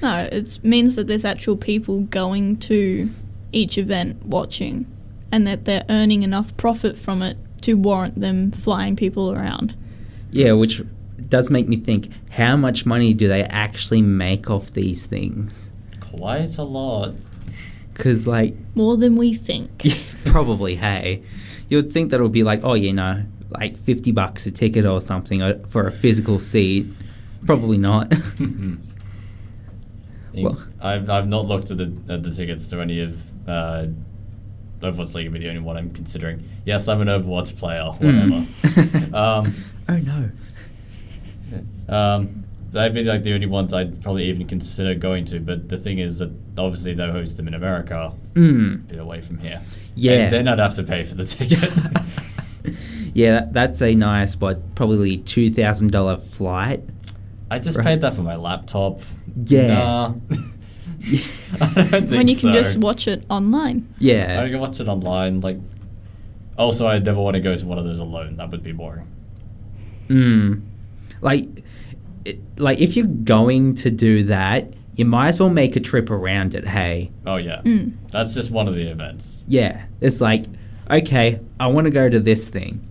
No, 0.01 0.27
it 0.31 0.59
means 0.63 0.95
that 0.95 1.05
there's 1.05 1.23
actual 1.25 1.55
people 1.55 2.01
going 2.01 2.57
to 2.57 3.11
each 3.51 3.77
event 3.77 4.25
watching, 4.25 4.87
and 5.31 5.45
that 5.45 5.65
they're 5.65 5.85
earning 5.89 6.23
enough 6.23 6.57
profit 6.57 6.97
from 6.97 7.21
it 7.21 7.37
to 7.61 7.75
warrant 7.75 8.19
them 8.19 8.51
flying 8.51 8.95
people 8.95 9.31
around. 9.31 9.75
Yeah, 10.31 10.53
which 10.53 10.81
does 11.29 11.51
make 11.51 11.67
me 11.67 11.75
think 11.75 12.09
how 12.31 12.55
much 12.57 12.83
money 12.85 13.13
do 13.13 13.27
they 13.27 13.43
actually 13.43 14.01
make 14.01 14.49
off 14.49 14.71
these 14.71 15.05
things? 15.05 15.71
Quite 15.99 16.57
a 16.57 16.63
lot. 16.63 17.13
Because, 17.93 18.25
like, 18.25 18.55
More 18.73 18.97
than 18.97 19.17
we 19.17 19.35
think. 19.35 19.85
probably, 20.25 20.77
hey, 20.77 21.21
you 21.69 21.77
would 21.77 21.91
think 21.91 22.09
that 22.09 22.19
it 22.19 22.23
would 22.23 22.31
be 22.31 22.41
like, 22.43 22.61
oh, 22.63 22.73
you 22.73 22.91
know, 22.93 23.23
like 23.51 23.77
50 23.77 24.11
bucks 24.11 24.45
a 24.45 24.51
ticket 24.51 24.85
or 24.85 24.99
something 25.01 25.41
uh, 25.41 25.59
for 25.67 25.87
a 25.87 25.91
physical 25.91 26.39
seat. 26.39 26.87
Probably 27.45 27.77
not. 27.77 28.11
Well- 30.33 30.61
I've, 30.81 31.09
I've 31.09 31.27
not 31.27 31.45
looked 31.45 31.71
at 31.71 31.77
the 31.77 31.93
at 32.09 32.23
the 32.23 32.31
tickets 32.31 32.67
to 32.69 32.79
any 32.79 33.01
of 33.01 33.21
uh, 33.49 33.87
Overwatch 34.81 35.13
League, 35.13 35.31
but 35.31 35.41
the 35.41 35.49
only 35.49 35.59
one 35.61 35.75
I'm 35.77 35.91
considering. 35.91 36.47
Yes, 36.65 36.87
I'm 36.87 37.01
an 37.01 37.07
Overwatch 37.09 37.57
player. 37.57 37.83
Whatever. 37.83 38.45
Mm. 38.45 39.13
um, 39.13 39.55
oh, 39.89 39.97
no. 39.97 41.93
um, 41.95 42.43
they'd 42.71 42.93
be 42.93 43.03
like 43.03 43.23
the 43.23 43.33
only 43.33 43.45
ones 43.47 43.73
I'd 43.73 44.01
probably 44.01 44.25
even 44.29 44.47
consider 44.47 44.95
going 44.95 45.25
to. 45.25 45.39
But 45.41 45.67
the 45.69 45.77
thing 45.77 45.99
is 45.99 46.19
that 46.19 46.31
obviously 46.57 46.93
they 46.93 47.11
host 47.11 47.35
them 47.37 47.47
in 47.49 47.53
America, 47.53 48.13
Mm. 48.33 48.65
it's 48.67 48.75
a 48.75 48.77
bit 48.79 48.99
away 48.99 49.19
from 49.21 49.37
here. 49.39 49.61
Yeah. 49.95 50.13
and 50.13 50.33
then 50.33 50.47
I'd 50.47 50.59
have 50.59 50.75
to 50.75 50.83
pay 50.83 51.03
for 51.03 51.15
the 51.15 51.25
ticket. 51.25 51.69
Yeah, 53.13 53.31
that, 53.31 53.53
that's 53.53 53.81
a 53.81 53.93
nice, 53.95 54.35
what, 54.39 54.75
probably 54.75 55.17
$2,000 55.19 56.35
flight. 56.37 56.81
I 57.49 57.59
just 57.59 57.77
Right. 57.77 57.85
paid 57.85 58.01
that 58.01 58.13
for 58.13 58.21
my 58.21 58.35
laptop. 58.37 59.01
Yeah. 59.45 59.67
Nah. 59.67 60.13
I 61.59 61.65
don't 61.65 61.89
think 61.89 62.11
when 62.11 62.27
you 62.27 62.35
can 62.35 62.41
so. 62.43 62.53
just 62.53 62.77
watch 62.77 63.07
it 63.07 63.25
online. 63.29 63.93
Yeah. 63.99 64.41
I 64.41 64.49
can 64.49 64.59
watch 64.59 64.79
it 64.79 64.87
online. 64.87 65.41
Like, 65.41 65.57
also, 66.57 66.85
I 66.87 66.99
never 66.99 67.19
want 67.19 67.33
to 67.35 67.41
go 67.41 67.55
to 67.55 67.65
one 67.65 67.77
of 67.77 67.85
those 67.85 67.99
alone. 67.99 68.37
That 68.37 68.51
would 68.51 68.63
be 68.63 68.71
boring. 68.71 69.07
Mm. 70.07 70.61
Like, 71.21 71.47
it, 72.23 72.39
like 72.59 72.79
if 72.79 72.95
you're 72.95 73.05
going 73.07 73.75
to 73.75 73.89
do 73.91 74.23
that, 74.25 74.73
you 74.95 75.05
might 75.05 75.29
as 75.29 75.39
well 75.39 75.49
make 75.49 75.75
a 75.75 75.79
trip 75.79 76.09
around 76.09 76.53
it. 76.53 76.67
Hey, 76.67 77.11
Oh 77.25 77.37
yeah, 77.37 77.61
Mm. 77.63 77.93
that's 78.11 78.33
just 78.33 78.51
one 78.51 78.67
of 78.67 78.75
the 78.75 78.83
events. 78.89 79.39
yeah, 79.47 79.85
it's 80.01 80.21
like, 80.21 80.45
okay, 80.89 81.39
I 81.59 81.67
want 81.67 81.85
to 81.85 81.91
go 81.91 82.09
to 82.09 82.19
this 82.19 82.47
thing. 82.49 82.87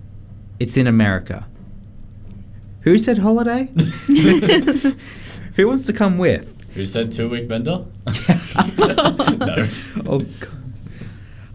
It's 0.60 0.76
in 0.76 0.86
America. 0.86 1.46
Who 2.82 2.96
said 2.98 3.18
holiday? 3.18 3.68
Who 5.56 5.66
wants 5.66 5.86
to 5.86 5.92
come 5.92 6.18
with? 6.18 6.46
Who 6.74 6.86
said 6.86 7.10
two 7.10 7.28
week 7.28 7.48
bender? 7.48 7.84
no. 8.06 9.68
Oh, 10.06 10.20
God. 10.20 10.60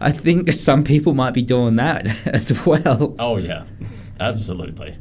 I 0.00 0.12
think 0.12 0.52
some 0.52 0.84
people 0.84 1.14
might 1.14 1.32
be 1.32 1.42
doing 1.42 1.76
that 1.76 2.06
as 2.26 2.66
well. 2.66 3.14
Oh 3.18 3.38
yeah, 3.38 3.64
absolutely. 4.20 4.96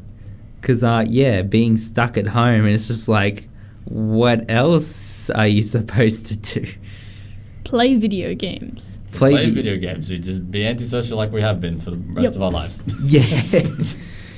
Because, 0.61 0.83
uh, 0.83 1.03
yeah, 1.07 1.41
being 1.41 1.77
stuck 1.77 2.17
at 2.17 2.27
home, 2.27 2.65
it's 2.65 2.87
just 2.87 3.07
like, 3.07 3.49
what 3.83 4.49
else 4.49 5.29
are 5.29 5.47
you 5.47 5.63
supposed 5.63 6.25
to 6.27 6.37
do? 6.37 6.73
Play 7.65 7.95
video 7.95 8.33
games. 8.35 8.99
Play 9.11 9.49
video 9.49 9.75
games. 9.77 10.09
We 10.09 10.19
just 10.19 10.49
be 10.51 10.65
antisocial 10.65 11.17
like 11.17 11.31
we 11.31 11.41
have 11.41 11.59
been 11.59 11.79
for 11.79 11.91
the 11.91 11.97
rest 11.97 12.21
Yep. 12.23 12.35
of 12.37 12.41
our 12.43 12.51
lives. 12.51 12.81
Yeah. 13.03 13.67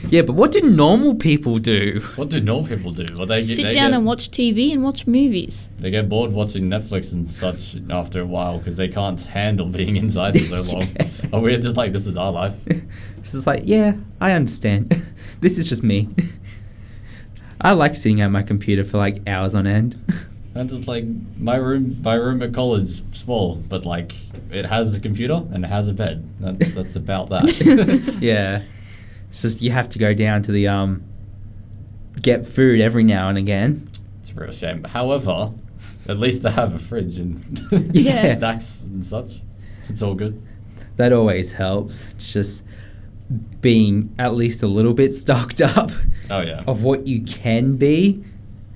yeah, 0.10 0.22
but 0.22 0.34
what 0.34 0.52
do 0.52 0.62
normal 0.62 1.16
people 1.16 1.58
do? 1.60 2.02
what 2.16 2.30
do 2.30 2.40
normal 2.40 2.68
people 2.68 2.92
do? 2.92 3.06
Well, 3.18 3.26
they 3.28 3.42
Sit 3.42 3.64
they 3.64 3.74
down 3.74 3.92
get, 3.92 3.98
and 3.98 4.06
watch 4.06 4.30
TV 4.32 4.72
and 4.72 4.84
watch 4.84 5.06
movies. 5.08 5.70
They 5.80 5.90
get 5.92 6.08
bored 6.08 6.32
watching 6.32 6.70
Netflix 6.70 7.12
and 7.14 7.28
such 7.28 7.76
after 7.90 8.22
a 8.22 8.26
while 8.26 8.60
because 8.60 8.78
they 8.78 8.88
can't 8.88 9.20
handle 9.26 9.66
being 9.68 9.98
inside 10.04 10.34
for 10.40 10.46
so 10.46 10.62
long. 10.74 10.88
Yeah. 11.00 11.08
And 11.34 11.44
we're 11.44 11.58
just 11.60 11.76
like, 11.76 11.92
this 11.94 12.08
is 12.08 12.16
our 12.16 12.32
life. 12.32 12.54
This 13.18 13.34
is 13.36 13.46
like, 13.46 13.64
yeah, 13.66 13.94
I 14.22 14.32
understand. 14.32 15.06
this 15.42 15.58
is 15.58 15.68
just 15.68 15.84
me. 15.84 16.08
I 17.60 17.74
like 17.74 17.96
sitting 17.96 18.22
at 18.22 18.30
my 18.30 18.44
computer 18.44 18.84
for 18.86 18.98
like 18.98 19.28
hours 19.28 19.54
on 19.56 19.68
end. 19.68 20.02
And 20.60 20.70
just 20.70 20.88
like 20.88 21.06
my 21.38 21.56
room, 21.56 22.02
my 22.02 22.16
room 22.16 22.42
at 22.42 22.54
college, 22.54 23.04
small, 23.16 23.56
but 23.56 23.86
like 23.86 24.16
it 24.52 24.66
has 24.66 24.96
a 24.96 25.00
computer 25.00 25.44
and 25.52 25.64
it 25.64 25.68
has 25.68 25.88
a 25.88 25.94
bed. 25.94 26.28
That's, 26.40 26.74
that's 26.76 26.96
about 26.96 27.30
that. 27.30 28.18
yeah. 28.22 28.64
It's 29.30 29.42
just 29.42 29.62
you 29.62 29.72
have 29.72 29.90
to 29.90 30.00
go 30.00 30.14
down 30.14 30.42
to 30.44 30.52
the 30.52 30.68
um 30.68 31.04
get 32.22 32.46
food 32.46 32.82
every 32.82 33.04
now 33.04 33.30
and 33.30 33.38
again. 33.38 33.90
it's 34.22 34.32
a 34.32 34.34
real 34.34 34.52
shame. 34.52 34.84
However, 34.84 35.52
at 36.08 36.18
least 36.18 36.46
I 36.46 36.52
have 36.52 36.74
a 36.74 36.80
fridge 36.80 37.20
and 37.20 37.62
Yeah. 37.94 38.34
snacks 38.36 38.84
and 38.84 39.06
such. 39.06 39.42
It's 39.90 40.02
all 40.02 40.16
good. 40.16 40.42
That 40.96 41.14
always 41.14 41.54
helps. 41.54 42.14
Just 42.16 42.64
being 43.62 44.16
at 44.18 44.34
least 44.34 44.64
a 44.64 44.68
little 44.68 44.94
bit 44.94 45.14
stocked 45.14 45.62
up 45.62 45.92
Oh 46.30 46.40
yeah. 46.42 46.64
of 46.66 46.82
what 46.82 47.06
you 47.08 47.22
can 47.22 47.76
be 47.76 48.24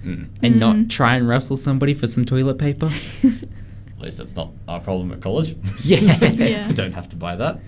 Mm. 0.06 0.28
and 0.42 0.56
Mm. 0.56 0.60
not 0.60 0.90
try 0.90 1.16
and 1.16 1.28
wrestle 1.28 1.58
somebody 1.58 1.94
for 1.94 2.08
some 2.08 2.26
toilet 2.26 2.58
paper. 2.58 2.88
At 3.24 4.00
least 4.06 4.18
that's 4.18 4.36
not 4.36 4.52
our 4.68 4.80
problem 4.80 5.12
at 5.12 5.22
college. 5.22 5.56
Yeah. 5.84 6.00
Yeah. 6.34 6.68
I 6.70 6.72
don't 6.72 6.94
have 6.94 7.08
to 7.10 7.16
buy 7.16 7.36
that. 7.36 7.60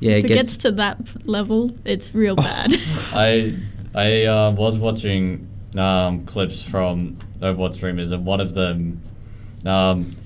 yeah, 0.00 0.12
if 0.12 0.24
it 0.24 0.30
it 0.30 0.34
gets 0.34 0.48
gets 0.52 0.56
to 0.58 0.72
that 0.72 1.04
p- 1.04 1.12
level, 1.24 1.70
it's 1.84 2.14
real 2.14 2.34
Oh. 2.38 2.42
bad. 2.42 2.74
I 3.12 3.58
I 3.94 4.24
uh, 4.24 4.50
was 4.52 4.78
watching 4.78 5.46
um, 5.76 6.24
clips 6.24 6.62
from 6.62 7.18
Overwatch 7.40 7.74
streamers, 7.74 8.10
and 8.10 8.24
one 8.24 8.40
of 8.40 8.54
them, 8.54 9.02
um, 9.66 10.16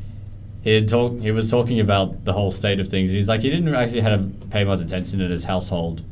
he 0.63 0.71
had 0.75 0.87
talk, 0.89 1.19
he 1.21 1.31
was 1.33 1.51
talking 1.51 1.81
about 1.81 2.25
the 2.25 2.33
whole 2.33 2.51
state 2.53 2.79
of 2.79 2.87
things. 2.87 3.11
He's 3.11 3.27
like 3.29 3.43
he 3.43 3.51
didn't 3.51 3.75
actually 3.75 4.01
have 4.03 4.21
to 4.41 4.47
pay 4.47 4.63
much 4.63 4.81
attention 4.81 5.21
in 5.21 5.31
his 5.33 5.45
household. 5.45 6.03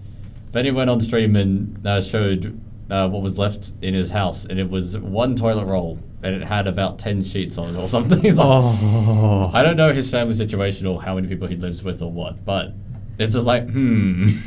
Then 0.53 0.65
he 0.65 0.71
went 0.73 0.89
on 0.91 1.01
stream 1.01 1.37
and 1.37 1.87
uh, 1.87 2.01
showed 2.01 2.61
uh, 2.91 3.09
what 3.09 3.23
was 3.23 3.39
left 3.39 3.73
in 3.83 3.95
his 3.95 4.11
house, 4.11 4.45
and 4.45 4.59
it 4.59 4.71
was 4.71 4.97
one 4.97 5.37
toilet 5.37 5.67
roll, 5.67 5.99
and 6.23 6.35
it 6.35 6.43
had 6.43 6.67
about 6.67 6.99
ten 6.99 7.23
sheets 7.23 7.59
on 7.59 7.75
it 7.77 7.79
or 7.79 7.89
something. 7.89 8.21
Like, 8.35 8.39
Oh. 8.39 9.51
I 9.53 9.63
don't 9.63 9.77
know 9.77 9.93
his 9.93 10.11
family 10.11 10.35
situation 10.35 10.87
or 10.87 11.03
how 11.03 11.15
many 11.15 11.29
people 11.29 11.47
he 11.49 11.57
lives 11.57 11.83
with 11.83 12.01
or 12.03 12.11
what, 12.11 12.45
but 12.45 12.73
it's 13.19 13.35
just 13.35 13.47
like 13.47 13.69
hmm. 13.69 14.29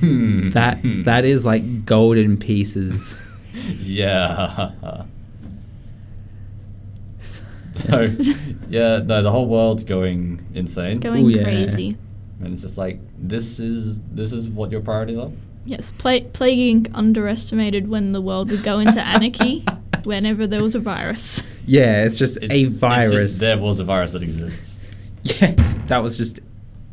hmm. 0.00 0.50
That 0.50 0.78
hmm. 0.80 1.02
that 1.04 1.24
is 1.24 1.44
like 1.44 1.84
golden 1.84 2.36
pieces. 2.38 3.16
Yeah. 3.80 4.70
so, 7.72 8.14
yeah, 8.68 8.98
no, 8.98 9.22
the 9.22 9.30
whole 9.32 9.46
world's 9.46 9.82
going 9.82 10.46
insane, 10.54 11.00
Going 11.00 11.24
Ooh, 11.24 11.28
yeah. 11.30 11.42
crazy. 11.42 11.96
and 12.40 12.52
it's 12.52 12.62
just 12.62 12.78
like 12.78 13.00
this 13.18 13.58
is 13.58 14.00
this 14.12 14.32
is 14.32 14.48
what 14.48 14.70
your 14.70 14.80
priorities 14.82 15.18
are. 15.18 15.30
Yes, 15.64 15.92
pla- 15.98 16.20
Plague 16.32 16.58
Inc. 16.84 16.90
underestimated 16.94 17.88
when 17.88 18.12
the 18.12 18.20
world 18.20 18.50
would 18.50 18.62
go 18.62 18.78
into 18.78 19.00
anarchy 19.00 19.64
whenever 20.04 20.46
there 20.46 20.62
was 20.62 20.74
a 20.74 20.80
virus. 20.80 21.42
Yeah, 21.66 22.04
it's 22.04 22.18
just 22.18 22.38
It's, 22.38 22.52
a 22.52 22.56
it's 22.62 22.68
just 22.70 22.80
virus. 22.80 23.38
there 23.40 23.58
was 23.58 23.78
a 23.80 23.84
virus 23.84 24.12
that 24.12 24.22
exists. 24.22 24.78
yeah, 25.22 25.52
that 25.86 25.98
was 26.02 26.16
just 26.16 26.40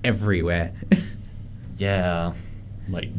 everywhere. 0.04 0.74
Yeah, 1.78 2.34
like 2.90 3.10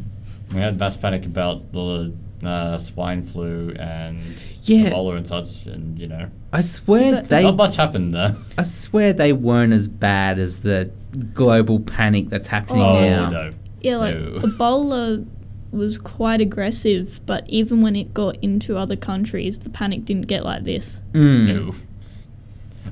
we 0.53 0.61
had 0.61 0.81
mass 0.81 0.97
panic 0.97 1.25
about 1.25 1.71
the 1.71 2.13
uh, 2.43 2.77
swine 2.77 3.23
flu 3.23 3.71
and 3.79 4.35
Yeah. 4.63 4.91
Ebola 4.91 5.17
and 5.17 5.27
such, 5.29 5.67
and 5.67 5.97
you 5.97 6.09
know, 6.09 6.29
I 6.53 6.63
swear 6.63 7.13
But- 7.13 7.29
they 7.29 7.43
not 7.45 7.55
much 7.57 7.77
happened 7.77 8.15
there. 8.15 8.35
I 8.57 8.65
swear 8.65 9.13
they 9.13 9.33
weren't 9.33 9.73
as 9.73 9.87
bad 9.87 10.41
as 10.41 10.61
the 10.63 10.91
global 11.35 11.79
panic 11.79 12.31
that's 12.31 12.49
happening 12.49 12.83
Oh, 12.83 13.09
now. 13.09 13.31
no. 13.31 13.53
Yeah, 13.81 13.97
like 13.99 14.17
No. 14.17 14.41
Ebola 14.41 15.25
was 15.71 15.99
quite 15.99 16.41
aggressive, 16.41 17.21
but 17.27 17.49
even 17.49 17.83
when 17.83 17.97
it 17.97 18.15
got 18.15 18.37
into 18.43 18.77
other 18.77 18.97
countries, 18.97 19.59
the 19.61 19.71
panic 19.71 20.05
didn't 20.05 20.27
get 20.27 20.45
like 20.45 20.65
this. 20.65 21.01
Mm. 21.13 21.47
No. 21.47 21.75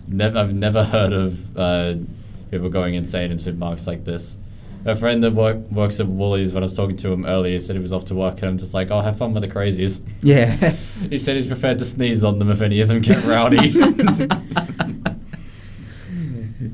Never, 0.09 0.39
I've 0.39 0.55
never 0.55 0.85
heard 0.85 1.13
of 1.13 1.57
uh, 1.57 1.95
people 2.51 2.69
going 2.69 2.95
insane 2.95 3.31
in 3.31 3.39
supermarkets 3.39 3.87
like 3.87 4.05
this. 4.05 4.37
A 4.85 4.95
friend 4.95 5.23
that 5.25 5.33
work, 5.33 5.57
works 5.73 5.99
at 5.99 6.07
Woolies, 6.07 6.53
when 6.53 6.63
I 6.63 6.67
was 6.67 6.77
talking 6.77 6.97
to 6.99 7.13
him 7.13 7.27
earlier, 7.27 7.59
said 7.59 7.75
he 7.75 7.83
was 7.83 7.93
off 7.93 8.05
to 8.07 8.15
work, 8.15 8.37
and 8.39 8.45
I'm 8.45 8.59
just 8.59 8.73
like, 8.73 8.91
oh, 8.93 9.01
have 9.01 9.19
fun 9.19 9.35
with 9.35 9.43
the 9.43 9.49
crazies. 9.49 10.01
Yeah. 10.23 10.77
He 11.11 11.19
said 11.19 11.37
he's 11.37 11.47
prepared 11.47 11.79
to 11.81 11.85
sneeze 11.85 12.25
on 12.25 12.39
them 12.39 12.51
if 12.51 12.61
any 12.61 12.81
of 12.81 12.89
them 12.89 13.01
get 13.01 13.23
rowdy. 13.25 13.71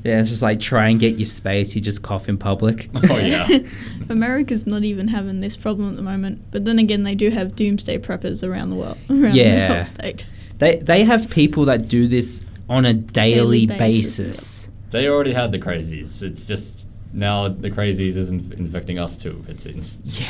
Yeah, 0.05 0.21
it's 0.21 0.31
just 0.31 0.43
like 0.43 0.59
try 0.59 0.89
and 0.89 0.99
get 0.99 1.17
your 1.19 1.27
space. 1.27 1.75
You 1.77 1.81
just 1.81 2.03
cough 2.03 2.29
in 2.29 2.37
public. 2.39 2.91
Oh 3.11 3.19
yeah. 3.19 3.47
America's 4.09 4.67
not 4.67 4.83
even 4.85 5.09
having 5.09 5.41
this 5.41 5.57
problem 5.57 5.91
at 5.91 5.97
the 5.97 6.03
moment, 6.03 6.43
but 6.51 6.65
then 6.65 6.79
again, 6.79 7.03
they 7.05 7.15
do 7.15 7.31
have 7.31 7.55
doomsday 7.57 7.99
preppers 7.99 8.47
around 8.47 8.71
the 8.71 8.77
world, 8.77 8.99
around 9.11 9.35
Yeah. 9.35 9.69
the 9.69 9.75
whole 9.75 9.83
state. 9.83 10.25
They 10.59 10.77
they 10.77 11.05
have 11.05 11.31
people 11.31 11.65
that 11.67 11.89
do 11.89 12.09
this 12.09 12.43
on 12.69 12.85
a 12.85 12.95
daily, 12.95 13.67
Daily 13.67 13.79
basis, 13.79 14.19
basis. 14.19 14.69
they 14.91 15.09
already 15.09 15.33
had 15.33 15.53
the 15.53 15.59
crazies. 15.59 16.23
It's 16.23 16.47
just 16.47 16.89
now 17.13 17.49
the 17.49 17.71
crazies 17.71 18.17
isn't 18.17 18.53
infecting 18.55 18.99
us 18.99 19.17
too. 19.17 19.45
It 19.49 19.61
seems. 19.61 19.99
Yeah, 20.05 20.27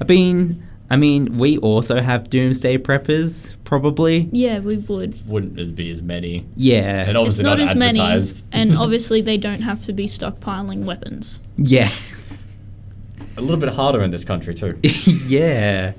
I 0.00 0.04
mean, 0.04 0.62
I 0.88 0.96
mean, 0.96 1.36
we 1.38 1.58
also 1.58 2.00
have 2.00 2.30
doomsday 2.30 2.78
preppers, 2.78 3.54
probably. 3.64 4.28
Yeah, 4.30 4.60
we 4.60 4.76
would. 4.76 5.20
Wouldn't 5.28 5.58
as 5.58 5.72
be 5.72 5.90
as 5.90 6.00
many. 6.00 6.46
Yeah, 6.56 7.04
And 7.08 7.16
obviously 7.16 7.42
it's 7.42 7.46
not, 7.46 7.58
not 7.58 7.68
as 7.70 7.74
many, 7.74 8.42
and 8.52 8.78
obviously 8.84 9.20
they 9.20 9.36
don't 9.36 9.62
have 9.62 9.82
to 9.82 9.92
be 9.92 10.06
stockpiling 10.06 10.84
weapons. 10.84 11.40
yeah, 11.56 11.90
A 13.36 13.40
little 13.40 13.56
bit 13.56 13.70
harder 13.70 14.02
in 14.02 14.12
this 14.12 14.24
country 14.24 14.54
too. 14.54 14.78
yeah, 15.26 15.94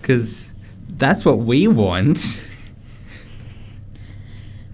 because 0.00 0.54
that's 0.88 1.24
what 1.24 1.38
we 1.40 1.66
want. 1.66 2.40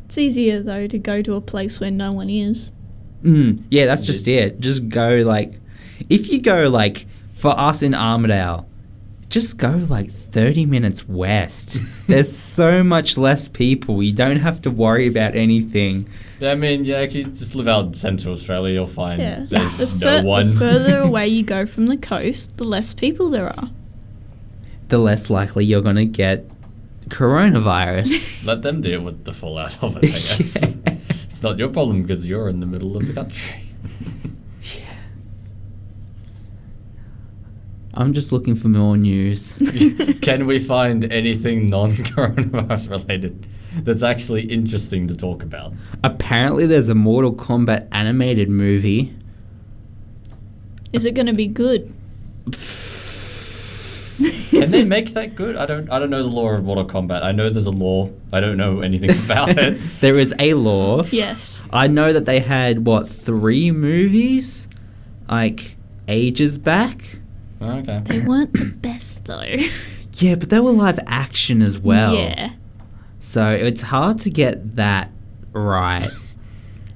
It's 0.05 0.19
easier 0.19 0.63
though 0.63 0.87
to 0.87 0.99
go 0.99 1.23
to 1.23 1.35
a 1.35 1.41
place 1.41 1.81
where 1.81 1.91
no 1.91 2.13
one 2.13 2.29
is. 2.31 2.71
Mm, 3.23 3.65
yeah, 3.71 3.87
that's 3.87 4.05
just 4.05 4.29
it. 4.29 4.61
Just 4.61 4.89
go 4.89 5.17
like, 5.25 5.59
if 6.11 6.29
you 6.29 6.41
go 6.43 6.69
like 6.69 7.07
for 7.33 7.59
us 7.59 7.83
in 7.83 7.93
Armidale, 7.93 8.67
just 9.35 9.59
go 9.59 9.71
like 9.89 10.13
30 10.13 10.65
minutes 10.65 11.09
west. 11.09 11.81
There's 12.07 12.35
so 12.35 12.85
much 12.85 13.19
less 13.19 13.49
people. 13.49 14.01
You 14.01 14.13
don't 14.13 14.37
have 14.37 14.63
to 14.63 14.71
worry 14.71 15.09
about 15.09 15.35
anything. 15.35 16.09
I 16.41 16.55
mean, 16.55 16.85
yeah, 16.85 17.01
if 17.01 17.17
you 17.17 17.25
just 17.25 17.57
live 17.57 17.67
out 17.67 17.87
in 17.87 17.95
Central 17.95 18.33
Australia, 18.33 18.75
you'll 18.75 18.87
find 18.87 19.21
Yeah, 19.21 19.45
there's 19.49 19.77
the, 19.79 19.87
no 19.87 20.23
fur- 20.23 20.45
the 20.45 20.57
further 20.57 20.99
away 21.09 21.27
you 21.27 21.43
go 21.43 21.67
from 21.67 21.87
the 21.87 21.97
coast, 21.97 22.59
the 22.59 22.65
less 22.65 22.95
people 22.95 23.29
there 23.29 23.49
are. 23.49 23.71
The 24.89 24.99
less 24.99 25.31
likely 25.31 25.65
you're 25.65 25.81
going 25.83 25.97
to 25.97 26.05
get 26.05 26.49
coronavirus. 27.09 28.45
Let 28.47 28.63
them 28.63 28.83
deal 28.83 29.01
with 29.01 29.25
the 29.25 29.33
fallout 29.33 29.83
of 29.83 29.97
it. 29.97 30.05
I 30.05 30.09
guess 30.11 30.63
Yeah. 30.63 30.97
it's 31.25 31.43
not 31.43 31.59
your 31.59 31.71
problem 31.71 32.03
because 32.03 32.25
you're 32.25 32.49
in 32.49 32.61
the 32.61 32.67
middle 32.67 32.97
of 32.97 33.07
the 33.09 33.15
country. 33.15 33.63
I'm 37.97 38.13
just 38.13 38.33
looking 38.33 38.55
for 38.57 38.69
more 38.69 38.97
news. 38.97 39.53
Can 40.23 40.47
we 40.47 40.59
find 40.59 41.11
anything 41.13 41.69
non-coronavirus 41.69 42.91
related 42.91 43.47
that's 43.83 44.03
actually 44.03 44.43
interesting 44.47 45.07
to 45.09 45.17
talk 45.17 45.43
about? 45.43 45.75
Apparently, 46.03 46.67
there's 46.67 46.89
a 46.89 46.95
Mortal 46.95 47.33
Kombat 47.35 47.87
animated 47.93 48.49
movie. 48.49 49.15
Is 50.93 51.05
it 51.05 51.15
going 51.15 51.27
to 51.27 51.33
be 51.33 51.47
good? 51.47 51.95
Can 54.51 54.71
they 54.71 54.85
make 54.85 55.13
that 55.15 55.35
good? 55.35 55.57
I 55.57 55.67
don't. 55.67 55.91
I 55.91 55.99
don't 55.99 56.11
know 56.11 56.23
the 56.23 56.29
lore 56.29 56.55
of 56.55 56.65
Mortal 56.65 56.87
Kombat. 56.87 57.23
I 57.25 57.33
know 57.33 57.51
there's 57.51 57.67
a 57.67 57.71
lore. 57.73 58.13
I 58.33 58.39
don't 58.41 58.57
know 58.57 58.81
anything 58.81 59.11
about 59.25 59.51
it. 59.51 59.81
there 60.01 60.19
is 60.19 60.33
a 60.39 60.55
lore. 60.55 61.05
Yes. 61.11 61.63
I 61.73 61.89
know 61.89 62.13
that 62.13 62.25
they 62.25 62.39
had 62.41 62.87
what 62.87 63.09
three 63.09 63.71
movies, 63.73 64.69
like 65.29 65.77
ages 66.07 66.59
back. 66.59 67.19
Okay. 67.65 68.03
They 68.07 68.21
weren't 68.21 68.53
the 68.53 68.67
best 68.67 69.25
though. 69.25 69.43
Yeah, 70.19 70.37
but 70.37 70.49
they 70.49 70.61
were 70.61 70.71
live 70.71 71.01
action 71.09 71.61
as 71.61 71.77
well. 71.77 72.15
Yeah. 72.15 72.53
So 73.19 73.51
it's 73.51 73.83
hard 73.83 74.21
to 74.21 74.31
get 74.31 74.77
that 74.77 75.11
right. 75.53 76.07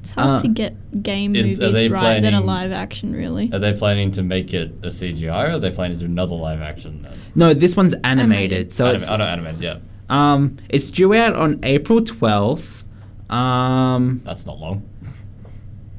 It's 0.00 0.10
hard 0.12 0.38
Uh, 0.38 0.42
to 0.42 0.48
get 0.48 1.02
game 1.02 1.34
is- 1.34 1.58
movies 1.58 1.90
right 1.90 2.20
that 2.22 2.26
are 2.26 2.30
planning- 2.40 2.46
live 2.46 2.70
action, 2.70 3.12
really. 3.16 3.50
Are 3.52 3.58
they 3.58 3.72
planning 3.72 4.12
to 4.12 4.22
make 4.22 4.54
it 4.54 4.72
a 4.84 4.86
CGI 4.90 5.48
or 5.48 5.50
are 5.54 5.58
they 5.58 5.70
planning 5.72 5.98
to 5.98 6.04
do 6.06 6.10
another 6.10 6.36
live 6.36 6.60
action? 6.60 7.02
Then? 7.02 7.18
No, 7.34 7.54
this 7.54 7.76
one's 7.76 7.94
animated. 8.04 8.20
Animated. 8.20 8.72
So 8.72 8.84
Anim- 8.86 8.96
it's 8.96 9.10
I 9.10 9.16
don't 9.16 9.26
animate. 9.26 9.58
Yeah, 9.60 9.78
um 10.08 10.56
it's 10.68 10.88
due 10.88 11.12
out 11.14 11.34
on 11.34 11.58
April 11.64 12.00
twelfth. 12.04 12.84
Um, 13.28 14.20
that's 14.24 14.46
not 14.46 14.60
long. 14.60 14.88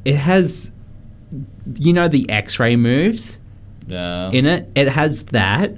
it 0.05 0.15
has, 0.15 0.71
you 1.75 1.91
know, 1.91 2.07
the 2.07 2.29
X-ray 2.29 2.77
moves 2.77 3.39
Yeah. 3.89 4.29
in 4.31 4.45
it. 4.45 4.69
It 4.75 4.87
has 4.87 5.23
that. 5.25 5.71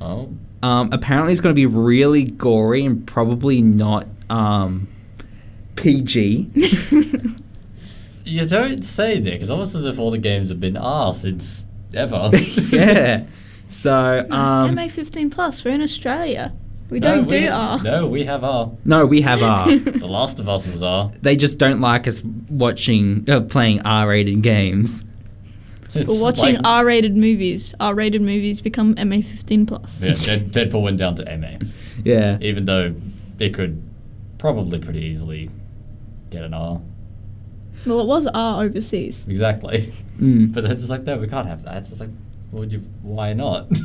oh. 0.00 0.28
Um, 0.62 0.88
apparently, 0.92 1.32
it's 1.32 1.40
going 1.42 1.54
to 1.54 1.58
be 1.58 1.66
really 1.66 2.24
gory 2.24 2.84
and 2.86 3.06
probably 3.06 3.60
not 3.62 4.06
um, 4.30 4.88
PG. 5.76 6.50
You 8.26 8.46
don't 8.46 8.82
say, 8.82 9.20
Nick. 9.20 9.42
It's 9.42 9.50
almost 9.50 9.74
as 9.74 9.84
if 9.84 9.98
all 9.98 10.10
the 10.10 10.16
games 10.16 10.48
have 10.48 10.58
been 10.58 10.78
R 10.78 11.12
since 11.12 11.66
ever. 11.92 12.30
yeah. 12.70 13.24
So, 13.68 14.26
um, 14.30 14.74
MA 14.74 14.88
15 14.88 15.28
plus. 15.28 15.62
We're 15.62 15.74
in 15.74 15.82
Australia. 15.82 16.54
We 16.88 17.00
No, 17.00 17.16
don't 17.16 17.28
do 17.28 17.48
R. 17.50 17.82
No, 17.82 18.06
we 18.06 18.24
have 18.24 18.42
R. 18.42 18.72
no, 18.86 19.04
we 19.04 19.20
have 19.20 19.42
R. 19.42 19.66
The 19.78 20.06
Last 20.06 20.40
of 20.40 20.48
Us 20.48 20.66
was 20.66 20.82
R. 20.82 21.12
they 21.20 21.36
just 21.36 21.58
don't 21.58 21.80
like 21.80 22.06
us 22.08 22.22
watching, 22.48 23.28
uh, 23.28 23.42
playing 23.42 23.82
R-rated 23.82 24.40
games. 24.40 25.04
It's 25.96 26.08
We're 26.08 26.20
watching 26.20 26.56
like- 26.56 26.64
R-rated 26.64 27.16
movies. 27.16 27.74
R-rated 27.80 28.20
movies 28.22 28.60
become 28.60 28.94
MA 28.98 29.20
15 29.22 29.66
plus. 29.66 30.02
Yeah, 30.02 30.14
Dead- 30.14 30.52
Deadpool 30.52 30.82
went 30.82 30.98
down 30.98 31.14
to 31.16 31.24
MA, 31.38 31.58
Yeah. 32.04 32.38
even 32.40 32.64
though 32.64 32.94
it 33.38 33.54
could 33.54 33.82
probably 34.38 34.78
pretty 34.78 35.00
easily 35.04 35.50
get 36.30 36.42
an 36.44 36.54
R. 36.54 36.80
Well, 37.86 38.00
it 38.00 38.06
was 38.06 38.26
R 38.26 38.64
overseas. 38.64 39.26
Exactly. 39.28 39.92
Mm. 40.20 40.52
But 40.52 40.64
it's 40.64 40.82
just 40.82 40.90
like, 40.90 41.04
no, 41.04 41.16
we 41.18 41.26
can't 41.28 41.46
have 41.48 41.62
that. 41.64 41.76
It's 41.78 41.88
just 41.88 42.00
like, 42.00 42.10
would 42.52 42.72
you? 42.72 42.80
Why 43.02 43.32
not? 43.32 43.68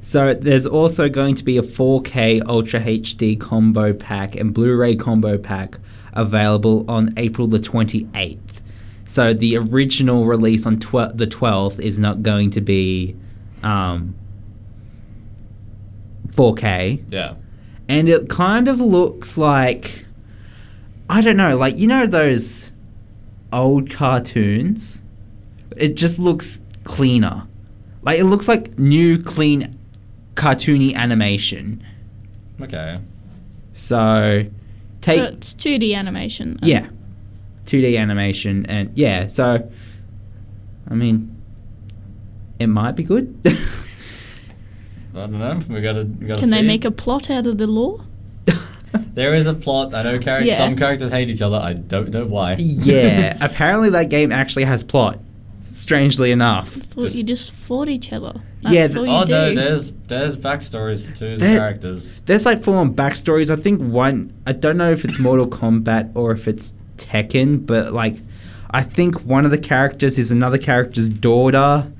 So 0.00 0.32
there's 0.32 0.64
also 0.64 1.08
going 1.08 1.34
to 1.34 1.44
be 1.44 1.58
a 1.58 1.62
4K 1.62 2.40
Ultra 2.46 2.80
HD 2.80 3.38
combo 3.38 3.92
pack 3.92 4.36
and 4.36 4.54
Blu-ray 4.54 4.96
combo 4.96 5.36
pack 5.36 5.78
available 6.14 6.84
on 6.88 7.10
April 7.18 7.46
the 7.46 7.58
28th. 7.58 8.38
So 9.08 9.32
the 9.32 9.56
original 9.56 10.26
release 10.26 10.66
on 10.66 10.78
tw- 10.78 11.16
the 11.16 11.26
12th 11.26 11.80
is 11.80 11.98
not 11.98 12.22
going 12.22 12.50
to 12.50 12.60
be 12.60 13.16
um, 13.62 14.14
4K, 16.28 17.02
yeah. 17.08 17.34
and 17.88 18.06
it 18.08 18.28
kind 18.28 18.68
of 18.68 18.80
looks 18.80 19.38
like 19.38 20.04
I 21.10 21.22
don't 21.22 21.38
know, 21.38 21.56
like 21.56 21.76
you 21.78 21.86
know 21.86 22.06
those 22.06 22.70
old 23.50 23.90
cartoons. 23.90 25.00
It 25.76 25.96
just 25.96 26.18
looks 26.18 26.60
cleaner. 26.84 27.46
Like 28.02 28.18
it 28.18 28.24
looks 28.24 28.46
like 28.46 28.78
new, 28.78 29.22
clean, 29.22 29.78
cartoony 30.34 30.94
animation. 30.94 31.82
Okay. 32.60 33.00
So 33.72 34.44
take 35.00 35.18
So 35.18 35.24
it's 35.24 35.54
2D 35.54 35.94
animation. 35.96 36.58
yeah, 36.62 36.88
2D 37.68 37.98
animation 37.98 38.64
and 38.66 38.90
yeah. 38.96 39.26
So 39.26 39.70
I 40.90 40.94
mean, 40.94 41.36
it 42.58 42.66
might 42.68 42.92
be 42.96 43.02
good. 43.02 43.38
I 45.14 45.20
don't 45.26 45.38
know. 45.38 45.60
We 45.68 45.80
gotta. 45.80 46.04
We 46.04 46.26
gotta 46.26 46.40
Can 46.40 46.50
they 46.50 46.62
make 46.62 46.84
a 46.84 46.90
plot 46.90 47.30
out 47.30 47.46
of 47.46 47.58
the 47.58 47.66
lore? 47.66 48.04
There 49.12 49.34
is 49.34 49.46
a 49.46 49.52
plot. 49.52 49.92
I 49.94 50.02
know 50.02 50.18
char- 50.18 50.40
Yeah. 50.42 50.56
some 50.58 50.74
characters 50.76 51.10
hate 51.10 51.28
each 51.28 51.42
other. 51.42 51.58
I 51.58 51.72
don't 51.74 52.08
know 52.10 52.24
why. 52.24 52.54
yeah, 52.58 53.36
apparently 53.42 53.90
that 53.90 54.08
game 54.10 54.32
actually 54.32 54.64
has 54.64 54.82
plot. 54.84 55.18
Strangely 55.60 56.30
enough. 56.30 56.74
I 56.74 56.80
thought 56.80 57.02
Just- 57.04 57.16
you 57.16 57.22
just 57.24 57.50
fought 57.50 57.88
each 57.90 58.12
other. 58.12 58.40
That's 58.62 58.74
Yeah, 58.74 58.82
all 59.00 59.04
th- 59.04 59.06
you 59.06 59.12
oh 59.12 59.24
do. 59.24 59.32
no, 59.32 59.54
there's 59.54 59.92
there's 60.06 60.36
backstories 60.38 61.14
to 61.18 61.36
the 61.36 61.44
characters. 61.46 62.20
There's 62.26 62.46
like 62.46 62.60
full 62.62 62.74
on 62.74 62.94
backstories. 62.94 63.50
I 63.50 63.56
think 63.56 63.80
one, 63.82 64.32
I 64.46 64.52
don't 64.52 64.76
know 64.78 64.90
if 64.92 65.04
it's 65.04 65.18
Mortal 65.18 65.46
Kombat 65.48 66.12
or 66.14 66.32
if 66.32 66.48
it's 66.48 66.72
Tekken, 66.98 67.64
but 67.66 67.92
like, 67.92 68.16
I 68.70 68.82
think 68.82 69.22
one 69.24 69.44
of 69.44 69.50
the 69.50 69.58
characters 69.58 70.18
is 70.18 70.30
another 70.30 70.58
character's 70.58 71.08
daughter, 71.08 71.90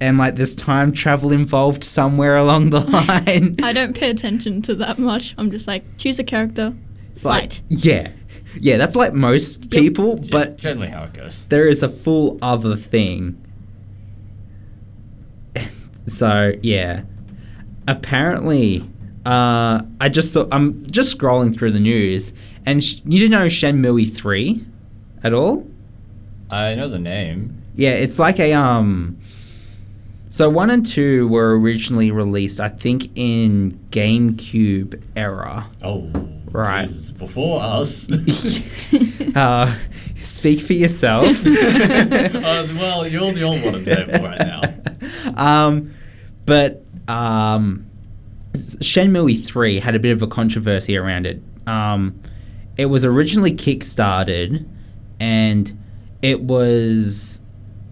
and 0.00 0.18
like 0.18 0.34
there's 0.36 0.54
time 0.54 0.92
travel 0.92 1.32
involved 1.32 1.82
somewhere 1.82 2.36
along 2.36 2.70
the 2.70 2.80
line. 2.98 3.56
I 3.62 3.72
don't 3.72 3.96
pay 3.96 4.10
attention 4.10 4.62
to 4.62 4.74
that 4.76 4.98
much. 4.98 5.34
I'm 5.38 5.50
just 5.50 5.66
like, 5.66 5.96
choose 5.96 6.18
a 6.18 6.24
character, 6.24 6.74
Like, 7.22 7.52
fight. 7.54 7.62
yeah, 7.68 8.10
yeah, 8.60 8.76
that's 8.76 8.94
like 8.94 9.12
most 9.14 9.70
people, 9.70 10.18
Yeah, 10.22 10.28
but 10.30 10.56
generally 10.58 10.88
how 10.90 11.04
it 11.04 11.12
goes. 11.14 11.46
there 11.46 11.66
is 11.68 11.82
a 11.82 11.88
full 11.88 12.38
other 12.42 12.76
thing. 12.76 13.40
so 16.06 16.52
yeah, 16.62 17.02
apparently, 17.88 18.88
uh, 19.24 19.82
I 20.00 20.08
just 20.08 20.32
saw. 20.32 20.46
I'm 20.52 20.84
just 20.90 21.16
scrolling 21.16 21.54
through 21.54 21.72
the 21.72 21.80
news, 21.80 22.32
and 22.66 22.82
sh- 22.82 23.00
you 23.04 23.18
didn't 23.18 23.32
know 23.32 23.46
Shenmue 23.46 24.14
three, 24.14 24.64
at 25.22 25.32
all? 25.32 25.66
I 26.50 26.74
know 26.74 26.88
the 26.88 26.98
name. 26.98 27.62
Yeah, 27.74 27.90
it's 27.90 28.18
like 28.18 28.38
a 28.38 28.52
um. 28.52 29.18
So 30.30 30.50
one 30.50 30.68
and 30.70 30.84
two 30.84 31.28
were 31.28 31.58
originally 31.58 32.10
released, 32.10 32.58
I 32.58 32.68
think, 32.68 33.10
in 33.16 33.78
GameCube 33.90 35.00
era. 35.16 35.70
Oh. 35.82 36.10
Right. 36.50 36.86
Jesus, 36.88 37.10
before 37.10 37.60
us. 37.62 38.08
Uh, 39.34 39.74
speak 40.22 40.60
for 40.60 40.74
yourself. 40.74 41.26
uh, 41.46 42.66
well, 42.76 43.04
you're 43.04 43.32
the 43.32 43.42
only 43.42 43.64
one 43.64 43.74
on 43.74 43.82
the 43.82 43.96
table 43.96 44.24
right 44.24 44.38
now. 44.38 45.32
um, 45.36 45.92
but 46.46 46.84
um, 47.08 47.84
Shenmue 48.54 49.44
3 49.44 49.80
had 49.80 49.94
a 49.96 49.98
bit 49.98 50.12
of 50.12 50.22
a 50.22 50.26
controversy 50.26 50.96
around 50.96 51.26
it. 51.26 51.42
Um, 51.66 52.18
it 52.76 52.86
was 52.86 53.04
originally 53.04 53.52
kickstarted, 53.52 54.66
and 55.20 55.78
it 56.22 56.42
was 56.42 57.40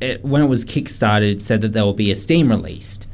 it, 0.01 0.25
when 0.25 0.43
it 0.43 0.47
was 0.47 0.65
kickstarted, 0.65 1.33
it 1.35 1.43
said 1.43 1.61
that 1.61 1.73
there 1.73 1.85
will 1.85 1.93
be 1.95 2.11
a 2.11 2.17
Steam 2.17 2.49
released. 2.51 3.07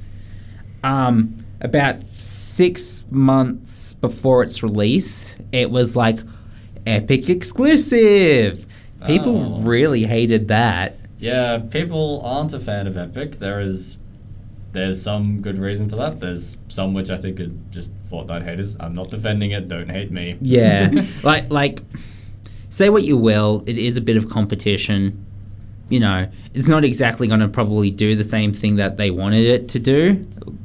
Um, 0.83 1.45
about 1.61 2.01
six 2.03 3.05
months 3.11 3.93
before 3.95 4.43
its 4.43 4.63
release, 4.63 5.37
it 5.53 5.71
was 5.71 5.97
like 5.97 6.21
Epic 6.87 7.29
exclusive. 7.29 8.65
People 9.07 9.37
Oh. 9.37 9.61
really 9.61 10.05
hated 10.05 10.49
that. 10.49 10.97
Yeah, 11.19 11.59
people 11.59 12.23
aren't 12.25 12.55
a 12.55 12.61
fan 12.61 12.87
of 12.87 12.97
Epic. 12.97 13.39
There 13.39 13.61
is, 13.61 13.98
there's 14.79 15.03
some 15.03 15.43
good 15.43 15.59
reason 15.59 15.89
for 15.89 15.97
that. 15.97 16.20
There's 16.20 16.57
some 16.68 16.95
which 16.95 17.11
I 17.11 17.16
think 17.16 17.41
are 17.41 17.51
just 17.70 17.91
Fortnite 18.11 18.45
haters. 18.45 18.76
I'm 18.79 18.95
not 18.95 19.11
defending 19.11 19.51
it. 19.51 19.66
Don't 19.66 19.89
hate 19.91 20.12
me. 20.12 20.39
Yeah, 20.41 20.91
like 21.24 21.51
like 21.51 21.81
say 22.70 22.89
what 22.89 23.03
you 23.03 23.16
will, 23.16 23.64
it 23.66 23.76
is 23.76 23.97
a 23.97 24.01
bit 24.01 24.16
of 24.16 24.31
competition. 24.31 25.26
You 25.89 26.01
know, 26.01 26.31
it's 26.55 26.68
not 26.68 26.85
exactly 26.85 27.26
going 27.26 27.41
to 27.41 27.49
probably 27.49 27.91
do 27.91 28.14
the 28.14 28.24
same 28.24 28.53
thing 28.53 28.76
that 28.76 28.99
they 28.99 29.11
wanted 29.11 29.47
it 29.47 29.68
to 29.70 29.79
do. 29.79 30.24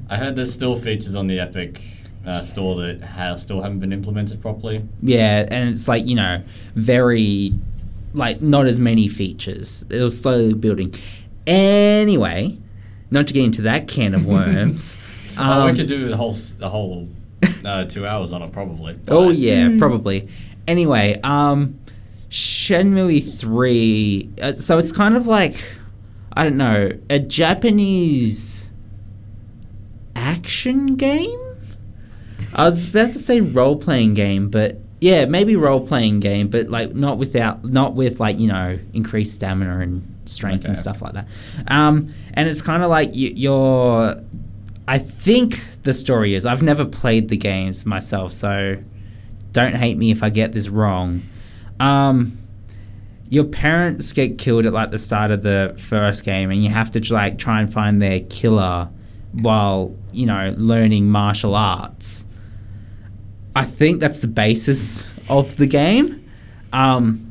I 0.10 0.18
heard 0.18 0.36
there's 0.36 0.54
still 0.54 0.76
features 0.76 1.16
on 1.16 1.28
the 1.28 1.40
Epic 1.40 1.82
uh, 2.26 2.42
store 2.42 2.76
that 2.82 3.04
ha- 3.04 3.36
still 3.36 3.62
haven't 3.62 3.80
been 3.80 3.94
implemented 3.94 4.42
properly. 4.42 4.88
Yeah, 5.02 5.48
and 5.50 5.70
it's 5.70 5.88
like 5.88 6.06
you 6.06 6.16
know, 6.16 6.44
very 6.76 7.54
like 8.14 8.42
not 8.42 8.68
as 8.68 8.80
many 8.80 9.08
features. 9.08 9.84
It 9.90 10.02
was 10.02 10.20
slowly 10.20 10.54
building. 10.54 10.94
Anyway, 11.48 12.60
not 13.14 13.28
to 13.28 13.34
get 13.34 13.46
into 13.46 13.62
that 13.62 13.88
can 13.88 14.14
of 14.14 14.26
worms. 14.36 14.98
oh, 15.38 15.66
we 15.66 15.70
um, 15.70 15.76
could 15.76 15.88
do 15.88 16.10
the 16.10 16.18
whole 16.18 16.34
the 16.58 16.70
whole 16.70 17.08
uh, 17.64 17.86
two 17.86 18.06
hours 18.06 18.34
on 18.34 18.42
it 18.42 18.52
probably. 18.52 19.00
Oh 19.08 19.28
but- 19.28 19.38
yeah, 19.38 19.70
probably. 19.78 20.28
Anyway, 20.68 21.20
um, 21.24 21.80
Shenmue 22.30 23.38
three. 23.38 24.30
Uh, 24.42 24.54
so 24.54 24.78
it's 24.78 24.92
kind 24.92 25.16
of 25.16 25.28
like 25.28 25.56
I 26.34 26.44
don't 26.44 26.58
know 26.58 26.92
a 27.10 27.20
Japanese 27.20 28.72
action 30.16 30.96
game. 30.96 31.40
I 32.56 32.66
was 32.66 32.90
about 32.90 33.14
to 33.14 33.20
say 33.20 33.42
role 33.42 33.76
playing 33.76 34.14
game, 34.14 34.50
but 34.50 34.78
yeah, 35.02 35.26
maybe 35.26 35.56
role 35.56 35.86
playing 35.86 36.22
game, 36.22 36.48
but 36.48 36.70
like 36.70 36.96
not 36.96 37.18
without 37.18 37.66
not 37.66 37.94
with 37.94 38.20
like 38.20 38.40
you 38.40 38.48
know 38.48 38.80
increased 38.94 39.36
stamina 39.36 39.80
and 39.80 40.13
strength 40.26 40.66
and 40.66 40.78
stuff 40.78 41.02
like 41.02 41.14
that. 41.14 41.28
Um, 41.68 42.14
and 42.34 42.48
it's 42.48 42.62
kind 42.62 42.84
of 42.84 42.90
like 42.90 43.14
you, 43.14 43.32
you're. 43.36 44.22
I 44.88 44.98
think 44.98 45.82
the 45.84 45.94
story 45.94 46.36
is 46.36 46.46
I've 46.46 46.62
never 46.62 46.86
played 46.86 47.30
the 47.30 47.38
games 47.38 47.86
myself, 47.86 48.34
so 48.34 48.78
don't 49.52 49.76
hate 49.76 49.98
me 49.98 50.12
if 50.12 50.24
I 50.24 50.30
get 50.30 50.52
this 50.52 50.68
wrong. 50.68 51.22
Um, 51.80 52.38
your 53.30 53.46
parents 53.46 54.14
get 54.14 54.38
killed 54.38 54.66
at 54.66 54.74
like 54.74 54.92
the 54.92 54.98
start 54.98 55.32
of 55.32 55.44
the 55.44 55.74
first 55.78 56.24
game, 56.24 56.52
and 56.52 56.64
you 56.64 56.70
have 56.70 56.92
to 56.92 57.14
like 57.14 57.38
try 57.38 57.62
and 57.62 57.72
find 57.72 58.02
their 58.02 58.20
killer 58.20 58.90
while 59.32 59.96
you 60.12 60.26
know 60.26 60.54
learning 60.58 61.10
martial 61.10 61.56
arts. 61.56 62.26
I 63.56 63.66
think 63.66 64.00
that's 64.00 64.22
the 64.22 64.28
basis 64.28 65.08
of 65.30 65.58
the 65.58 65.68
game. 65.68 66.30
Um, 66.72 67.23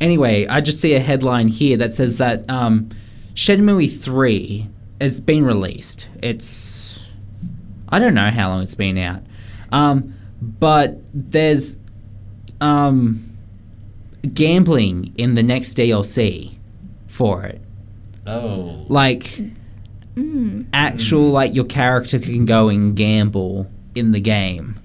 anyway, 0.00 0.46
I 0.46 0.60
just 0.60 0.80
see 0.80 0.94
a 0.94 1.00
headline 1.00 1.48
here 1.48 1.76
that 1.78 1.92
says 1.94 2.18
that 2.18 2.48
um, 2.50 2.88
Shenmue 3.34 3.98
3 4.00 4.68
has 5.00 5.20
been 5.20 5.44
released. 5.44 6.08
It's. 6.22 7.00
I 7.88 7.98
don't 7.98 8.14
know 8.14 8.30
how 8.30 8.50
long 8.50 8.62
it's 8.62 8.74
been 8.74 8.98
out. 8.98 9.22
Um, 9.72 10.14
but 10.40 10.98
there's 11.12 11.76
um, 12.60 13.36
gambling 14.34 15.12
in 15.16 15.34
the 15.34 15.42
next 15.42 15.76
DLC 15.76 16.54
for 17.08 17.44
it. 17.44 17.60
Oh. 18.26 18.84
Like, 18.88 19.40
Mm. 20.16 20.66
actual, 20.72 21.30
like, 21.30 21.54
your 21.54 21.64
character 21.64 22.18
can 22.18 22.44
go 22.44 22.68
and 22.68 22.96
gamble 22.96 23.70
in 23.94 24.10
the 24.10 24.20
game. 24.20 24.78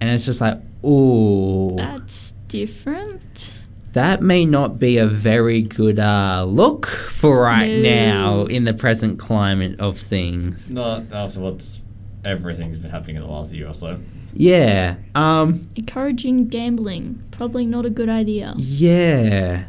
And 0.00 0.08
it's 0.08 0.24
just 0.24 0.40
like, 0.40 0.58
ooh. 0.84 1.74
That's 1.76 2.32
different. 2.48 3.52
that 3.92 4.20
may 4.22 4.44
not 4.44 4.78
be 4.78 4.98
a 4.98 5.06
very 5.06 5.62
good 5.62 5.98
uh, 5.98 6.44
look 6.46 6.86
for 6.86 7.40
right 7.42 7.70
No. 7.70 7.82
now 7.82 8.44
in 8.44 8.64
the 8.64 8.74
present 8.74 9.18
climate 9.18 9.80
of 9.80 9.98
things. 9.98 10.70
Not 10.70 11.04
after 11.12 11.40
what's 11.40 11.80
everything's 12.24 12.78
been 12.78 12.90
happening 12.90 13.16
in 13.16 13.22
the 13.22 13.28
last 13.28 13.52
year 13.52 13.68
or 13.68 13.72
so. 13.72 13.98
Yeah. 14.34 14.96
Um. 15.14 15.62
Encouraging 15.76 16.48
gambling. 16.48 17.22
Probably 17.30 17.64
not 17.64 17.86
a 17.86 17.90
good 17.90 18.10
idea. 18.10 18.52
Yeah. 18.58 19.64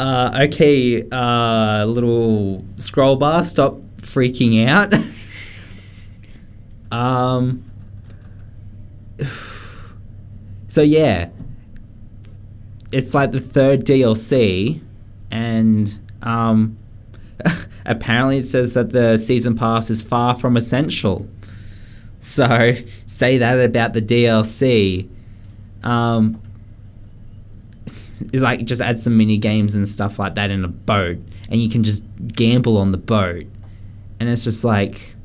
Uh, 0.00 0.46
okay, 0.48 1.06
uh, 1.10 1.84
little 1.84 2.64
scroll 2.76 3.16
bar, 3.16 3.44
stop 3.44 3.80
freaking 3.98 4.64
out. 4.66 4.94
um, 6.96 7.64
so 10.78 10.82
yeah, 10.82 11.30
it's 12.92 13.12
like 13.12 13.32
the 13.32 13.40
third 13.40 13.84
DLC, 13.84 14.80
and 15.28 15.98
um, 16.22 16.78
apparently 17.84 18.38
it 18.38 18.44
says 18.44 18.74
that 18.74 18.90
the 18.90 19.16
season 19.16 19.56
pass 19.56 19.90
is 19.90 20.02
far 20.02 20.36
from 20.36 20.56
essential. 20.56 21.28
So 22.20 22.76
say 23.06 23.38
that 23.38 23.58
about 23.58 23.92
the 23.92 24.00
DLC. 24.00 25.08
Um, 25.82 26.40
is 28.32 28.40
like 28.42 28.64
just 28.64 28.80
add 28.80 29.00
some 29.00 29.16
mini 29.16 29.36
games 29.36 29.74
and 29.74 29.88
stuff 29.88 30.20
like 30.20 30.36
that 30.36 30.52
in 30.52 30.64
a 30.64 30.68
boat, 30.68 31.18
and 31.50 31.60
you 31.60 31.68
can 31.68 31.82
just 31.82 32.04
gamble 32.24 32.76
on 32.76 32.92
the 32.92 32.98
boat, 32.98 33.46
and 34.20 34.28
it's 34.28 34.44
just 34.44 34.62
like 34.62 35.16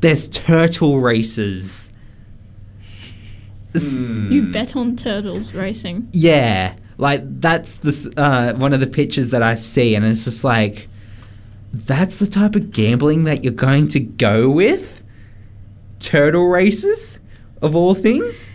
there's 0.00 0.26
turtle 0.26 1.00
races. 1.00 1.90
S- 3.74 4.00
You 4.00 4.50
bet 4.52 4.74
on 4.76 4.96
turtles 4.96 5.52
racing. 5.52 6.08
Yeah, 6.12 6.74
like 6.98 7.22
that's 7.40 7.74
the 7.76 8.12
uh, 8.16 8.54
one 8.58 8.72
of 8.72 8.80
the 8.80 8.86
pictures 8.86 9.30
that 9.30 9.42
I 9.42 9.54
see, 9.54 9.94
and 9.94 10.04
it's 10.04 10.24
just 10.24 10.42
like 10.44 10.88
that's 11.72 12.18
the 12.18 12.26
type 12.26 12.56
of 12.56 12.72
gambling 12.72 13.24
that 13.24 13.44
you're 13.44 13.52
going 13.52 13.88
to 13.88 14.00
go 14.00 14.50
with. 14.50 15.02
Turtle 16.00 16.46
races, 16.48 17.20
of 17.60 17.76
all 17.76 17.94
things. 17.94 18.50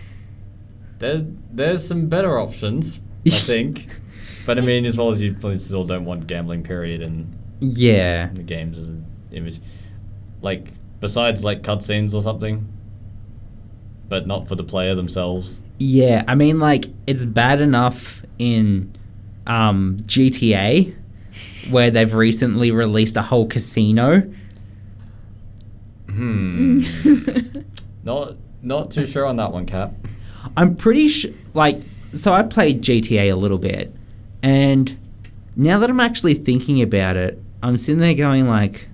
There's 0.98 1.22
there's 1.52 1.86
some 1.86 2.08
better 2.08 2.38
options, 2.38 3.00
I 3.24 3.30
think. 3.30 3.88
but 4.44 4.58
I 4.58 4.60
mean, 4.62 4.84
as 4.84 4.96
well 4.98 5.10
as 5.12 5.20
you 5.20 5.32
probably 5.32 5.58
still 5.58 5.84
don't 5.84 6.04
want 6.04 6.26
gambling 6.26 6.62
period 6.64 7.00
in, 7.02 7.34
Yeah, 7.60 8.30
the 8.32 8.42
games 8.42 8.76
as 8.78 8.88
an 8.90 9.06
image. 9.32 9.60
Like 10.42 10.68
besides 11.00 11.44
like 11.44 11.62
cutscenes 11.62 12.12
or 12.14 12.22
something. 12.22 12.68
But 14.08 14.26
not 14.26 14.48
for 14.48 14.54
the 14.54 14.64
player 14.64 14.94
themselves. 14.94 15.62
Yeah, 15.78 16.24
I 16.28 16.34
mean, 16.34 16.58
like 16.58 16.86
it's 17.06 17.24
bad 17.24 17.60
enough 17.60 18.22
in 18.38 18.94
um, 19.46 19.96
GTA, 20.02 20.94
where 21.70 21.90
they've 21.90 22.14
recently 22.14 22.70
released 22.70 23.16
a 23.16 23.22
whole 23.22 23.46
casino. 23.46 24.22
Hmm. 26.08 26.82
not 28.04 28.36
not 28.62 28.90
too 28.90 29.06
sure 29.06 29.26
on 29.26 29.36
that 29.36 29.52
one, 29.52 29.66
Cap. 29.66 29.92
I'm 30.56 30.76
pretty 30.76 31.08
sure, 31.08 31.32
like, 31.54 31.82
so 32.12 32.32
I 32.32 32.42
played 32.42 32.82
GTA 32.82 33.32
a 33.32 33.36
little 33.36 33.58
bit, 33.58 33.94
and 34.42 34.96
now 35.56 35.78
that 35.78 35.90
I'm 35.90 36.00
actually 36.00 36.34
thinking 36.34 36.80
about 36.82 37.16
it, 37.16 37.42
I'm 37.62 37.78
sitting 37.78 38.00
there 38.00 38.14
going 38.14 38.46
like, 38.46 38.88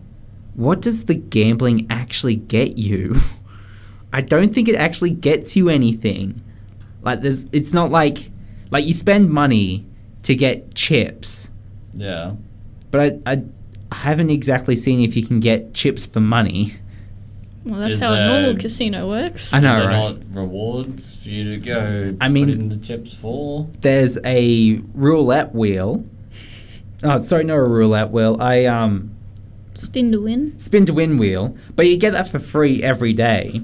what 0.55 0.81
does 0.81 1.05
the 1.05 1.15
gambling 1.15 1.87
actually 1.91 2.37
get 2.37 2.79
you? 2.79 3.21
I 4.13 4.21
don't 4.21 4.55
think 4.55 4.69
it 4.69 4.75
actually 4.75 5.11
gets 5.11 5.57
you 5.57 5.69
anything. 5.69 6.43
Like, 7.03 7.23
there's, 7.23 7.47
it's 7.53 7.73
not 7.73 7.91
like, 7.91 8.31
like 8.71 8.85
you 8.87 8.93
spend 8.93 9.31
money 9.31 9.87
to 10.25 10.35
get 10.35 10.75
chips. 10.75 11.51
Yeah. 11.95 12.35
but 12.91 13.01
I, 13.27 13.33
I, 13.33 13.45
I 13.91 13.95
haven't 13.97 14.31
exactly 14.31 14.77
seen 14.77 15.01
if 15.01 15.17
you 15.17 15.27
can 15.27 15.41
get 15.41 15.75
chips 15.75 16.07
for 16.07 16.21
money. 16.21 16.77
Well, 17.65 17.81
that's 17.81 17.95
Is, 17.95 18.01
how 18.01 18.13
a 18.13 18.27
normal 18.29 18.57
casino 18.57 19.09
works. 19.09 19.53
I 19.55 19.61
know, 19.61 19.73
Is 19.73 19.79
there 19.79 19.89
right? 19.89 20.19
not 20.19 20.35
rewards 20.43 21.17
for 21.17 21.29
you 21.29 21.45
to 21.53 21.57
go 21.59 22.17
I 22.21 22.29
mean- 22.29 22.47
put 22.47 22.55
in 22.55 22.69
the 22.71 22.77
chips 22.77 23.15
for? 23.15 23.69
There's 23.81 24.19
a 24.25 24.81
roulette 24.95 25.55
wheel. 25.55 26.05
Oh, 27.05 27.19
sorry, 27.19 27.45
not 27.45 27.55
a 27.55 27.63
roulette 27.63 28.11
wheel. 28.11 28.37
I 28.41 28.65
um 28.67 29.15
Spin 29.75 30.13
to 30.13 30.21
win. 30.23 30.59
spin 30.59 30.87
to 30.87 30.93
win 30.95 31.19
wheel, 31.19 31.57
but 31.77 31.87
you 31.87 31.97
get 31.97 32.13
that 32.13 32.29
for 32.29 32.39
free 32.39 32.83
every 32.83 33.13
day. 33.13 33.63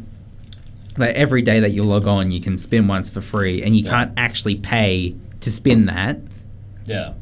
Like 0.99 1.15
every 1.15 1.43
day 1.43 1.61
that 1.61 1.73
you 1.73 1.85
log 1.85 2.07
on, 2.07 2.31
you 2.31 2.41
can 2.41 2.57
spin 2.57 2.89
once 2.89 3.09
for 3.11 3.21
free, 3.21 3.63
and 3.63 3.77
you 3.77 3.85
Yeah. 3.85 3.91
can't 3.91 4.13
actually 4.17 4.57
pay 4.57 5.15
to 5.41 5.51
spin 5.51 5.87
that. 5.87 6.19
Yeah. 6.87 7.13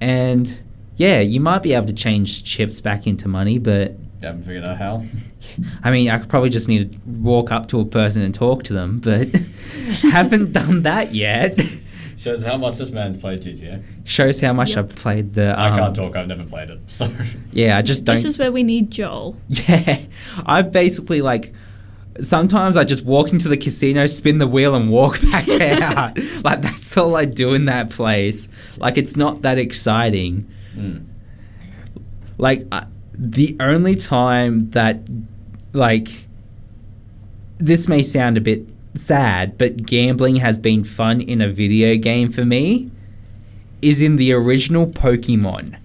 And 0.00 0.58
yeah, 0.96 1.20
you 1.20 1.40
might 1.40 1.62
be 1.62 1.74
able 1.74 1.86
to 1.86 1.92
change 1.92 2.44
chips 2.44 2.80
back 2.80 3.06
into 3.06 3.28
money, 3.28 3.58
but 3.58 3.92
You 4.20 4.26
haven't 4.26 4.42
figured 4.42 4.64
out 4.64 4.78
how. 4.78 5.04
I 5.84 5.90
mean, 5.90 6.10
I 6.10 6.18
could 6.18 6.28
probably 6.28 6.50
just 6.50 6.68
need 6.68 6.92
to 6.92 6.98
walk 7.20 7.50
up 7.52 7.68
to 7.68 7.80
a 7.80 7.84
person 7.84 8.22
and 8.22 8.34
talk 8.34 8.64
to 8.64 8.72
them, 8.72 8.98
but 9.00 9.28
haven't 10.02 10.52
done 10.52 10.82
that 10.82 11.14
yet. 11.14 11.58
Shows 12.18 12.44
how 12.44 12.56
much 12.56 12.78
this 12.78 12.90
man's 12.90 13.16
played 13.16 13.42
GTA. 13.42 13.80
Shows 14.04 14.40
how 14.40 14.52
much 14.52 14.70
Yep. 14.70 14.78
I've 14.78 14.94
played 14.96 15.34
the. 15.34 15.56
I 15.56 15.68
um, 15.68 15.78
can't 15.78 15.94
talk. 15.96 16.16
I've 16.16 16.26
never 16.26 16.42
played 16.44 16.68
it. 16.68 16.80
So. 16.88 17.12
Yeah, 17.52 17.78
I 17.78 17.82
just 17.82 18.04
don't. 18.04 18.16
This 18.16 18.24
is 18.24 18.38
where 18.40 18.50
we 18.50 18.64
need 18.64 18.90
Joel. 18.90 19.36
Yeah, 19.48 20.00
I 20.44 20.62
basically 20.62 21.22
like. 21.22 21.54
Sometimes 22.20 22.76
I 22.76 22.84
just 22.84 23.04
walk 23.04 23.32
into 23.32 23.48
the 23.48 23.56
casino, 23.56 24.06
spin 24.06 24.38
the 24.38 24.46
wheel, 24.46 24.74
and 24.74 24.90
walk 24.90 25.20
back 25.30 25.48
out. 25.48 26.18
like 26.44 26.62
that's 26.62 26.96
all 26.96 27.16
I 27.16 27.24
do 27.24 27.54
in 27.54 27.66
that 27.66 27.90
place. 27.90 28.48
Like 28.78 28.98
it's 28.98 29.16
not 29.16 29.42
that 29.42 29.58
exciting. 29.58 30.48
Mm. 30.74 31.06
Like 32.38 32.66
I, 32.70 32.86
the 33.14 33.56
only 33.60 33.96
time 33.96 34.70
that, 34.70 35.00
like, 35.72 36.26
this 37.58 37.88
may 37.88 38.02
sound 38.02 38.36
a 38.36 38.40
bit 38.40 38.66
sad, 38.94 39.58
but 39.58 39.84
gambling 39.86 40.36
has 40.36 40.58
been 40.58 40.84
fun 40.84 41.20
in 41.20 41.40
a 41.40 41.50
video 41.50 41.96
game 41.96 42.30
for 42.30 42.44
me, 42.44 42.90
is 43.82 44.00
in 44.00 44.16
the 44.16 44.32
original 44.32 44.86
Pokemon. 44.86 45.78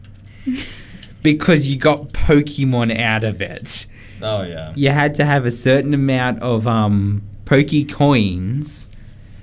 because 1.24 1.68
you 1.68 1.78
got 1.78 2.10
Pokemon 2.10 3.00
out 3.00 3.24
of 3.24 3.42
it 3.42 3.88
Oh 4.24 4.44
yeah. 4.44 4.72
you 4.76 4.90
had 4.90 5.16
to 5.16 5.26
have 5.26 5.46
a 5.46 5.52
certain 5.52 5.94
amount 5.94 6.42
of 6.42 6.66
um 6.68 7.22
Poke 7.46 7.88
coins 7.90 8.90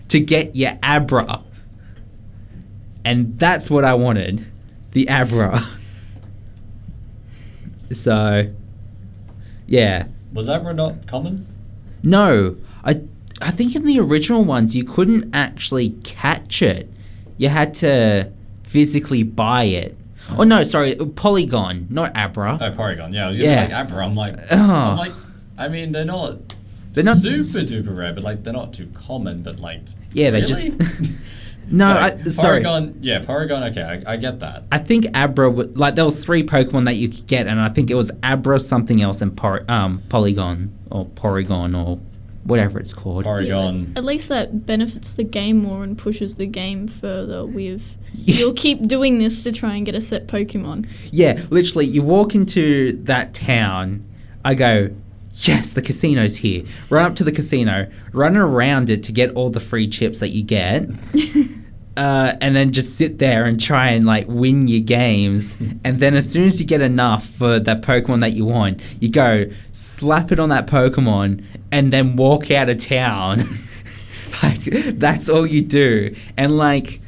to 0.09 0.19
get 0.21 0.57
your 0.57 0.79
Abra. 0.83 1.43
And 3.05 3.39
that's 3.39 3.71
what 3.71 3.85
I 3.85 3.95
wanted. 3.95 4.47
The 4.93 5.09
Abra. 5.09 5.67
So 7.93 8.53
yeah. 9.67 10.07
Was 10.33 10.49
Abra 10.49 10.73
not 10.73 11.07
common? 11.09 11.47
No. 12.03 12.57
I 12.85 13.03
I 13.43 13.51
think 13.51 13.75
in 13.75 13.85
the 13.85 13.99
original 13.99 14.45
ones 14.45 14.77
you 14.77 14.85
couldn't 14.85 15.35
actually 15.35 15.91
catch 16.05 16.63
it. 16.63 16.89
You 17.37 17.49
had 17.49 17.75
to 17.75 18.31
physically 18.63 19.23
buy 19.25 19.65
it. 19.65 19.97
Oh 20.39 20.45
no, 20.45 20.63
sorry, 20.63 20.95
Polygon, 20.97 21.87
not 21.91 22.17
Abra. 22.17 22.59
Oh, 22.61 22.71
Polygon. 22.73 23.13
Yeah, 23.13 23.27
I 23.27 23.29
was 23.29 23.37
gonna 23.39 23.51
Yeah. 23.51 23.61
like 23.65 23.73
Abra. 23.73 24.05
I'm 24.05 24.15
like, 24.17 24.37
Oh. 24.51 24.57
I'm 24.57 24.97
like, 24.97 25.13
I 25.59 25.69
mean, 25.69 25.93
they're 25.93 26.05
not. 26.05 26.37
They're 26.93 27.05
not 27.05 27.19
super 27.19 27.59
s- 27.61 27.65
duper 27.71 27.97
rare, 27.97 28.13
but 28.13 28.25
like 28.25 28.43
they're 28.43 28.53
not 28.53 28.73
too 28.73 28.89
common. 28.95 29.43
But 29.43 29.61
like, 29.61 29.83
Yeah, 30.13 30.31
they 30.31 30.41
really? 30.43 30.71
just 30.71 31.13
No, 31.71 31.87
Like, 31.95 32.27
I, 32.27 32.29
sorry. 32.31 32.63
Porygon. 32.65 32.95
Yeah, 33.01 33.21
Porygon. 33.21 33.71
Okay, 33.71 34.03
I, 34.05 34.15
I 34.15 34.17
get 34.17 34.41
that. 34.41 34.65
I 34.73 34.79
think 34.79 35.07
Abra, 35.17 35.51
w- 35.51 35.71
like 35.77 35.95
there 35.95 36.05
was 36.05 36.25
three 36.25 36.43
Pokemon 36.43 36.87
that 36.87 36.97
you 36.97 37.09
could 37.09 37.27
get, 37.29 37.47
and 37.47 37.61
I 37.61 37.69
think 37.69 37.91
it 37.91 37.95
was 37.95 38.11
Abra, 38.25 38.59
something 38.59 39.01
else, 39.03 39.23
and 39.23 39.37
Por- 39.37 39.71
um, 39.71 40.03
Polygon 40.09 40.73
or 40.91 41.07
Porygon 41.07 41.77
or 41.81 42.01
whatever 42.45 42.79
it's 42.79 42.93
called. 42.95 43.25
Porygon. 43.25 43.97
At 43.97 44.05
least 44.05 44.29
that 44.29 44.67
benefits 44.67 45.13
the 45.13 45.25
game 45.25 45.59
more 45.59 45.85
and 45.85 45.97
pushes 45.97 46.37
the 46.37 46.47
game 46.47 46.89
further 46.89 47.45
with 47.45 47.97
you'll 48.15 48.55
keep 48.55 48.87
doing 48.87 49.19
this 49.19 49.43
to 49.45 49.53
try 49.53 49.77
and 49.77 49.87
get 49.87 49.95
a 49.95 50.01
set 50.01 50.27
Pokemon. 50.27 50.89
yeah, 51.11 51.45
literally, 51.51 51.87
you 51.87 52.03
walk 52.03 52.35
into 52.35 53.01
that 53.05 53.35
town. 53.35 54.05
I 54.45 54.55
go, 54.55 54.91
yes, 55.35 55.73
the 55.73 55.83
casino's 55.83 56.37
here. 56.37 56.65
Run 56.89 57.05
up 57.05 57.17
to 57.17 57.25
the 57.25 57.33
casino, 57.33 57.91
run 58.13 58.37
around 58.37 58.91
it 58.91 59.03
to 59.05 59.13
get 59.13 59.31
all 59.33 59.51
the 59.51 59.61
free 59.61 59.89
chips 59.89 60.21
that 60.21 60.31
you 60.31 60.43
get. 60.43 60.89
Uh, 62.01 62.35
and 62.41 62.57
then 62.57 62.73
just 62.73 62.97
sit 62.97 63.19
there 63.19 63.45
and 63.45 63.61
try 63.61 63.91
and 63.91 64.07
like 64.07 64.27
win 64.27 64.67
your 64.67 64.81
games. 64.81 65.55
And 65.85 66.01
then 66.01 66.15
as 66.15 66.31
soon 66.31 66.45
as 66.45 66.59
you 66.59 66.67
get 66.67 66.81
enough 66.81 67.27
for 67.27 67.59
that 67.59 67.83
Pokemon 67.83 68.21
that 68.21 68.33
you 68.33 68.47
want, 68.47 68.81
you 69.01 69.11
go 69.11 69.45
slap 69.73 70.33
it 70.33 70.39
on 70.41 70.49
that 70.49 70.67
Pokemon 70.67 71.45
and 71.71 71.93
then 71.93 72.17
walk 72.17 72.51
out 72.51 72.71
of 72.71 72.79
town. 72.79 73.41
like 74.43 74.63
that's 74.99 75.29
all 75.29 75.47
you 75.47 75.61
do. 75.61 76.17
And 76.39 76.57
like 76.57 77.01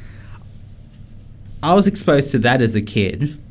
I 1.63 1.73
was 1.73 1.87
exposed 1.87 2.29
to 2.31 2.39
that 2.39 2.61
as 2.61 2.75
a 2.75 2.81
kid. 2.81 3.41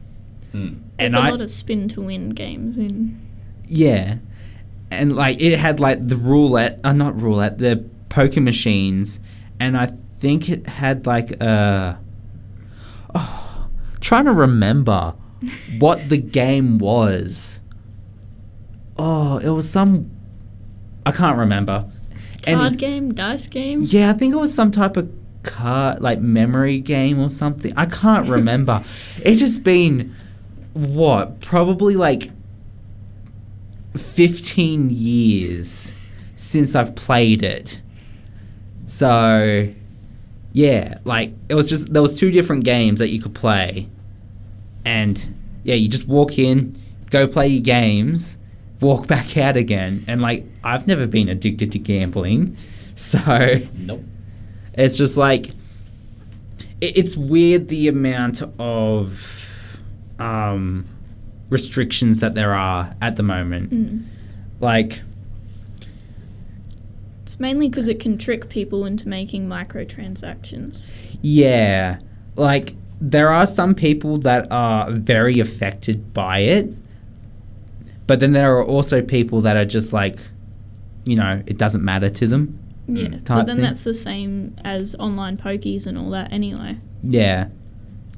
Hmm. 0.52 0.74
There's 0.98 1.14
And 1.14 1.16
a 1.16 1.18
I 1.18 1.30
lot 1.30 1.40
of 1.40 1.50
spin 1.50 1.88
to 1.88 2.02
win 2.02 2.30
games 2.30 2.78
in 2.78 3.20
yeah. 3.66 4.18
And 4.92 5.16
like 5.16 5.40
it 5.40 5.58
had 5.58 5.80
like 5.80 6.06
the 6.06 6.16
roulette, 6.16 6.78
uh, 6.84 6.92
not 6.92 7.20
roulette, 7.20 7.58
the 7.58 7.84
poker 8.10 8.40
machines, 8.40 9.18
and 9.58 9.76
I 9.76 9.92
think 10.22 10.48
it 10.48 10.66
had 10.68 11.04
like 11.06 11.32
a. 11.42 11.98
Oh, 13.14 13.68
trying 14.00 14.24
to 14.26 14.32
remember 14.32 15.14
what 15.78 16.08
the 16.08 16.16
game 16.16 16.78
was. 16.78 17.60
Oh, 18.96 19.38
it 19.38 19.48
was 19.50 19.68
some. 19.68 20.10
I 21.04 21.10
can't 21.12 21.36
remember. 21.36 21.90
Card 22.42 22.74
it- 22.74 22.78
game, 22.78 23.12
dice 23.12 23.46
game. 23.48 23.80
yeah, 23.82 24.10
I 24.10 24.12
think 24.14 24.32
it 24.32 24.36
was 24.38 24.54
some 24.54 24.70
type 24.70 24.96
of 24.96 25.10
card, 25.42 26.00
like 26.00 26.20
memory 26.20 26.78
game 26.80 27.18
or 27.18 27.28
something. 27.28 27.72
I 27.76 27.86
can't 27.86 28.28
remember. 28.38 28.84
it 29.24 29.34
just 29.36 29.64
been 29.64 30.14
what 30.72 31.40
probably 31.40 31.96
like 31.96 32.30
15 33.96 34.90
years 34.90 35.92
since 36.36 36.74
I've 36.74 36.94
played 36.94 37.42
it. 37.42 37.80
So, 38.86 39.72
yeah, 40.52 40.98
like 41.04 41.32
it 41.48 41.54
was 41.54 41.66
just 41.66 41.92
there 41.92 42.02
was 42.02 42.14
two 42.18 42.30
different 42.30 42.64
games 42.64 42.98
that 43.00 43.10
you 43.10 43.20
could 43.20 43.34
play. 43.34 43.88
And 44.84 45.34
yeah, 45.64 45.74
you 45.74 45.88
just 45.88 46.06
walk 46.08 46.38
in, 46.38 46.80
go 47.10 47.26
play 47.26 47.48
your 47.48 47.62
games, 47.62 48.36
walk 48.80 49.06
back 49.14 49.36
out 49.36 49.56
again. 49.56 50.04
And 50.06 50.20
like 50.20 50.44
I've 50.62 50.86
never 50.86 51.06
been 51.06 51.28
addicted 51.28 51.72
to 51.72 51.78
gambling. 51.78 52.56
So, 52.94 53.62
Nope. 53.74 54.02
it's 54.74 54.98
just 54.98 55.16
like 55.16 55.46
it, 56.82 56.96
it's 56.98 57.16
weird 57.16 57.68
the 57.68 57.88
amount 57.88 58.42
of 58.58 59.80
um, 60.18 60.86
restrictions 61.48 62.20
that 62.20 62.34
there 62.34 62.52
are 62.54 62.94
at 63.00 63.16
the 63.16 63.22
moment. 63.22 63.70
Mm. 63.70 64.06
Like, 64.60 65.00
It's 67.32 67.40
mainly 67.40 67.70
because 67.70 67.88
it 67.88 67.98
can 67.98 68.18
trick 68.18 68.50
people 68.50 68.84
into 68.84 69.08
making 69.08 69.48
microtransactions. 69.48 70.92
yeah, 71.22 71.98
like 72.36 72.74
there 73.00 73.30
are 73.30 73.46
some 73.46 73.74
people 73.74 74.18
that 74.18 74.46
are 74.52 74.92
very 74.92 75.40
affected 75.40 76.12
by 76.12 76.40
it, 76.40 76.68
but 78.06 78.20
then 78.20 78.32
there 78.32 78.54
are 78.58 78.62
also 78.62 79.00
people 79.00 79.40
that 79.40 79.56
are 79.56 79.64
just 79.64 79.94
like, 79.94 80.18
you 81.04 81.16
know, 81.16 81.42
it 81.46 81.56
doesn't 81.56 81.82
matter 81.82 82.10
to 82.10 82.26
them. 82.26 82.58
Yeah, 82.86 83.08
type 83.08 83.24
but 83.24 83.46
then 83.46 83.56
thing. 83.56 83.64
that's 83.64 83.84
the 83.84 83.94
same 83.94 84.54
as 84.62 84.94
online 84.96 85.38
pokies 85.38 85.86
and 85.86 85.96
all 85.96 86.10
that 86.10 86.34
anyway. 86.34 86.76
Yeah. 87.02 87.48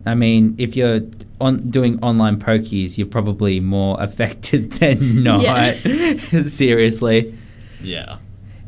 I 0.05 0.17
mean, 0.17 0.57
if 0.59 0.75
you're 0.75 1.03
on 1.41 1.71
doing 1.71 2.03
online 2.03 2.41
pokies, 2.41 2.99
you're 2.99 3.07
probably 3.07 3.61
more 3.61 3.97
affected 4.03 4.73
than 4.73 5.23
not. 5.23 5.43
Yeah. 5.43 6.17
Seriously. 6.47 7.39
Yeah. 7.81 8.19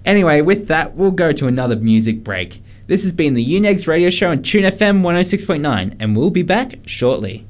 Anyway, 0.06 0.40
with 0.40 0.68
that, 0.68 0.94
we'll 0.94 1.10
go 1.10 1.32
to 1.32 1.48
another 1.48 1.74
music 1.74 2.22
break. 2.22 2.62
This 2.86 3.02
has 3.02 3.12
been 3.12 3.34
the 3.34 3.44
Unegs 3.44 3.88
radio 3.88 4.08
show 4.08 4.30
on 4.30 4.40
Tune 4.40 4.62
FM 4.62 5.02
106.9, 5.02 5.96
and 5.98 6.16
we'll 6.16 6.30
be 6.30 6.44
back 6.44 6.76
shortly. 6.86 7.44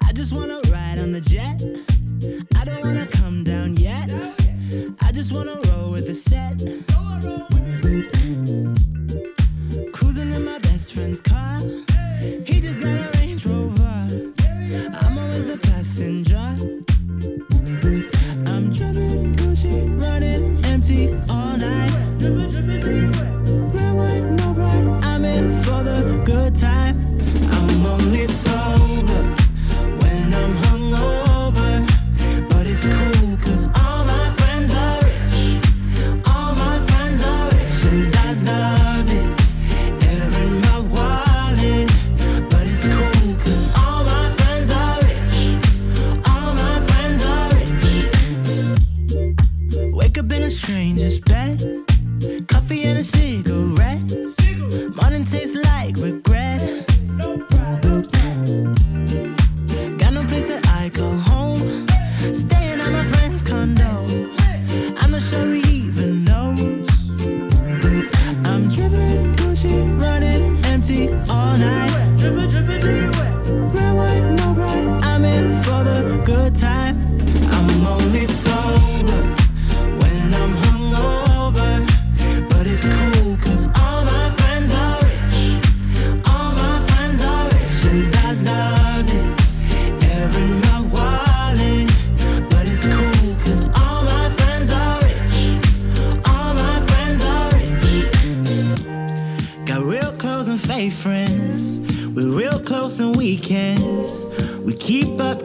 I 0.00 0.12
just 0.12 0.32
wanna 0.32 0.60
ride 0.70 1.00
on 1.00 1.10
the 1.10 1.20
jet. 1.20 1.60
I 2.54 2.64
don't 2.64 2.84
wanna 2.84 3.06
come 3.08 3.42
down 3.42 3.76
yet. 3.76 4.14
I 5.00 5.10
just 5.10 5.32
wanna 5.32 5.58
roll 5.64 5.90
with 5.90 6.06
the 6.06 6.14
set. 6.14 6.95
Friend's 11.16 11.20
car. 11.20 11.60
He 12.44 12.60
just 12.60 12.80
got 12.80 12.88
a 12.88 13.18
Range 13.18 13.46
Rover. 13.46 14.32
I'm 15.02 15.18
always 15.18 15.46
the 15.46 15.58
passenger. 15.58 16.36
I'm 18.50 18.72
dripping 18.72 19.34
Gucci, 19.36 20.00
running 20.00 20.64
empty 20.64 21.12
all 21.28 21.56
night. 21.56 21.92
Red 23.72 23.94
wine, 23.94 24.36
no 24.36 24.52
ride. 24.52 25.04
I'm 25.04 25.24
in 25.24 25.52
for 25.62 25.82
the 25.82 26.22
good 26.24 26.54
time. 26.56 27.05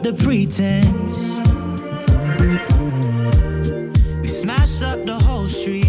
the 0.02 0.12
pretense. 0.14 1.30
We 4.20 4.26
smash 4.26 4.82
up 4.82 5.04
the 5.04 5.14
whole 5.14 5.46
street, 5.46 5.84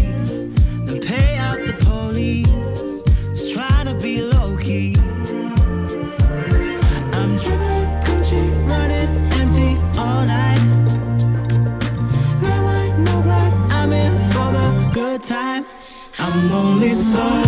then 0.86 1.00
pay 1.00 1.36
out 1.38 1.58
the 1.66 1.72
police. 1.84 2.46
Just 3.30 3.54
trying 3.54 3.86
to 3.86 4.00
be 4.00 4.22
low 4.22 4.56
key. 4.56 4.96
I'm 7.12 7.36
dribbling 7.38 8.02
country, 8.04 8.46
running 8.70 9.10
empty 9.32 9.76
all 9.98 10.24
night. 10.24 10.60
Rewind, 12.40 13.04
no 13.04 13.22
blood, 13.22 13.72
I'm 13.72 13.92
in 13.92 14.12
for 14.30 14.52
the 14.52 14.90
good 14.92 15.24
time. 15.24 15.66
I'm 16.18 16.52
only 16.52 16.92
sorry. 16.92 17.43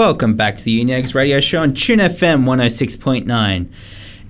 Welcome 0.00 0.34
back 0.34 0.56
to 0.56 0.64
the 0.64 0.82
Unegs 0.82 1.14
Radio 1.14 1.40
Show 1.40 1.60
on 1.60 1.74
Tune 1.74 1.98
FM 1.98 2.44
106.9. 2.44 3.70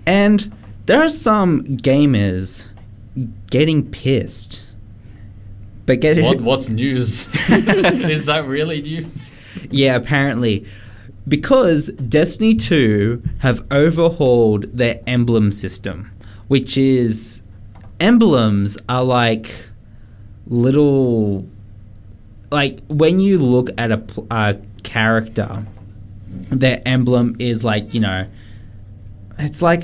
And 0.04 0.52
there 0.86 1.00
are 1.00 1.08
some 1.08 1.62
gamers 1.76 2.66
getting 3.50 3.88
pissed. 3.88 4.62
But 5.86 6.00
get 6.00 6.20
What, 6.20 6.40
what's 6.40 6.68
news? 6.68 7.28
Is 7.48 8.26
that 8.26 8.48
really 8.48 8.82
news? 8.82 9.40
Yeah, 9.70 9.94
apparently. 9.94 10.66
Because 11.28 11.86
Destiny 11.86 12.56
2 12.56 13.22
have 13.38 13.64
overhauled 13.70 14.76
their 14.76 15.00
emblem 15.06 15.52
system, 15.52 16.10
which 16.48 16.76
is 16.76 17.42
emblems 18.00 18.76
are 18.88 19.04
like 19.04 19.54
little 20.48 21.48
like 22.50 22.80
when 22.88 23.20
you 23.20 23.38
look 23.38 23.70
at 23.78 23.92
a, 23.92 24.02
a 24.32 24.54
character, 24.80 25.64
their 26.50 26.80
emblem 26.86 27.36
is 27.38 27.64
like, 27.64 27.94
you 27.94 28.00
know, 28.00 28.26
it's 29.38 29.62
like 29.62 29.82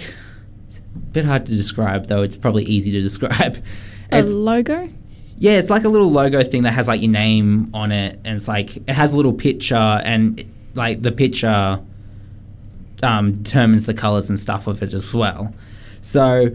it's 0.68 0.78
a 0.78 0.98
bit 0.98 1.24
hard 1.24 1.46
to 1.46 1.52
describe 1.52 2.06
though. 2.06 2.22
It's 2.22 2.36
probably 2.36 2.64
easy 2.64 2.90
to 2.92 3.00
describe. 3.10 3.62
A 4.12 4.18
It's, 4.18 4.30
logo? 4.30 4.88
yeah, 5.38 5.52
it's 5.58 5.70
like 5.70 5.84
a 5.84 5.88
little 5.88 6.10
logo 6.10 6.42
thing 6.44 6.62
that 6.62 6.72
has 6.72 6.88
like 6.88 7.00
your 7.02 7.10
name 7.10 7.70
on 7.74 7.92
it, 7.92 8.20
and 8.24 8.36
it's 8.36 8.48
like 8.48 8.76
it 8.76 8.90
has 8.90 9.12
a 9.12 9.16
little 9.16 9.32
picture, 9.32 9.74
and 9.76 10.44
like 10.74 11.02
the 11.02 11.12
picture 11.12 11.80
um, 13.02 13.32
determines 13.42 13.86
the 13.86 13.94
colors 13.94 14.28
and 14.28 14.38
stuff 14.38 14.66
of 14.66 14.82
it 14.82 14.94
as 14.94 15.12
well. 15.12 15.52
So 16.00 16.50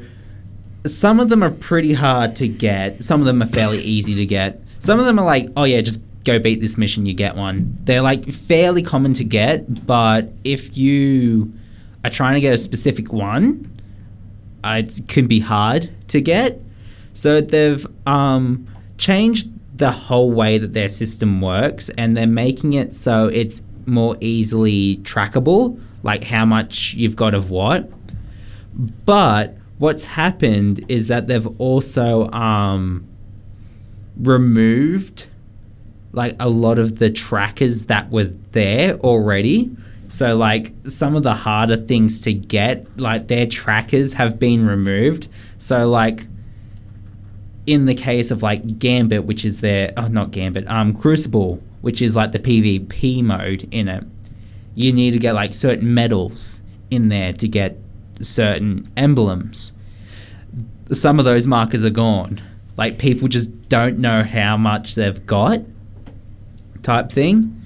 some 0.86 1.20
of 1.20 1.30
them 1.30 1.44
are 1.44 1.52
pretty 1.52 1.94
hard 1.94 2.36
to 2.38 2.48
get. 2.48 3.04
Some 3.04 3.20
of 3.20 3.28
them 3.28 3.42
are 3.44 3.48
fairly 3.48 3.82
easy 3.82 4.16
to 4.16 4.26
get. 4.26 4.64
Some 4.80 5.00
of 5.00 5.06
them 5.06 5.20
are 5.20 5.26
like, 5.26 5.50
oh 5.56 5.64
yeah, 5.66 5.82
just 5.82 6.00
go 6.24 6.40
beat 6.40 6.62
this 6.62 6.78
mission, 6.78 7.06
you 7.06 7.14
get 7.14 7.36
one. 7.36 7.78
They're 7.84 8.02
like 8.02 8.32
fairly 8.32 8.82
common 8.82 9.14
to 9.16 9.24
get, 9.24 9.86
but 9.86 10.32
if 10.44 10.78
you 10.78 11.54
are 12.04 12.10
trying 12.10 12.36
to 12.36 12.42
get 12.42 12.54
a 12.54 12.58
specific 12.58 13.12
one, 13.12 13.80
uh, 14.64 14.84
it 14.86 15.08
can 15.08 15.28
be 15.28 15.40
hard 15.40 15.90
to 16.10 16.22
get. 16.22 16.62
So 17.14 17.42
they've 17.42 17.86
um, 18.06 18.68
changed 18.98 19.50
the 19.78 19.92
whole 19.92 20.32
way 20.32 20.58
that 20.58 20.74
their 20.74 20.90
system 20.90 21.42
works, 21.42 21.90
and 21.98 22.16
they're 22.16 22.28
making 22.28 22.74
it 22.74 22.96
so 22.96 23.28
it's 23.28 23.62
more 23.86 24.16
easily 24.22 24.98
trackable, 24.98 25.82
like 26.04 26.24
how 26.24 26.46
much 26.46 26.94
you've 26.94 27.16
got 27.16 27.34
of 27.34 27.50
what. 27.50 27.90
But 29.06 29.58
what's 29.80 30.06
happened 30.06 30.86
is 30.88 31.08
that 31.08 31.28
they've 31.28 31.48
also 31.60 32.30
um, 32.30 33.08
removed 34.16 35.26
like 36.14 36.36
a 36.40 36.50
lot 36.50 36.80
of 36.80 37.00
the 37.00 37.10
trackers 37.10 37.86
that 37.86 38.12
were 38.12 38.26
there 38.52 38.96
already. 39.00 39.76
So 40.08 40.36
like 40.36 40.74
some 40.84 41.16
of 41.16 41.24
the 41.24 41.34
harder 41.34 41.78
things 41.78 42.20
to 42.22 42.34
get, 42.34 43.00
like 43.00 43.28
their 43.28 43.46
trackers 43.46 44.14
have 44.14 44.40
been 44.40 44.68
removed. 44.68 45.30
So 45.58 45.90
like 45.90 46.28
in 47.66 47.86
the 47.86 47.96
case 47.96 48.32
of 48.32 48.42
like 48.44 48.80
Gambit, 48.80 49.24
which 49.24 49.46
is 49.46 49.62
their 49.62 49.94
oh 49.96 50.08
not 50.08 50.32
Gambit, 50.32 50.68
um 50.68 50.94
Crucible, 50.94 51.62
which 51.82 52.02
is 52.02 52.16
like 52.16 52.34
the 52.34 52.40
PvP 52.40 53.24
mode 53.24 53.68
in 53.72 53.88
it, 53.88 54.04
you 54.76 54.92
need 54.92 55.12
to 55.12 55.20
get 55.20 55.34
like 55.34 55.54
certain 55.54 55.94
medals 55.94 56.62
in 56.90 57.08
there 57.08 57.32
to 57.34 57.48
get 57.48 57.78
certain 58.20 58.92
emblems. 58.98 59.72
Some 60.92 61.20
of 61.20 61.26
those 61.26 61.48
markers 61.48 61.86
are 61.86 61.90
gone. 61.90 62.42
Like 62.76 62.98
people 62.98 63.30
just 63.30 63.70
don't 63.70 64.00
know 64.00 64.24
how 64.24 64.58
much 64.58 64.96
they've 64.96 65.26
got 65.26 65.62
type 66.84 67.12
thing. 67.12 67.58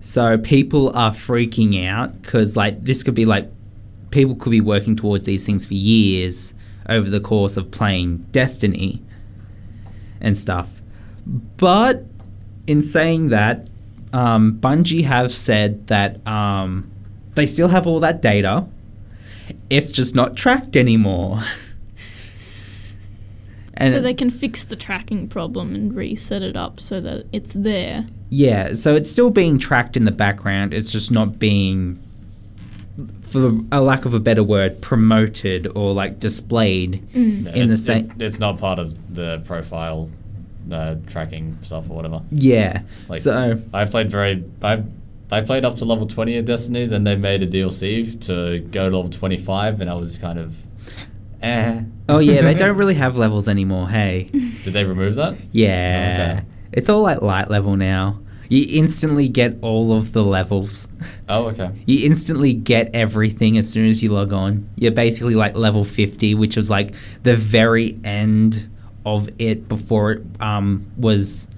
So 0.00 0.38
people 0.38 0.96
are 0.96 1.10
freaking 1.10 1.86
out 1.86 2.20
because 2.22 2.56
like 2.56 2.84
this 2.84 3.02
could 3.02 3.14
be 3.14 3.24
like 3.24 3.48
people 4.10 4.36
could 4.36 4.50
be 4.50 4.60
working 4.60 4.96
towards 4.96 5.26
these 5.26 5.44
things 5.44 5.66
for 5.66 5.74
years 5.74 6.54
over 6.88 7.10
the 7.10 7.20
course 7.20 7.56
of 7.56 7.70
playing 7.70 8.18
Destiny 8.30 9.02
and 10.20 10.38
stuff. 10.38 10.70
But 11.56 12.04
in 12.66 12.82
saying 12.82 13.28
that, 13.28 13.68
um, 14.12 14.58
Bungie 14.60 15.04
have 15.04 15.32
said 15.32 15.88
that 15.88 16.24
um, 16.26 16.90
they 17.34 17.46
still 17.46 17.68
have 17.68 17.86
all 17.86 18.00
that 18.00 18.22
data. 18.22 18.66
It's 19.68 19.92
just 19.92 20.14
not 20.14 20.36
tracked 20.36 20.76
anymore. 20.76 21.40
and 23.76 23.94
so 23.94 24.00
they 24.00 24.14
can 24.14 24.30
fix 24.30 24.64
the 24.64 24.76
tracking 24.76 25.28
problem 25.28 25.74
and 25.74 25.94
reset 25.94 26.42
it 26.42 26.56
up 26.56 26.80
so 26.80 27.00
that 27.00 27.26
it's 27.32 27.52
there. 27.52 28.06
Yeah, 28.30 28.72
so 28.74 28.94
it's 28.94 29.10
still 29.10 29.30
being 29.30 29.58
tracked 29.58 29.96
in 29.96 30.04
the 30.04 30.10
background. 30.10 30.72
It's 30.74 30.90
just 30.90 31.10
not 31.12 31.38
being, 31.38 31.98
for 33.20 33.52
a 33.70 33.80
lack 33.80 34.04
of 34.04 34.14
a 34.14 34.20
better 34.20 34.42
word, 34.42 34.80
promoted 34.80 35.66
or 35.76 35.92
like 35.92 36.18
displayed 36.20 37.02
Mm. 37.14 37.54
in 37.54 37.68
the 37.68 37.74
it's, 37.74 37.84
same. 37.84 38.10
it- 38.18 38.22
it's 38.22 38.38
not 38.38 38.58
part 38.58 38.78
of 38.78 39.14
the 39.14 39.40
profile 39.44 40.10
uh, 40.72 40.96
tracking 41.06 41.56
stuff 41.62 41.88
or 41.90 41.94
whatever. 41.96 42.22
yeah. 42.32 42.82
Like, 43.08 43.20
so 43.20 43.60
I 43.72 43.84
played 43.84 44.10
very. 44.10 44.42
I 44.62 44.82
I 45.30 45.40
played 45.40 45.64
up 45.64 45.76
to 45.76 45.84
level 45.84 46.06
twenty 46.06 46.36
of 46.38 46.44
Destiny. 46.44 46.86
Then 46.86 47.04
they 47.04 47.14
made 47.16 47.42
a 47.42 47.46
DLC 47.46 48.20
to 48.26 48.60
go 48.60 48.88
to 48.90 48.96
level 48.96 49.10
twenty 49.10 49.36
five, 49.36 49.80
and 49.80 49.88
I 49.90 49.94
was 49.94 50.18
kind 50.18 50.38
of. 50.38 50.56
Eh. 51.46 51.82
oh 52.08 52.18
yeah, 52.18 52.42
they 52.42 52.54
don't 52.62 52.76
really 52.76 52.94
have 52.94 53.16
levels 53.16 53.48
anymore. 53.48 53.88
Hey. 53.88 54.24
Did 54.32 54.72
they 54.72 54.84
remove 54.84 55.14
that? 55.16 55.36
Yeah. 55.52 56.40
Okay. 56.40 56.46
It's 56.72 56.88
all 56.88 57.02
like 57.02 57.22
light 57.22 57.50
level 57.50 57.76
now. 57.76 58.20
You 58.48 58.64
instantly 58.68 59.28
get 59.28 59.58
all 59.62 59.92
of 59.92 60.12
the 60.12 60.22
levels. 60.22 60.88
Oh, 61.28 61.46
okay. 61.46 61.70
You 61.84 62.06
instantly 62.06 62.52
get 62.52 62.90
everything 62.94 63.58
as 63.58 63.68
soon 63.68 63.88
as 63.88 64.02
you 64.02 64.12
log 64.12 64.32
on. 64.32 64.68
You're 64.76 64.92
basically 64.92 65.34
like 65.34 65.56
level 65.56 65.82
50, 65.84 66.34
which 66.34 66.56
was 66.56 66.70
like 66.70 66.94
the 67.24 67.34
very 67.34 67.98
end 68.04 68.70
of 69.04 69.28
it 69.38 69.68
before 69.68 70.12
it 70.12 70.22
um, 70.40 70.86
was 70.96 71.48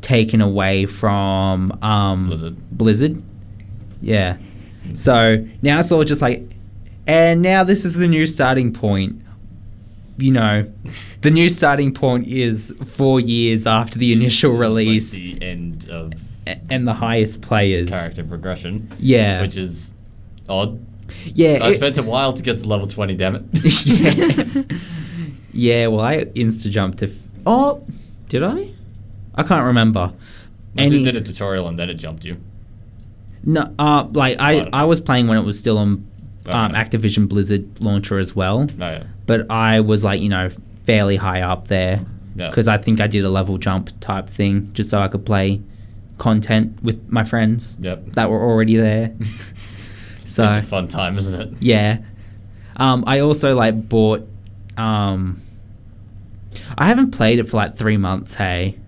taken 0.00 0.40
away 0.40 0.86
from 0.86 1.76
um, 1.82 2.28
Blizzard. 2.28 2.56
Blizzard. 2.70 3.22
Yeah. 4.00 4.38
So 4.94 5.44
now 5.62 5.80
it's 5.80 5.90
all 5.90 6.04
just 6.04 6.22
like, 6.22 6.48
and 7.06 7.42
now 7.42 7.64
this 7.64 7.84
is 7.84 7.96
the 7.98 8.08
new 8.08 8.26
starting 8.26 8.72
point. 8.72 9.22
You 10.18 10.32
know, 10.32 10.72
the 11.20 11.30
new 11.30 11.48
starting 11.50 11.92
point 11.92 12.26
is 12.26 12.72
four 12.84 13.20
years 13.20 13.66
after 13.66 13.98
the 13.98 14.12
initial 14.12 14.50
It's 14.52 14.58
like 14.58 14.68
release 14.68 15.12
the 15.12 15.42
end 15.42 15.88
of 15.90 16.12
and 16.70 16.86
the 16.88 16.94
highest 16.94 17.42
players. 17.42 17.90
character 17.90 18.24
progression. 18.24 18.88
Yeah. 18.98 19.42
Which 19.42 19.56
is 19.58 19.92
odd. 20.48 20.80
Yeah. 21.24 21.58
I 21.62 21.70
it- 21.70 21.74
spent 21.76 21.98
a 21.98 22.02
while 22.02 22.32
to 22.32 22.42
get 22.42 22.58
to 22.58 22.68
level 22.68 22.86
twenty. 22.86 23.14
Damn 23.14 23.36
it. 23.36 23.44
yeah. 23.86 24.76
yeah, 25.52 25.86
well, 25.88 26.00
I 26.00 26.24
insta 26.24 26.70
jumped 26.70 26.98
to. 26.98 27.06
F- 27.08 27.12
oh, 27.44 27.84
did 28.28 28.42
I? 28.42 28.70
I 29.34 29.42
can't 29.42 29.64
remember. 29.66 30.12
Unless 30.78 30.92
you 30.92 31.04
did 31.04 31.16
a 31.16 31.20
tutorial 31.20 31.68
and 31.68 31.78
then 31.78 31.90
it 31.90 31.94
jumped 31.94 32.24
you. 32.24 32.38
No, 33.44 33.72
uh, 33.78 34.08
like 34.12 34.38
I, 34.40 34.60
Right. 34.60 34.68
I 34.72 34.84
was 34.84 35.00
playing 35.00 35.26
when 35.28 35.36
it 35.38 35.44
was 35.44 35.58
still 35.58 35.78
on 35.78 36.06
um, 36.48 36.72
Activision 36.72 37.28
Blizzard 37.28 37.80
launcher 37.80 38.18
as 38.18 38.34
well, 38.36 38.64
No, 38.76 38.90
yeah. 38.90 39.04
but 39.26 39.50
I 39.50 39.80
was 39.80 40.04
like 40.04 40.20
you 40.20 40.28
know 40.28 40.48
fairly 40.84 41.16
high 41.16 41.40
up 41.42 41.68
there 41.68 42.04
Yeah. 42.36 42.48
because 42.48 42.68
I 42.68 42.78
think 42.78 43.00
I 43.00 43.06
did 43.06 43.24
a 43.24 43.30
level 43.30 43.58
jump 43.58 43.90
type 44.00 44.28
thing 44.28 44.70
just 44.72 44.90
so 44.90 45.00
I 45.00 45.08
could 45.08 45.24
play 45.26 45.60
content 46.18 46.82
with 46.82 47.10
my 47.10 47.24
friends 47.24 47.76
Yep. 47.80 48.12
that 48.12 48.30
were 48.30 48.40
already 48.40 48.76
there. 48.76 49.12
so 50.24 50.46
it's 50.48 50.58
a 50.58 50.62
fun 50.62 50.88
time, 50.88 51.18
isn't 51.18 51.40
it? 51.40 51.54
Yeah. 51.60 51.98
Um, 52.78 53.04
I 53.06 53.20
also 53.20 53.54
like 53.56 53.88
bought. 53.88 54.28
Um, 54.76 55.40
I 56.78 56.86
haven't 56.86 57.10
played 57.12 57.38
it 57.38 57.48
for 57.48 57.56
like 57.58 57.74
three 57.74 57.96
months. 57.96 58.34
Hey, 58.34 58.78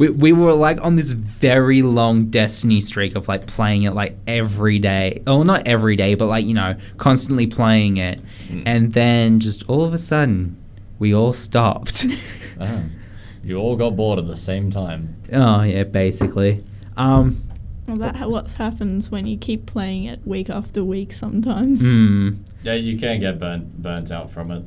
we 0.00 0.08
we 0.08 0.32
were 0.32 0.54
like 0.54 0.84
on 0.84 0.96
this 0.96 1.12
very 1.12 1.82
long 1.82 2.30
Destiny 2.30 2.80
streak 2.80 3.14
of 3.14 3.28
like 3.28 3.46
playing 3.46 3.82
it 3.84 3.92
like 3.94 4.16
every 4.26 4.78
day. 4.80 5.22
Oh, 5.26 5.42
not 5.44 5.68
every 5.68 5.94
day, 5.94 6.14
but 6.16 6.26
like 6.26 6.44
you 6.46 6.54
know, 6.54 6.74
constantly 6.96 7.46
playing 7.46 7.98
it, 7.98 8.20
Mm. 8.48 8.62
and 8.66 8.92
then 8.94 9.38
just 9.40 9.68
all 9.68 9.84
of 9.84 9.92
a 9.94 9.98
sudden, 9.98 10.56
we 10.98 11.14
all 11.14 11.32
stopped. 11.32 12.06
Oh. 12.60 12.82
You 13.42 13.56
all 13.56 13.74
got 13.74 13.96
bored 13.96 14.18
at 14.18 14.26
the 14.26 14.36
same 14.36 14.70
time. 14.70 15.16
oh 15.32 15.62
yeah, 15.62 15.84
basically. 15.84 16.60
Um, 16.96 17.42
Well, 17.86 17.96
that 17.96 18.16
ha- 18.16 18.28
what 18.28 18.52
happens 18.52 19.10
when 19.10 19.26
you 19.26 19.38
keep 19.38 19.64
playing 19.64 20.04
it 20.04 20.20
week 20.26 20.50
after 20.50 20.84
week 20.84 21.12
sometimes. 21.14 21.80
hmm. 21.80 22.28
Yeah, 22.62 22.74
you 22.74 22.98
can 22.98 23.18
get 23.20 23.38
burnt 23.38 23.80
burnt 23.82 24.10
out 24.12 24.30
from 24.30 24.50
it. 24.52 24.62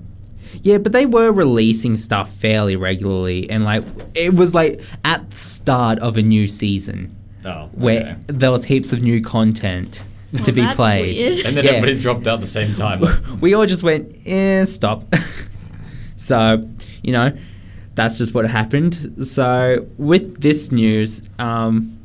Yeah, 0.61 0.77
but 0.77 0.91
they 0.91 1.05
were 1.05 1.31
releasing 1.31 1.95
stuff 1.95 2.31
fairly 2.33 2.75
regularly, 2.75 3.49
and 3.49 3.63
like 3.63 3.83
it 4.15 4.33
was 4.35 4.53
like 4.53 4.81
at 5.03 5.29
the 5.31 5.37
start 5.37 5.99
of 5.99 6.17
a 6.17 6.21
new 6.21 6.47
season 6.47 7.15
Oh, 7.45 7.69
where 7.73 8.01
okay. 8.01 8.15
there 8.27 8.51
was 8.51 8.65
heaps 8.65 8.93
of 8.93 9.01
new 9.01 9.21
content 9.21 10.01
Well, 10.31 10.43
to 10.45 10.51
be 10.51 10.61
that's 10.61 10.75
played. 10.75 11.15
weird. 11.17 11.45
And 11.45 11.57
then 11.57 11.65
Yeah. 11.65 11.71
everybody 11.71 11.99
dropped 11.99 12.25
out 12.27 12.35
at 12.35 12.41
the 12.41 12.47
same 12.47 12.73
time. 12.73 13.01
we 13.41 13.53
all 13.53 13.65
just 13.65 13.83
went, 13.83 14.15
eh, 14.25 14.63
stop. 14.65 15.13
so, 16.15 16.67
you 17.01 17.11
know, 17.11 17.31
that's 17.95 18.17
just 18.17 18.33
what 18.33 18.45
happened. 18.49 19.15
So, 19.25 19.85
with 19.97 20.41
this 20.41 20.71
news, 20.71 21.21
um, 21.39 21.97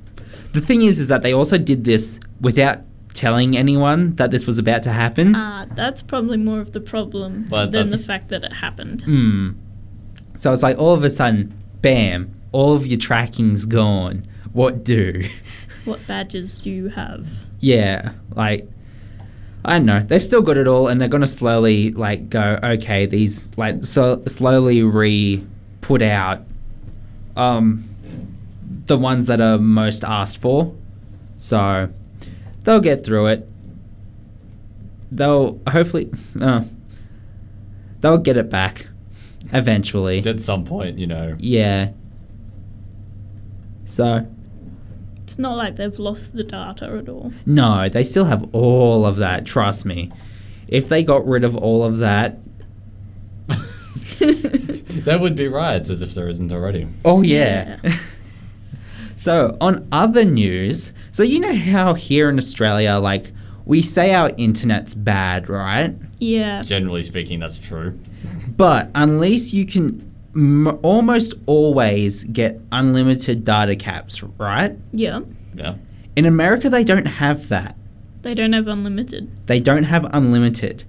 the 0.52 0.60
thing 0.60 0.82
is, 0.82 0.98
is 0.98 1.08
that 1.08 1.22
they 1.22 1.32
also 1.32 1.56
did 1.58 1.84
this 1.84 2.18
without 2.40 2.80
telling 3.14 3.56
anyone 3.56 4.14
that 4.16 4.30
this 4.30 4.46
was 4.46 4.58
about 4.58 4.82
to 4.84 4.92
happen. 4.92 5.34
Ah, 5.34 5.66
that's 5.74 6.02
probably 6.02 6.36
more 6.36 6.60
of 6.60 6.72
the 6.72 6.80
problem 6.80 7.46
But 7.48 7.72
than 7.72 7.88
the 7.88 7.98
fact 7.98 8.28
that 8.28 8.44
it 8.44 8.52
happened. 8.52 9.02
Hmm. 9.02 9.50
So 10.36 10.52
it's 10.52 10.62
like 10.62 10.78
all 10.78 10.94
of 10.94 11.02
a 11.04 11.10
sudden, 11.10 11.52
bam, 11.82 12.30
all 12.52 12.74
of 12.74 12.86
your 12.86 12.98
tracking's 12.98 13.64
gone. 13.66 14.24
What 14.52 14.84
do? 14.84 15.22
What 15.84 16.06
badges 16.06 16.58
do 16.58 16.68
you 16.70 16.88
have? 16.90 17.26
yeah, 17.60 18.12
like 18.36 18.68
I 19.64 19.72
don't 19.74 19.86
know. 19.86 20.00
They've 20.06 20.22
still 20.22 20.42
got 20.42 20.58
it 20.58 20.68
all, 20.68 20.86
and 20.86 21.00
they're 21.00 21.08
gonna 21.08 21.26
slowly 21.26 21.92
like 21.92 22.28
go. 22.28 22.58
Okay, 22.62 23.06
these 23.06 23.56
like 23.56 23.82
so 23.82 24.22
slowly 24.26 24.82
re 24.82 25.46
put 25.80 26.02
out 26.02 26.42
um 27.36 27.88
the 28.86 28.98
ones 28.98 29.28
that 29.28 29.40
are 29.40 29.56
most 29.58 30.04
asked 30.04 30.42
for. 30.42 30.74
So 31.38 31.88
they'll 32.68 32.80
get 32.80 33.02
through 33.02 33.28
it. 33.28 33.48
They'll 35.10 35.58
hopefully 35.66 36.10
uh, 36.38 36.64
they'll 38.02 38.18
get 38.18 38.36
it 38.36 38.50
back 38.50 38.86
eventually. 39.54 40.18
At 40.26 40.38
some 40.40 40.64
point, 40.64 40.98
you 40.98 41.06
know. 41.06 41.34
Yeah. 41.38 41.92
So 43.86 44.26
It's 45.22 45.38
not 45.38 45.56
like 45.56 45.76
they've 45.76 45.98
lost 45.98 46.34
the 46.34 46.44
data 46.44 46.84
at 47.02 47.08
all. 47.08 47.32
no, 47.46 47.88
they 47.88 48.04
still 48.04 48.26
have 48.26 48.46
all 48.52 49.06
of 49.06 49.16
that. 49.16 49.46
Trust 49.46 49.86
me. 49.86 50.12
If 50.68 50.90
they 50.90 51.02
got 51.02 51.26
rid 51.26 51.44
of 51.44 51.56
all 51.56 51.82
of 51.84 51.98
that, 51.98 52.38
There 54.18 55.18
would 55.18 55.36
be 55.36 55.48
riots 55.48 55.88
as 55.88 56.02
if 56.02 56.12
there 56.14 56.28
isn't 56.28 56.52
already. 56.52 56.86
oh 57.06 57.22
yeah. 57.22 57.78
so 59.18 59.56
on 59.60 59.86
other 59.90 60.24
news, 60.24 60.92
so 61.10 61.22
you 61.24 61.40
know 61.40 61.54
how 61.54 61.94
here 61.94 62.28
in 62.30 62.38
Australia, 62.38 62.94
like 62.98 63.32
we 63.66 63.82
say 63.82 64.14
our 64.14 64.30
internet's 64.36 64.94
bad, 64.94 65.48
right? 65.48 65.94
Yeah. 66.20 66.62
Generally 66.62 67.02
speaking, 67.02 67.40
that's 67.40 67.58
true. 67.58 67.98
But 68.56 68.90
unless 68.94 69.52
you 69.52 69.66
can 69.66 70.10
m- 70.34 70.78
almost 70.82 71.34
always 71.46 72.24
get 72.24 72.60
unlimited 72.72 73.44
data 73.44 73.76
caps, 73.76 74.22
right? 74.22 74.76
Yeah. 74.92 75.20
Yeah. 75.54 75.74
In 76.16 76.24
America, 76.24 76.70
they 76.70 76.84
don't 76.84 77.06
have 77.06 77.48
that. 77.48 77.76
They 78.22 78.34
don't 78.34 78.52
have 78.52 78.66
unlimited. 78.68 79.30
They 79.46 79.60
don't 79.60 79.84
have 79.84 80.06
unlimited, 80.12 80.84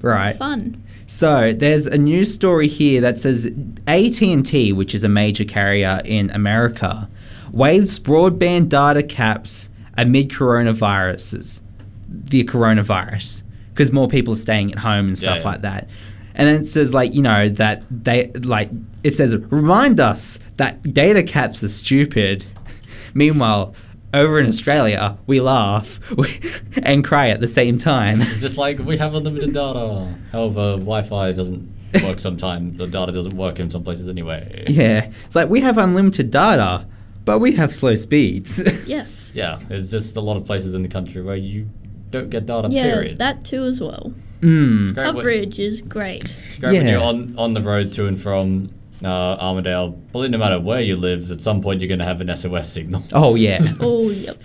right? 0.00 0.36
Fun. 0.36 0.82
So 1.06 1.52
there's 1.52 1.86
a 1.86 1.98
news 1.98 2.32
story 2.32 2.68
here 2.68 3.00
that 3.00 3.20
says 3.20 3.50
AT&T, 3.86 4.72
which 4.72 4.94
is 4.94 5.04
a 5.04 5.08
major 5.08 5.44
carrier 5.44 6.00
in 6.04 6.30
America, 6.30 7.08
waives 7.52 7.98
broadband 7.98 8.68
data 8.68 9.02
caps 9.02 9.68
amid 9.96 10.30
coronaviruses, 10.30 11.60
the 12.08 12.44
coronavirus, 12.44 13.42
because 13.72 13.92
more 13.92 14.08
people 14.08 14.34
are 14.34 14.38
staying 14.38 14.72
at 14.72 14.78
home 14.78 15.08
and 15.08 15.18
stuff 15.18 15.38
Yeah. 15.38 15.44
like 15.44 15.62
that. 15.62 15.88
And 16.34 16.48
then 16.48 16.62
it 16.62 16.66
says 16.66 16.94
like 16.94 17.14
you 17.14 17.20
know 17.22 17.48
that 17.50 17.82
they 17.90 18.28
like 18.28 18.70
it 19.04 19.14
says 19.16 19.36
remind 19.36 20.00
us 20.00 20.38
that 20.56 20.94
data 20.94 21.22
caps 21.22 21.62
are 21.62 21.68
stupid. 21.68 22.46
Meanwhile, 23.14 23.74
over 24.14 24.38
in 24.40 24.46
Australia, 24.46 25.18
we 25.26 25.40
laugh 25.40 26.00
and 26.82 27.04
cry 27.04 27.28
at 27.28 27.40
the 27.40 27.48
same 27.48 27.76
time. 27.78 28.22
It's 28.22 28.40
just 28.40 28.56
like 28.56 28.78
we 28.78 28.96
have 28.96 29.14
unlimited 29.14 29.52
data. 29.52 30.14
However, 30.32 30.72
Wi-Fi 30.76 31.32
doesn't 31.32 31.68
work 32.02 32.18
sometimes. 32.28 32.78
The 32.78 32.86
data 32.86 33.12
doesn't 33.12 33.36
work 33.36 33.58
in 33.60 33.70
some 33.70 33.84
places 33.84 34.08
anyway. 34.08 34.64
Yeah, 34.68 35.10
it's 35.26 35.34
like 35.36 35.50
we 35.50 35.60
have 35.60 35.76
unlimited 35.76 36.30
data, 36.30 36.86
but 37.24 37.38
we 37.38 37.52
have 37.56 37.72
slow 37.74 37.94
speeds. 37.94 38.62
Yes. 38.86 39.32
Yeah, 39.34 39.60
there's 39.68 39.90
just 39.90 40.16
a 40.16 40.20
lot 40.20 40.36
of 40.36 40.44
places 40.46 40.74
in 40.74 40.82
the 40.82 40.88
country 40.88 41.22
where 41.22 41.36
you 41.36 41.68
don't 42.10 42.30
get 42.30 42.46
data. 42.46 42.68
Yeah, 42.70 42.92
period. 42.92 43.18
that 43.18 43.44
too 43.44 43.64
as 43.64 43.80
well. 43.80 44.12
mm. 44.40 44.94
Coverage 44.94 45.58
is 45.58 45.80
great. 45.82 46.24
it's 46.24 46.58
great 46.58 46.72
when 46.74 46.86
you're 46.86 47.00
on 47.02 47.34
on 47.38 47.54
the 47.54 47.62
road 47.62 47.92
to 47.92 48.06
and 48.06 48.20
from 48.20 48.70
uh, 49.04 49.36
Armidale. 49.38 49.98
But 50.12 50.30
no 50.30 50.38
matter 50.38 50.60
where 50.60 50.80
you 50.80 50.96
live, 50.96 51.30
at 51.30 51.40
some 51.40 51.60
point 51.62 51.80
you're 51.80 51.88
going 51.88 52.00
to 52.00 52.04
have 52.04 52.20
an 52.20 52.34
SOS 52.36 52.70
signal. 52.72 53.02
Oh 53.12 53.34
yeah, 53.34 53.60
Oh, 53.80 54.10
yep. 54.10 54.36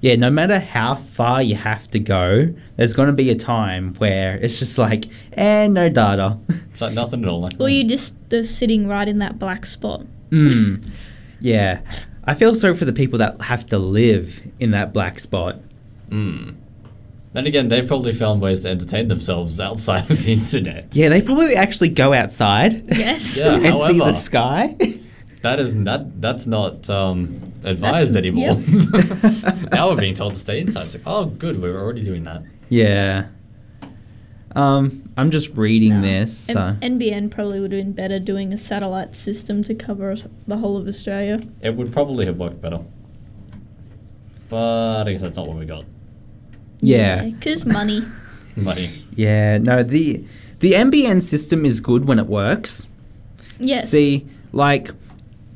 yeah. 0.00 0.16
No 0.16 0.28
matter 0.30 0.58
how 0.58 0.94
far 0.96 1.42
you 1.42 1.54
have 1.56 1.86
to 1.92 1.98
go, 1.98 2.52
there's 2.76 2.92
gonna 2.92 3.12
be 3.12 3.30
a 3.30 3.34
time 3.36 3.94
where 3.94 4.36
it's 4.36 4.58
just 4.58 4.76
like, 4.76 5.04
eh, 5.32 5.66
no 5.68 5.88
data. 5.88 6.38
It's 6.74 6.82
like 6.82 6.92
nothing 6.94 7.22
at 7.22 7.28
all. 7.30 7.40
Like, 7.40 7.54
Or 7.60 7.68
you 7.68 7.84
just 7.84 8.14
are 8.32 8.42
sitting 8.42 8.88
right 8.88 9.08
in 9.08 9.18
that 9.18 9.38
black 9.38 9.64
spot. 9.64 10.04
mm. 10.30 10.84
Yeah, 11.40 11.80
I 12.26 12.34
feel 12.34 12.54
sorry 12.54 12.74
for 12.74 12.84
the 12.84 12.92
people 12.92 13.18
that 13.18 13.40
have 13.42 13.66
to 13.66 13.78
live 13.78 14.42
in 14.58 14.70
that 14.70 14.92
black 14.92 15.20
spot. 15.20 15.60
Mm. 16.08 16.56
Then 17.32 17.46
again, 17.46 17.68
they've 17.68 17.86
probably 17.86 18.12
found 18.12 18.40
ways 18.40 18.62
to 18.62 18.70
entertain 18.70 19.08
themselves 19.08 19.60
outside 19.60 20.10
of 20.10 20.24
the 20.24 20.32
internet. 20.32 20.88
Yeah, 20.92 21.08
they 21.08 21.20
probably 21.20 21.56
actually 21.56 21.88
go 21.88 22.12
outside. 22.12 22.84
Yes. 22.96 23.36
Yeah. 23.38 23.54
and 23.54 23.76
see 23.78 23.98
the 23.98 24.04
however- 24.04 24.12
sky. 24.12 24.76
That 25.42 25.60
is 25.60 25.76
that 25.84 26.22
that's 26.22 26.46
not 26.46 26.88
um, 26.88 27.52
advised 27.64 28.14
That's- 28.14 28.16
anymore. 28.16 28.52
yep. 28.62 29.70
now 29.72 29.90
we're 29.90 29.96
being 29.96 30.14
told 30.14 30.34
to 30.34 30.40
stay 30.40 30.60
inside. 30.60 30.84
It's 30.84 30.94
like, 30.94 31.02
oh, 31.06 31.26
good, 31.26 31.60
we're 31.60 31.78
already 31.78 32.02
doing 32.02 32.24
that. 32.24 32.42
yeah. 32.70 33.26
Um, 34.54 35.02
I'm 35.16 35.30
just 35.32 35.48
reading 35.56 36.00
No. 36.00 36.02
this. 36.02 36.36
So. 36.38 36.76
M- 36.80 36.98
NBN 36.98 37.30
probably 37.30 37.58
would 37.60 37.72
have 37.72 37.80
been 37.84 37.92
better 37.92 38.18
doing 38.20 38.52
a 38.52 38.56
satellite 38.56 39.16
system 39.16 39.64
to 39.64 39.74
cover 39.74 40.14
the 40.46 40.58
whole 40.58 40.76
of 40.76 40.86
Australia. 40.86 41.40
It 41.60 41.74
would 41.76 41.92
probably 41.92 42.24
have 42.26 42.36
worked 42.38 42.60
better. 42.62 42.80
But 44.48 45.08
I 45.08 45.12
guess 45.12 45.22
that's 45.22 45.36
not 45.36 45.48
what 45.48 45.56
we 45.58 45.66
got. 45.66 45.84
yeah. 46.80 47.24
Because 47.24 47.64
money. 47.66 48.02
Money. 48.56 49.02
Yeah, 49.16 49.58
no, 49.58 49.82
the 49.82 50.24
the 50.60 50.74
NBN 50.74 51.22
system 51.22 51.64
is 51.66 51.80
good 51.80 52.04
when 52.04 52.20
it 52.20 52.26
works. 52.28 52.86
Yes. 53.58 53.90
See, 53.90 54.28
like 54.52 54.90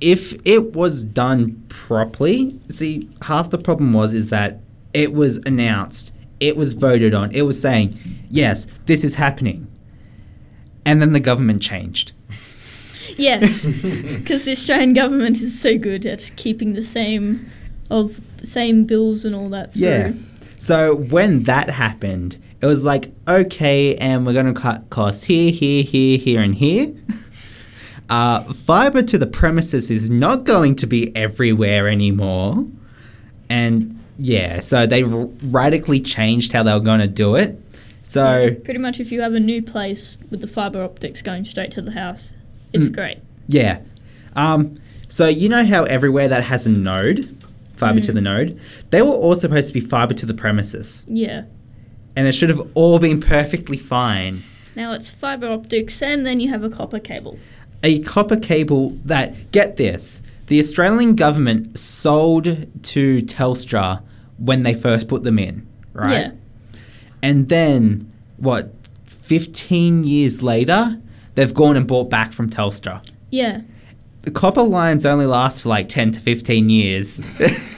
if 0.00 0.34
it 0.44 0.72
was 0.74 1.04
done 1.04 1.62
properly, 1.68 2.58
see, 2.68 3.08
half 3.22 3.50
the 3.50 3.58
problem 3.58 3.92
was 3.92 4.14
is 4.14 4.30
that 4.30 4.58
it 4.92 5.12
was 5.12 5.36
announced, 5.46 6.10
it 6.40 6.56
was 6.56 6.74
voted 6.74 7.14
on, 7.14 7.32
it 7.32 7.42
was 7.42 7.60
saying, 7.60 7.98
yes, 8.30 8.66
this 8.86 9.04
is 9.04 9.14
happening. 9.14 9.66
And 10.84 11.02
then 11.02 11.12
the 11.12 11.20
government 11.20 11.62
changed. 11.62 12.12
Yes. 13.16 13.64
Because 14.18 14.44
the 14.44 14.52
Australian 14.52 14.94
government 14.94 15.40
is 15.40 15.58
so 15.60 15.78
good 15.78 16.06
at 16.06 16.30
keeping 16.36 16.74
the 16.74 16.82
same 16.82 17.50
of 17.90 18.20
same 18.42 18.84
bills 18.84 19.24
and 19.24 19.34
all 19.34 19.48
that 19.50 19.72
through. 19.72 19.82
Yeah. 19.82 20.12
So 20.58 20.94
when 20.94 21.44
that 21.44 21.70
happened, 21.70 22.40
it 22.60 22.66
was 22.66 22.84
like, 22.84 23.12
okay, 23.26 23.96
and 23.96 24.26
we're 24.26 24.32
going 24.32 24.52
to 24.52 24.60
cut 24.60 24.90
costs 24.90 25.24
here, 25.24 25.52
here, 25.52 25.82
here, 25.82 26.18
here, 26.18 26.40
and 26.40 26.54
here. 26.54 26.94
Uh, 28.10 28.42
fiber 28.54 29.02
to 29.02 29.18
the 29.18 29.26
premises 29.26 29.90
is 29.90 30.08
not 30.08 30.44
going 30.44 30.74
to 30.74 30.86
be 30.86 31.14
everywhere 31.14 31.86
anymore. 31.88 32.66
And 33.50 33.97
yeah, 34.18 34.60
so 34.60 34.86
they 34.86 35.02
radically 35.04 36.00
changed 36.00 36.52
how 36.52 36.62
they 36.62 36.72
were 36.72 36.80
going 36.80 37.00
to 37.00 37.06
do 37.06 37.36
it. 37.36 37.60
So 38.02 38.50
Pretty 38.64 38.78
much 38.80 39.00
if 39.00 39.12
you 39.12 39.20
have 39.20 39.34
a 39.34 39.40
new 39.40 39.62
place 39.62 40.18
with 40.30 40.40
the 40.40 40.46
fibre 40.46 40.82
optics 40.82 41.20
going 41.22 41.44
straight 41.44 41.70
to 41.72 41.82
the 41.82 41.92
house, 41.92 42.32
it's 42.72 42.88
Mm. 42.88 42.94
great. 42.94 43.18
yeah. 43.48 43.78
Um, 44.36 44.78
so 45.08 45.26
you 45.28 45.48
know 45.48 45.64
how 45.64 45.84
everywhere 45.84 46.28
that 46.28 46.44
has 46.44 46.66
a 46.66 46.70
node, 46.70 47.34
fiber 47.76 48.00
to 48.00 48.12
the 48.12 48.20
node, 48.20 48.58
they 48.90 49.02
were 49.02 49.12
all 49.12 49.34
supposed 49.34 49.68
to 49.68 49.74
be 49.74 49.80
fiber 49.80 50.14
to 50.14 50.26
the 50.26 50.34
premises. 50.34 51.06
Yeah. 51.08 51.42
And 52.16 52.26
it 52.26 52.32
should 52.32 52.48
have 52.48 52.66
all 52.74 52.98
been 52.98 53.20
perfectly 53.20 53.78
fine. 53.78 54.42
Now 54.76 54.92
it's 54.92 55.10
fibre 55.10 55.48
optics 55.48 56.00
and 56.02 56.24
then 56.26 56.40
you 56.40 56.48
have 56.50 56.62
a 56.64 56.70
copper 56.70 56.98
cable. 56.98 57.38
a 57.82 58.00
copper 58.00 58.36
cable 58.36 58.90
that 59.04 59.52
get 59.52 59.76
this 59.76 60.20
the 60.48 60.58
australian 60.58 61.14
government 61.14 61.78
sold 61.78 62.66
to 62.82 63.22
telstra 63.22 64.02
when 64.38 64.62
they 64.62 64.74
first 64.74 65.08
put 65.08 65.22
them 65.24 65.38
in 65.38 65.66
right 65.92 66.10
Yeah. 66.12 66.30
and 67.22 67.48
then 67.48 68.10
what 68.36 68.72
15 69.06 70.04
years 70.04 70.42
later 70.42 71.00
they've 71.34 71.52
gone 71.54 71.76
and 71.76 71.86
bought 71.86 72.08
back 72.10 72.32
from 72.32 72.48
telstra 72.48 73.04
Yeah. 73.30 73.62
the 74.22 74.30
copper 74.30 74.62
lines 74.62 75.04
only 75.04 75.26
last 75.26 75.62
for 75.62 75.68
like 75.70 75.88
10 75.88 76.12
to 76.12 76.20
15 76.20 76.68
years 76.68 77.20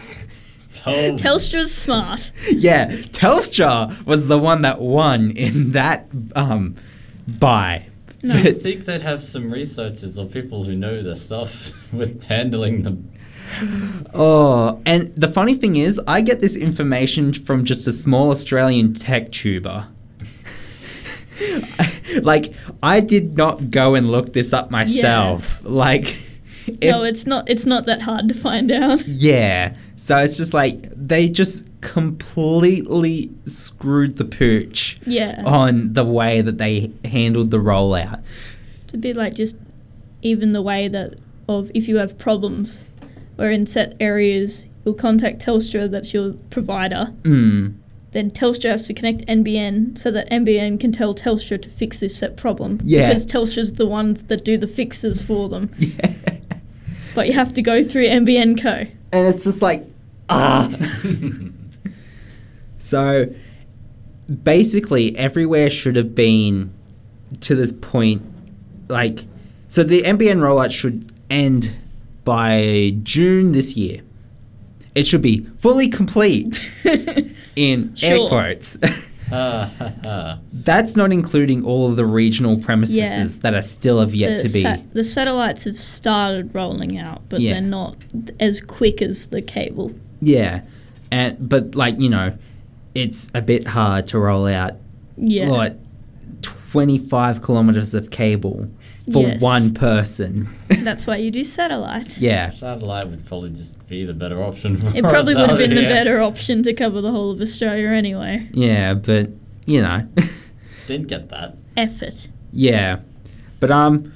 Oh, 0.87 1.15
Telstra's 1.15 1.75
smart. 1.75 2.31
yeah 2.51 2.89
telstra 2.89 4.03
was 4.07 4.29
the 4.29 4.39
one 4.39 4.63
that 4.63 4.81
won 4.81 5.31
in 5.33 5.73
that 5.73 6.07
um 6.35 6.75
buy 7.27 7.87
No. 8.23 8.35
I 8.35 8.53
think 8.55 8.87
they'd 8.87 9.03
have 9.03 9.23
some 9.23 9.51
researchers 9.51 10.19
or 10.19 10.25
people 10.27 10.65
who 10.65 10.75
know 10.75 11.03
their 11.03 11.17
stuff 11.17 11.73
with 11.93 12.25
handling 12.25 12.83
them. 12.83 13.11
Oh, 14.15 14.81
and 14.85 15.13
the 15.17 15.29
funny 15.29 15.55
thing 15.55 15.77
is, 15.77 16.01
I 16.07 16.21
get 16.21 16.41
this 16.41 16.57
information 16.57 17.33
from 17.33 17.65
just 17.65 17.87
a 17.87 17.93
small 17.93 18.31
Australian 18.31 18.93
tech 18.95 19.31
tuber. 19.33 19.87
like, 22.23 22.53
I 22.83 23.01
did 23.01 23.37
not 23.37 23.71
go 23.71 23.95
and 23.95 24.11
look 24.11 24.33
this 24.33 24.53
up 24.53 24.71
myself. 24.71 25.61
Yeah. 25.63 25.71
Like, 25.71 26.17
If- 26.67 26.91
no, 26.91 27.05
it's 27.05 27.27
not. 27.27 27.49
It's 27.49 27.67
not 27.67 27.87
that 27.87 28.03
hard 28.03 28.29
to 28.29 28.35
find 28.35 28.71
out. 28.71 29.03
Yeah. 29.07 29.75
So 29.97 30.17
it's 30.19 30.37
just 30.37 30.55
like 30.55 30.83
they 30.95 31.29
just 31.29 31.67
completely 31.81 33.31
screwed 33.45 34.17
the 34.17 34.25
pooch 34.25 34.99
Yeah. 35.07 35.43
on 35.45 35.93
the 35.93 36.05
way 36.05 36.41
that 36.41 36.59
they 36.59 36.91
handled 37.05 37.51
the 37.51 37.59
rollout. 37.59 38.23
It's 38.83 38.95
a 38.95 38.99
bit 38.99 39.17
like 39.17 39.35
just 39.35 39.57
even 40.23 40.53
the 40.53 40.63
way 40.63 40.89
that 40.89 41.15
of 41.49 41.71
if 41.75 41.89
you 41.89 41.97
have 41.99 42.17
problems, 42.19 42.79
where 43.41 43.51
in 43.51 43.65
set 43.65 43.97
areas 44.01 44.67
you'll 44.85 44.93
contact 44.93 45.41
Telstra, 45.41 45.91
that's 45.91 46.13
your 46.13 46.35
provider. 46.51 47.15
Mm. 47.23 47.75
Then 48.11 48.31
Telstra 48.31 48.69
has 48.69 48.87
to 48.89 48.93
connect 48.93 49.25
NBN 49.27 49.97
so 49.97 50.11
that 50.11 50.29
NBN 50.29 50.79
can 50.79 50.93
tell 50.93 51.15
Telstra 51.15 51.61
to 51.63 51.71
fix 51.71 52.01
this 52.01 52.15
set 52.15 52.37
problem. 52.37 52.83
Yeah. 52.85 53.09
Because 53.09 53.25
Telstra's 53.25 53.73
the 53.73 53.87
ones 53.87 54.25
that 54.25 54.45
do 54.45 54.59
the 54.59 54.67
fixes 54.67 55.23
for 55.23 55.49
them. 55.49 55.75
Yeah. 55.79 56.17
But 57.13 57.27
you 57.27 57.33
have 57.33 57.53
to 57.55 57.63
go 57.63 57.83
through 57.83 58.07
NBN 58.07 58.63
Co. 58.63 58.87
And 59.11 59.27
it's 59.27 59.43
just 59.43 59.63
like, 59.63 59.85
ah. 60.29 60.71
so 62.79 63.35
basically, 64.45 65.17
everywhere 65.17 65.71
should 65.71 65.97
have 65.97 66.15
been 66.15 66.73
to 67.41 67.57
this 67.57 67.73
point. 67.73 68.23
Like, 68.89 69.25
so 69.67 69.83
the 69.83 70.03
NBN 70.03 70.39
rollout 70.39 70.71
should 70.71 71.11
end 71.29 71.75
by 72.31 72.93
June 73.03 73.51
this 73.51 73.77
year. 73.77 74.03
It 74.95 75.05
should 75.05 75.21
be 75.21 75.47
fully 75.59 75.89
complete 75.89 76.61
in 77.57 77.93
air 78.01 78.29
quotes. 78.29 78.79
That's 79.31 80.97
not 80.97 81.13
including 81.13 81.65
all 81.65 81.91
of 81.91 81.97
the 81.97 82.07
regional 82.07 82.57
premises 82.61 82.97
Yeah. 82.97 83.27
that 83.41 83.55
are 83.55 83.63
still 83.63 83.99
have 83.99 84.15
yet 84.15 84.39
the, 84.39 84.47
to 84.49 84.53
be. 84.53 84.63
sa- 84.63 84.77
the 84.93 85.03
satellites 85.03 85.65
have 85.65 85.79
started 85.79 86.55
rolling 86.55 86.99
out, 86.99 87.23
but 87.29 87.41
Yeah. 87.41 87.55
they're 87.55 87.63
not 87.63 87.97
as 88.39 88.61
quick 88.61 89.03
as 89.03 89.27
the 89.27 89.43
cable. 89.43 89.91
Yeah, 90.21 90.61
and 91.11 91.37
but 91.49 91.75
like 91.75 91.99
you 91.99 92.09
know, 92.11 92.37
it's 92.95 93.29
a 93.35 93.43
bit 93.43 93.67
hard 93.69 94.07
to 94.09 94.19
roll 94.21 94.47
out 94.47 94.75
Yeah. 95.17 95.49
like 95.51 95.77
25 96.71 97.43
kilometers 97.43 97.95
of 97.95 98.11
cable 98.11 98.69
for 99.13 99.27
yes. 99.27 99.41
one 99.41 99.75
person. 99.75 100.49
That's 100.69 101.05
why 101.05 101.17
you 101.17 101.33
do 101.33 101.43
satellite. 101.43 102.17
yeah. 102.19 102.51
Satellite 102.51 103.09
would 103.09 103.27
probably 103.27 103.51
just 103.51 103.85
be 103.89 104.05
the 104.05 104.15
better 104.15 104.41
option 104.41 104.75
It 104.95 105.03
probably 105.03 105.35
would 105.35 105.51
have 105.51 105.59
been 105.59 105.73
yeah. 105.73 105.83
the 105.83 105.89
better 105.89 106.21
option 106.21 106.63
to 106.63 106.73
cover 106.73 107.01
the 107.01 107.11
whole 107.11 107.33
of 107.33 107.41
Australia 107.41 107.89
anyway. 107.89 108.49
Yeah, 108.53 108.95
but 108.95 109.31
you 109.67 109.83
know. 109.83 110.07
Didn't 110.87 111.09
get 111.09 111.29
that. 111.31 111.57
Effort. 111.77 112.29
Yeah. 112.53 113.01
But 113.59 113.73
um 113.73 114.13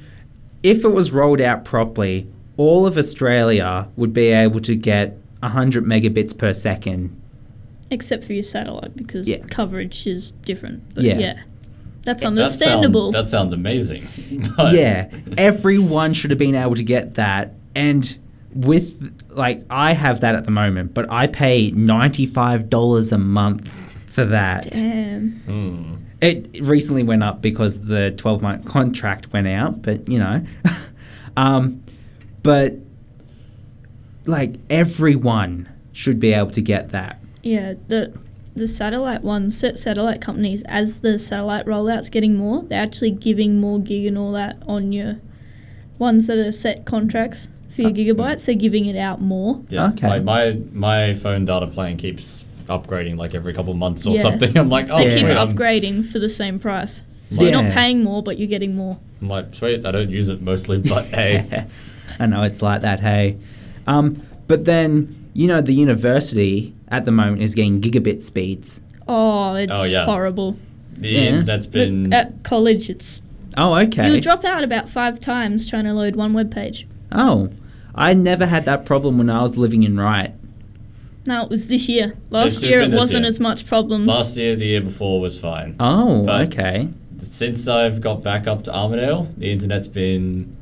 if 0.62 0.84
it 0.84 0.90
was 0.90 1.10
rolled 1.10 1.40
out 1.40 1.64
properly, 1.64 2.28
all 2.56 2.86
of 2.86 2.96
Australia 2.96 3.88
would 3.96 4.12
be 4.14 4.28
able 4.28 4.60
to 4.60 4.76
get 4.76 5.18
100 5.40 5.84
megabits 5.84 6.38
per 6.38 6.54
second. 6.54 7.20
Except 7.90 8.22
for 8.24 8.32
your 8.32 8.44
satellite 8.44 8.96
because 8.96 9.26
yeah. 9.26 9.38
coverage 9.50 10.06
is 10.06 10.30
different. 10.42 10.84
yeah. 10.94 11.18
yeah. 11.18 11.42
That's 12.04 12.20
That 12.20 12.26
sound- 12.26 12.38
understandable. 12.38 13.12
That 13.12 13.28
sounds 13.28 13.52
amazing. 13.52 14.08
But 14.56 14.74
yeah, 14.74 15.08
everyone 15.38 16.12
should 16.14 16.30
have 16.30 16.38
been 16.38 16.54
able 16.54 16.74
to 16.74 16.82
get 16.82 17.14
that. 17.14 17.54
And 17.74 18.16
with, 18.54 19.16
like, 19.30 19.64
I 19.70 19.94
have 19.94 20.20
that 20.20 20.34
at 20.34 20.44
the 20.44 20.50
moment, 20.50 20.94
but 20.94 21.10
I 21.10 21.26
pay 21.26 21.72
$95 21.72 23.12
a 23.12 23.18
month 23.18 23.68
for 24.06 24.24
that. 24.26 24.70
Damn. 24.72 25.30
Hmm. 25.46 25.94
It 26.20 26.60
recently 26.62 27.02
went 27.02 27.22
up 27.22 27.42
because 27.42 27.84
the 27.84 28.12
12 28.12 28.42
month 28.42 28.64
contract 28.64 29.32
went 29.32 29.48
out, 29.48 29.82
but 29.82 30.08
you 30.08 30.18
know. 30.18 30.44
um, 31.36 31.82
but, 32.42 32.74
like, 34.26 34.56
everyone 34.70 35.68
should 35.92 36.20
be 36.20 36.32
able 36.32 36.50
to 36.52 36.62
get 36.62 36.90
that. 36.90 37.20
Yeah, 37.42 37.74
the 37.88 38.16
the 38.54 38.68
satellite 38.68 39.22
ones, 39.22 39.56
set 39.58 39.78
satellite 39.78 40.20
companies, 40.20 40.62
as 40.66 41.00
the 41.00 41.18
satellite 41.18 41.66
rollout's 41.66 42.08
getting 42.08 42.36
more, 42.36 42.62
they're 42.62 42.82
actually 42.82 43.10
giving 43.10 43.60
more 43.60 43.80
gig 43.80 44.06
and 44.06 44.16
all 44.16 44.32
that 44.32 44.62
on 44.66 44.92
your 44.92 45.20
ones 45.98 46.26
that 46.28 46.38
are 46.38 46.52
set 46.52 46.84
contracts 46.84 47.48
for 47.68 47.82
your 47.82 47.90
gigabytes. 47.90 48.44
They're 48.46 48.54
giving 48.54 48.86
it 48.86 48.96
out 48.96 49.20
more. 49.20 49.62
Yeah. 49.68 49.88
Okay. 49.88 50.08
Like 50.08 50.22
my 50.24 50.58
my 50.72 51.14
phone 51.14 51.44
data 51.44 51.66
plan 51.66 51.96
keeps 51.96 52.44
upgrading 52.68 53.18
like 53.18 53.34
every 53.34 53.52
couple 53.52 53.74
months 53.74 54.06
or 54.06 54.14
Yeah. 54.14 54.22
something. 54.22 54.56
I'm 54.58 54.70
like, 54.70 54.86
oh, 54.90 54.98
They 54.98 55.04
keep 55.16 55.26
sweet. 55.26 55.36
I'm, 55.36 55.52
upgrading 55.56 56.06
for 56.06 56.18
the 56.18 56.28
same 56.28 56.58
price. 56.58 57.02
So 57.30 57.42
you're 57.42 57.52
not 57.52 57.64
Yeah. 57.64 57.74
paying 57.74 58.04
more, 58.04 58.22
but 58.22 58.38
you're 58.38 58.48
getting 58.48 58.76
more. 58.76 58.98
I'm 59.20 59.28
like, 59.28 59.52
sweet. 59.54 59.84
I 59.84 59.90
don't 59.90 60.10
use 60.10 60.28
it 60.28 60.40
mostly, 60.40 60.78
but 60.78 61.04
hey. 61.18 61.66
I 62.20 62.26
know 62.26 62.42
it's 62.44 62.62
like 62.62 62.82
that, 62.82 63.00
hey. 63.00 63.36
Um, 63.86 64.22
but 64.46 64.64
then, 64.64 65.28
you 65.32 65.48
know, 65.48 65.60
the 65.60 65.72
university 65.74 66.74
at 66.94 67.04
the 67.04 67.10
moment 67.12 67.42
is 67.42 67.54
getting 67.54 67.80
gigabit 67.80 68.22
speeds. 68.22 68.80
Oh, 69.08 69.54
it's 69.54 69.72
Oh, 69.74 69.84
yeah. 69.84 70.04
horrible. 70.04 70.56
The 70.96 71.08
Yeah. 71.08 71.20
internet's 71.22 71.66
But 71.66 71.72
been. 71.72 72.12
at 72.12 72.42
college, 72.44 72.88
it's 72.88 73.20
Oh, 73.56 73.74
okay. 73.74 74.10
you'll 74.10 74.20
drop 74.20 74.44
out 74.44 74.62
about 74.64 74.88
five 74.88 75.18
times 75.20 75.66
trying 75.68 75.84
to 75.84 75.92
load 75.92 76.14
one 76.16 76.32
web 76.32 76.50
page. 76.52 76.86
Oh, 77.12 77.50
I 77.94 78.14
never 78.14 78.46
had 78.46 78.64
that 78.66 78.84
problem 78.84 79.18
when 79.18 79.28
I 79.30 79.42
was 79.42 79.56
living 79.58 79.82
in 79.82 79.96
Wright. 79.98 80.32
No, 81.26 81.42
it 81.44 81.50
was 81.50 81.68
this 81.68 81.88
year. 81.88 82.14
Last 82.30 82.54
just 82.54 82.64
year 82.64 82.80
been 82.80 82.88
it 82.88 82.92
this 82.92 83.00
wasn't 83.00 83.22
year. 83.22 83.28
as 83.28 83.40
much 83.40 83.66
problems. 83.66 84.06
last 84.06 84.36
year, 84.36 84.54
the 84.56 84.66
year 84.66 84.80
before 84.80 85.20
was 85.20 85.38
fine. 85.38 85.74
Oh, 85.80 86.24
But- 86.24 86.42
okay. 86.52 86.88
Since 87.18 87.66
I've 87.68 88.00
got 88.00 88.22
back 88.22 88.46
up 88.46 88.64
to 88.64 88.70
Armidale, 88.72 89.28
the 89.38 89.50
internet's 89.50 89.88
been 89.88 90.54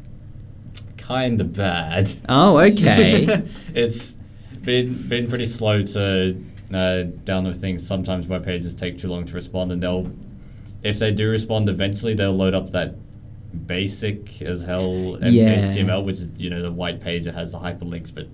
kind 0.97 1.41
of 1.41 1.53
bad. 1.55 2.13
Oh, 2.29 2.59
okay. 2.59 3.43
it's 3.75 4.17
been 4.63 5.09
been 5.09 5.29
pretty 5.29 5.47
slow 5.47 5.83
to 5.83 6.31
uh, 6.71 7.05
download 7.25 7.57
things. 7.57 7.87
Sometimes 7.87 8.27
web 8.27 8.45
pages 8.45 8.75
take 8.75 8.99
too 8.99 9.09
long 9.09 9.27
to 9.27 9.35
respond, 9.35 9.73
and 9.73 9.83
they'll, 9.83 10.11
if 10.83 10.99
they 10.99 11.13
do 11.13 11.29
respond 11.29 11.69
eventually, 11.69 12.15
they'll 12.15 12.33
load 12.37 12.55
up 12.55 12.71
that 12.71 12.95
basic 13.67 14.41
as 14.43 14.63
hell 14.63 15.19
Yeah. 15.21 15.59
HTML, 15.59 16.05
which 16.05 16.17
is 16.17 16.31
you 16.37 16.51
know 16.51 16.63
the 16.63 16.73
white 16.73 17.01
page 17.01 17.25
that 17.25 17.35
has 17.35 17.53
the 17.53 17.59
hyperlinks, 17.59 18.15
but 18.15 18.27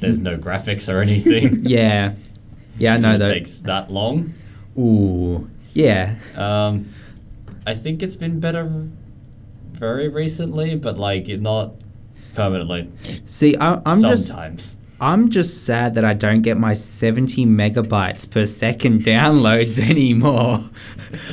there's 0.00 0.18
no 0.18 0.36
graphics 0.36 0.92
or 0.92 1.00
anything. 1.00 1.60
yeah. 1.66 2.14
Yeah, 2.78 2.94
I 2.94 2.96
know 2.96 3.18
that. 3.18 3.28
takes 3.28 3.58
that 3.60 3.90
long. 3.92 4.34
Ooh. 4.78 5.50
Yeah. 5.74 6.16
Um, 6.34 6.92
I 7.66 7.74
think 7.74 8.02
it's 8.02 8.16
been 8.16 8.40
better 8.40 8.88
very 9.72 10.08
recently, 10.08 10.74
but 10.74 10.96
like 10.96 11.28
not 11.28 11.74
permanently. 12.34 12.90
See, 13.26 13.56
I, 13.56 13.80
I'm 13.84 14.00
just 14.00 14.28
Sometimes. 14.28 14.76
I'm 15.02 15.30
just 15.30 15.64
sad 15.66 15.96
that 15.96 16.04
I 16.04 16.14
don't 16.14 16.42
get 16.42 16.56
my 16.56 16.74
70 16.74 17.44
megabytes 17.44 18.30
per 18.30 18.46
second 18.46 19.00
downloads 19.04 19.80
anymore. 19.80 20.60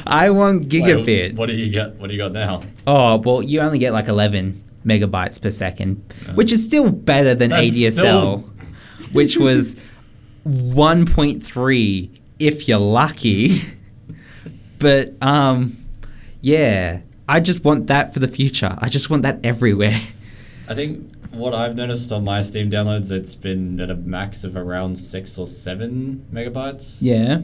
I 0.08 0.32
want 0.32 0.62
Wait, 0.64 0.70
gigabit. 0.72 1.36
what 1.36 1.50
do 1.50 1.56
you 1.56 1.72
got? 1.74 1.96
What 1.98 2.08
do 2.08 2.14
you 2.14 2.20
got 2.20 2.32
now? 2.32 2.64
Oh, 2.88 3.18
well, 3.18 3.44
you 3.44 3.60
only 3.62 3.78
get 3.78 3.94
like 3.94 4.08
11 4.08 4.64
megabytes 4.84 5.40
per 5.40 5.52
second, 5.52 6.04
which 6.34 6.52
is 6.52 6.64
still 6.64 6.90
better 6.90 7.36
than 7.36 7.52
ADSL, 7.52 7.92
still- 7.92 8.38
which 9.12 9.38
was 9.38 9.76
1.3 10.48 12.20
if 12.40 12.68
you're 12.68 12.80
lucky. 12.80 13.62
but 14.80 15.14
um 15.22 15.78
yeah, 16.42 17.02
I 17.28 17.40
just 17.40 17.64
want 17.64 17.88
that 17.88 18.14
for 18.14 18.20
the 18.20 18.28
future. 18.28 18.76
I 18.80 18.90
just 18.90 19.10
want 19.12 19.24
that 19.24 19.40
everywhere. 19.44 20.00
I 20.68 20.74
think 20.74 21.12
what 21.32 21.54
I've 21.54 21.76
noticed 21.76 22.12
on 22.12 22.24
my 22.24 22.42
Steam 22.42 22.70
downloads, 22.72 23.12
it's 23.12 23.36
been 23.36 23.80
at 23.80 23.90
a 23.90 23.96
max 23.96 24.44
of 24.44 24.56
around 24.56 24.98
six 24.98 25.38
or 25.38 25.48
seven 25.48 26.26
megabytes 26.34 26.98
yeah. 27.02 27.42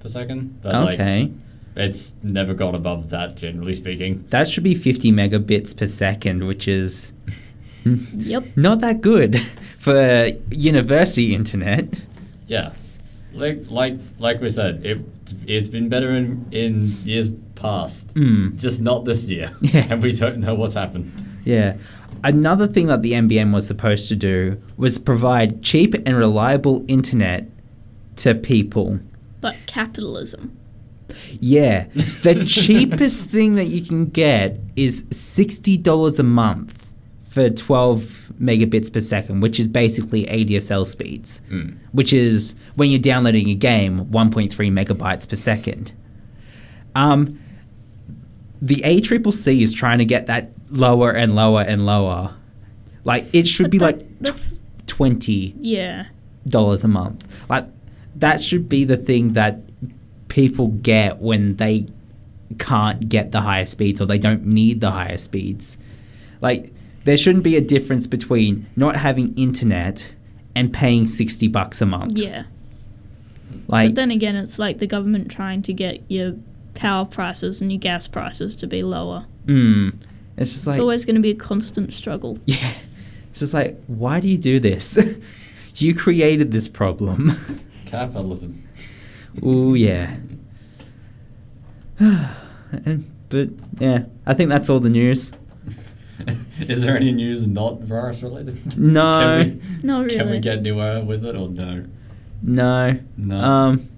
per 0.00 0.08
second. 0.08 0.60
But 0.62 0.74
like, 0.74 0.94
Okay. 0.94 1.30
it's 1.76 2.12
never 2.22 2.52
gone 2.54 2.74
above 2.74 3.10
that, 3.10 3.36
generally 3.36 3.74
speaking. 3.74 4.24
That 4.30 4.48
should 4.48 4.64
be 4.64 4.74
50 4.74 5.10
megabits 5.12 5.76
per 5.76 5.86
second, 5.86 6.44
which 6.46 6.68
is 6.68 7.12
Yep. 7.84 8.56
not 8.56 8.80
that 8.80 9.00
good 9.00 9.40
for 9.78 10.30
university 10.50 11.34
internet. 11.34 11.88
Yeah, 12.46 12.72
like 13.32 13.70
like 13.70 13.94
like 14.18 14.40
we 14.40 14.50
said, 14.50 14.84
it 14.84 14.98
it's 15.46 15.68
been 15.68 15.88
better 15.88 16.10
in 16.14 16.46
in 16.52 16.96
years 17.04 17.30
past, 17.54 18.14
Mm. 18.14 18.60
just 18.60 18.80
not 18.80 19.04
this 19.04 19.26
year. 19.26 19.52
Yeah. 19.62 19.86
and 19.90 20.02
we 20.02 20.12
don't 20.12 20.38
know 20.38 20.54
what's 20.54 20.74
happened. 20.74 21.10
Yeah. 21.44 21.76
Another 22.24 22.66
thing 22.66 22.86
that 22.86 23.02
the 23.02 23.12
NBN 23.12 23.52
was 23.52 23.66
supposed 23.66 24.08
to 24.08 24.16
do 24.16 24.60
was 24.76 24.98
provide 24.98 25.62
cheap 25.62 25.94
and 26.06 26.16
reliable 26.16 26.84
internet 26.88 27.48
to 28.16 28.34
people. 28.34 29.00
But 29.40 29.56
capitalism. 29.66 30.56
Yeah. 31.40 31.88
The 32.22 32.44
cheapest 32.48 33.28
thing 33.30 33.56
that 33.56 33.66
you 33.66 33.82
can 33.84 34.06
get 34.06 34.60
is 34.76 35.02
$60 35.04 36.18
a 36.18 36.22
month 36.22 36.86
for 37.20 37.48
12 37.50 38.32
megabits 38.40 38.92
per 38.92 39.00
second, 39.00 39.40
which 39.40 39.58
is 39.58 39.66
basically 39.66 40.24
ADSL 40.26 40.86
speeds, 40.86 41.40
Mm. 41.50 41.78
which 41.92 42.12
is 42.12 42.54
when 42.76 42.90
you're 42.90 43.00
downloading 43.00 43.48
a 43.48 43.54
game, 43.54 44.04
1.3 44.06 44.70
megabytes 44.70 45.28
per 45.28 45.36
second. 45.36 45.92
Um, 46.94 47.38
the 48.62 48.76
ACCC 48.76 49.60
is 49.60 49.74
trying 49.74 49.98
to 49.98 50.04
get 50.04 50.26
that 50.28 50.52
lower 50.70 51.10
and 51.10 51.34
lower 51.34 51.60
and 51.62 51.84
lower. 51.84 52.34
Like 53.04 53.26
it 53.34 53.46
should 53.48 53.70
be 53.70 53.78
But 53.78 53.96
like 53.98 54.18
that- 54.20 54.60
twenty 54.86 55.54
yeah. 55.60 56.06
dollars 56.46 56.84
a 56.84 56.88
month. 56.88 57.26
Like 57.50 57.66
that 58.14 58.40
should 58.40 58.68
be 58.68 58.84
the 58.84 58.96
thing 58.96 59.32
that 59.32 59.60
people 60.28 60.68
get 60.68 61.18
when 61.18 61.56
they 61.56 61.86
can't 62.58 63.08
get 63.08 63.32
the 63.32 63.40
higher 63.40 63.66
speeds 63.66 64.00
or 64.00 64.06
they 64.06 64.18
don't 64.18 64.46
need 64.46 64.80
the 64.80 64.92
higher 64.92 65.18
speeds. 65.18 65.76
Like 66.40 66.72
there 67.04 67.16
shouldn't 67.16 67.42
be 67.44 67.56
a 67.56 67.60
difference 67.60 68.06
between 68.06 68.66
not 68.76 68.94
having 68.96 69.34
internet 69.36 70.14
and 70.54 70.72
paying 70.72 71.08
60 71.08 71.48
bucks 71.48 71.80
a 71.80 71.86
month. 71.86 72.16
Yeah. 72.16 72.44
Like 73.66 73.88
but 73.90 73.94
then 73.96 74.10
again, 74.12 74.36
it's 74.36 74.58
like 74.58 74.78
the 74.78 74.86
government 74.86 75.30
trying 75.30 75.62
to 75.62 75.72
get 75.72 76.02
your 76.08 76.36
power 76.74 77.04
prices 77.04 77.60
and 77.60 77.70
your 77.72 77.78
gas 77.78 78.06
prices 78.08 78.56
to 78.56 78.66
be 78.66 78.82
lower. 78.82 79.26
mm, 79.46 79.92
it's 80.36 80.52
just 80.52 80.66
like 80.66 80.74
it's 80.74 80.80
always 80.80 81.04
going 81.04 81.16
to 81.16 81.20
be 81.22 81.30
a 81.30 81.34
constant 81.34 81.92
struggle. 81.92 82.38
yeah. 82.46 82.72
It's 83.30 83.40
just 83.40 83.54
like 83.54 83.78
why 83.86 84.20
do 84.20 84.28
you 84.28 84.38
do 84.38 84.58
this? 84.60 84.98
you 85.76 85.94
created 85.94 86.50
this 86.52 86.68
problem. 86.68 87.60
Capitalism. 87.86 88.62
Oh 89.42 89.74
yeah. 89.74 90.16
But 93.28 93.48
yeah, 93.78 94.04
I 94.26 94.34
think 94.34 94.50
that's 94.50 94.68
all 94.68 94.78
the 94.80 94.90
news. 94.90 95.32
Is 96.60 96.82
there 96.82 96.94
any 96.96 97.12
news 97.12 97.46
not 97.46 97.80
virus 97.80 98.22
related? 98.22 98.76
No, 98.78 99.18
Can 99.18 99.60
we, 99.80 99.86
Not 99.86 100.00
really. 100.04 100.16
can 100.16 100.30
we 100.30 100.38
get 100.38 100.58
anywhere 100.58 101.00
with 101.02 101.24
it 101.24 101.34
or 101.34 101.48
no? 101.48 101.86
no. 102.42 102.98
No. 103.16 103.40
Um, 103.40 103.88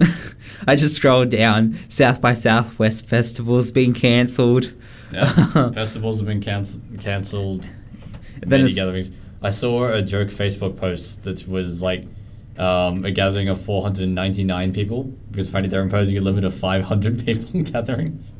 I 0.66 0.76
just 0.76 0.94
scrolled 0.96 1.30
down. 1.30 1.78
South 1.88 2.20
by 2.20 2.34
Southwest 2.34 3.06
festival's 3.06 3.70
been 3.70 3.92
cancelled. 3.94 4.72
Yeah. 5.12 5.70
Festivals 5.74 6.18
have 6.18 6.26
been 6.26 6.40
canc- 6.40 7.00
cancelled. 7.00 7.68
Then 8.40 8.62
Many 8.62 8.74
gatherings. 8.74 9.10
I 9.42 9.50
saw 9.50 9.88
a 9.88 10.02
joke 10.02 10.28
Facebook 10.28 10.76
post 10.76 11.22
that 11.24 11.48
was 11.48 11.82
like 11.82 12.06
um, 12.58 13.04
a 13.04 13.10
gathering 13.10 13.48
of 13.48 13.60
499 13.60 14.72
people 14.72 15.04
because 15.30 15.48
apparently 15.48 15.70
they're 15.70 15.82
imposing 15.82 16.16
a 16.18 16.20
limit 16.20 16.44
of 16.44 16.54
500 16.54 17.24
people 17.24 17.48
in 17.54 17.64
gatherings 17.64 18.32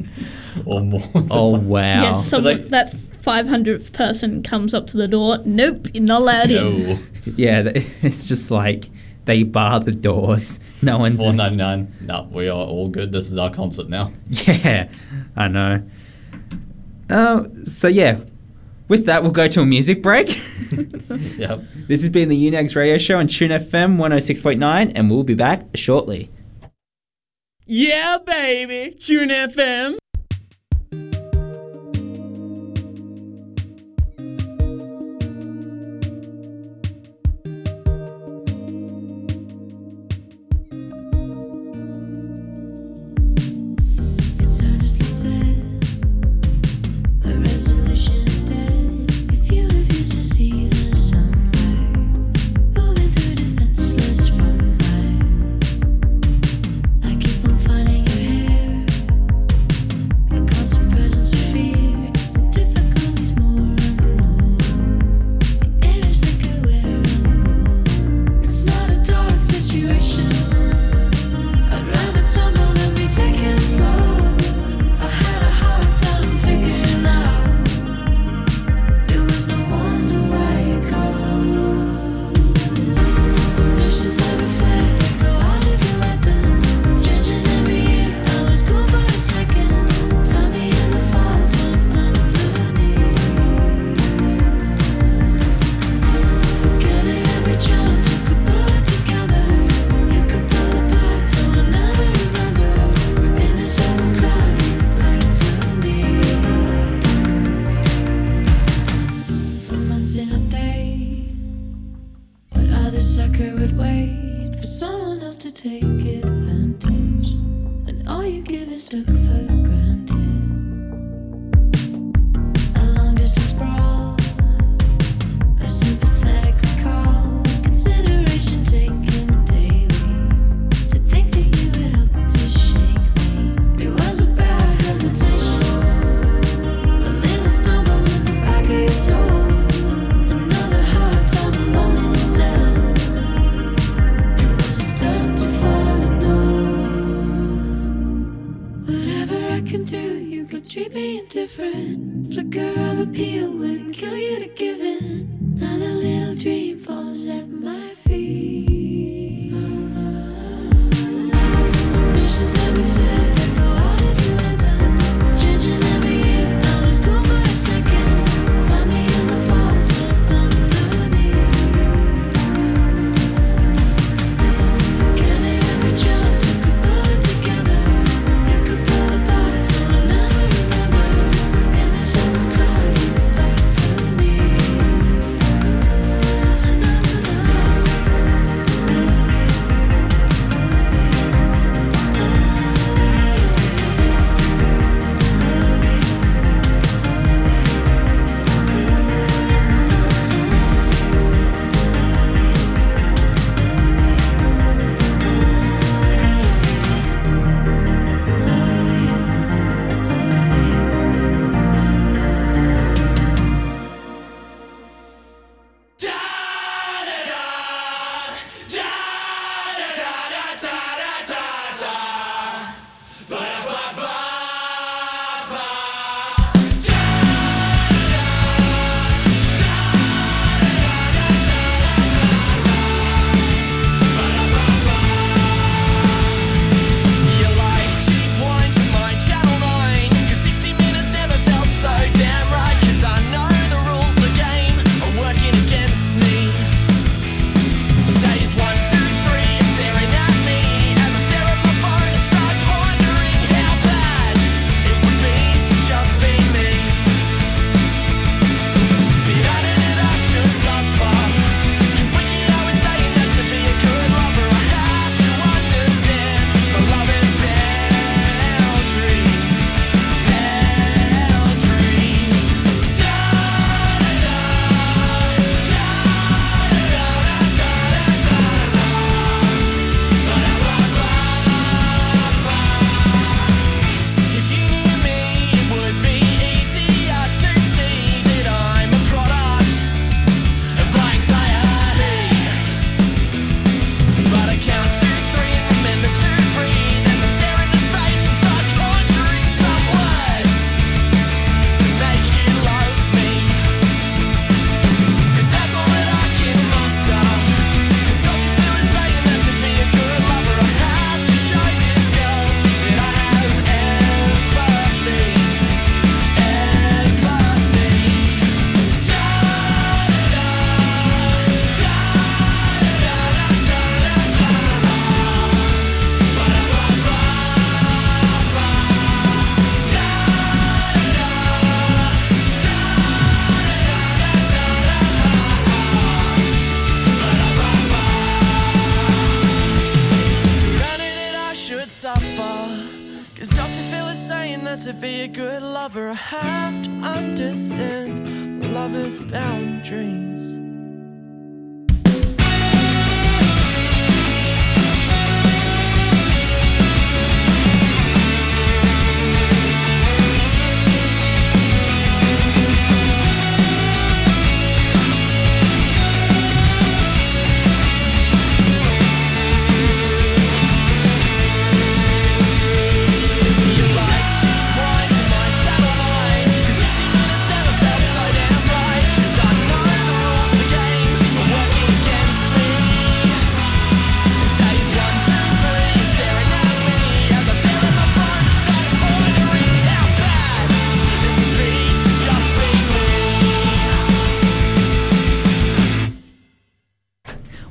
or 0.67 0.81
more. 0.83 1.01
Oh 1.31 1.51
like- 1.51 1.63
wow! 1.63 2.03
Yes, 2.03 2.27
some, 2.27 2.45
like- 2.45 2.69
that 2.69 2.93
500th 2.93 3.93
person 3.93 4.43
comes 4.43 4.75
up 4.75 4.87
to 4.89 4.97
the 4.97 5.09
door. 5.09 5.39
Nope, 5.45 5.89
you're 5.95 6.03
not 6.03 6.23
allowed 6.23 6.51
in. 6.51 7.07
Yeah, 7.37 7.71
it's 7.75 8.29
just 8.29 8.51
like 8.51 8.91
they 9.31 9.45
bar 9.45 9.79
the 9.79 9.93
doors. 9.93 10.59
No 10.83 10.99
one's. 10.99 11.21
499. 11.21 12.07
No, 12.07 12.27
we 12.33 12.49
are 12.49 12.57
all 12.57 12.89
good. 12.89 13.13
This 13.13 13.31
is 13.31 13.37
our 13.37 13.51
concert 13.51 13.91
now. 13.91 14.13
Yeah, 14.31 14.89
I 15.37 15.47
know. 15.47 15.83
Uh, 17.11 17.45
so 17.65 17.87
yeah, 17.87 18.21
with 18.89 19.05
that 19.05 19.23
we'll 19.23 19.31
go 19.31 19.47
to 19.47 19.61
a 19.61 19.67
music 19.67 20.03
break. 20.03 20.29
Yep. 21.37 21.65
this 21.89 22.01
has 22.03 22.09
been 22.11 22.29
the 22.29 22.51
Unegs 22.51 22.75
Radio 22.77 22.97
Show 22.97 23.19
on 23.19 23.27
Tune 23.27 23.51
FM 23.51 23.97
106.9, 23.99 24.93
and 24.95 25.11
we'll 25.11 25.23
be 25.25 25.35
back 25.35 25.67
shortly. 25.75 26.31
Yeah, 27.67 28.19
baby. 28.25 28.95
Tune 28.95 29.29
FM. 29.29 29.97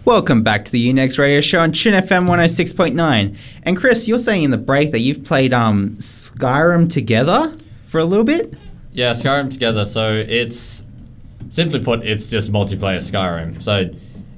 Welcome 0.09 0.41
back 0.41 0.65
to 0.65 0.71
the 0.71 0.91
Unegs 0.91 1.19
Radio 1.19 1.39
Show 1.39 1.59
on 1.59 1.71
Tune 1.71 1.93
FM 1.93 2.27
106.9. 2.27 3.37
And 3.61 3.77
Chris, 3.77 4.07
you're 4.07 4.17
saying 4.17 4.41
in 4.41 4.49
the 4.49 4.57
break 4.57 4.89
that 4.91 5.01
you've 5.01 5.23
played 5.23 5.53
um 5.53 5.97
Skyrim 5.97 6.91
together 6.91 7.55
for 7.85 7.99
a 7.99 8.05
little 8.05 8.23
bit? 8.23 8.55
Yeah, 8.91 9.11
Skyrim 9.11 9.53
together. 9.53 9.85
So 9.85 10.11
it's 10.15 10.81
simply 11.49 11.83
put, 11.83 12.03
it's 12.03 12.27
just 12.27 12.51
multiplayer 12.51 12.97
Skyrim. 12.97 13.61
So 13.61 13.91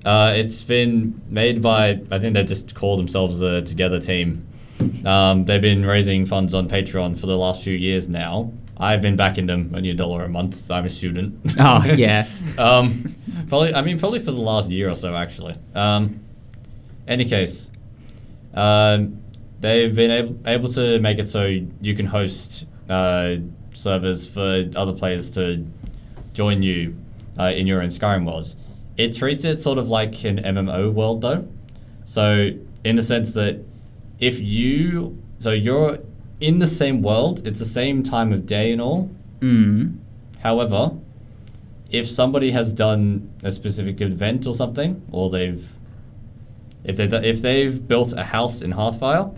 uh, 0.04 0.34
it's 0.36 0.62
been 0.62 1.22
made 1.30 1.62
by 1.62 2.02
I 2.12 2.20
think 2.20 2.34
they 2.34 2.44
just 2.44 2.76
call 2.76 2.98
themselves 2.98 3.40
the 3.40 3.62
Together 3.62 4.02
Team. 4.02 4.46
Um, 5.06 5.46
they've 5.46 5.62
been 5.62 5.86
raising 5.86 6.26
funds 6.26 6.54
on 6.54 6.68
Patreon 6.68 7.18
for 7.18 7.28
the 7.28 7.38
last 7.38 7.64
few 7.64 7.78
years 7.78 8.10
now. 8.10 8.52
I've 8.82 9.02
been 9.02 9.16
backing 9.16 9.46
them 9.46 9.72
only 9.76 9.92
a 9.92 9.94
dollar 9.94 10.24
a 10.24 10.28
month. 10.28 10.72
I'm 10.72 10.86
a 10.86 10.90
student. 10.90 11.40
Oh, 11.60 11.86
yeah. 11.86 12.28
um, 12.58 13.06
probably. 13.48 13.76
I 13.76 13.84
mean, 13.84 14.00
probably 14.00 14.18
for 14.18 14.32
the 14.32 14.42
last 14.42 14.72
year 14.72 14.90
or 14.90 14.96
so, 14.96 15.16
actually. 15.16 15.56
Um, 15.76 16.22
any 17.08 17.26
case, 17.26 17.70
um, 18.56 19.22
they've 19.60 19.94
been 19.94 20.10
able, 20.10 20.40
able 20.48 20.70
to 20.70 21.00
make 21.00 21.20
it 21.20 21.30
so 21.30 21.46
you 21.80 21.96
can 21.96 22.08
host 22.08 22.66
uh, 22.90 23.36
servers 23.76 24.28
for 24.28 24.68
other 24.76 24.94
players 24.94 25.30
to 25.32 25.64
join 26.34 26.64
you 26.64 26.98
uh, 27.38 27.52
in 27.56 27.68
your 27.68 27.84
own 27.84 27.90
Skyrim 27.90 28.26
worlds. 28.26 28.56
It 28.98 29.16
treats 29.16 29.44
it 29.44 29.60
sort 29.60 29.78
of 29.78 29.90
like 29.90 30.24
an 30.24 30.40
MMO 30.40 30.92
world, 30.92 31.22
though. 31.22 31.48
So, 32.06 32.52
in 32.84 32.96
the 32.96 33.04
sense 33.04 33.34
that 33.34 33.64
if 34.20 34.40
you, 34.40 35.22
so 35.40 35.52
you're 35.52 36.00
in 36.42 36.60
the 36.60 36.68
same 36.68 37.02
world, 37.02 37.46
it's 37.46 37.60
the 37.60 37.66
same 37.66 38.04
time 38.04 38.34
of 38.34 38.46
day 38.46 38.72
and 38.72 38.82
all. 38.82 39.10
Mm. 39.40 39.98
However, 40.40 40.98
if 41.90 42.10
somebody 42.10 42.52
has 42.52 42.74
done 42.74 43.32
a 43.44 43.52
specific 43.52 44.02
event 44.02 44.48
or 44.48 44.56
something, 44.56 45.02
or 45.12 45.30
they've 45.30 45.72
if 46.84 46.98
they 46.98 47.06
if 47.06 47.42
they've 47.42 47.88
built 47.88 48.14
a 48.14 48.24
house 48.24 48.62
in 48.62 48.74
Hearthfire, 48.74 49.38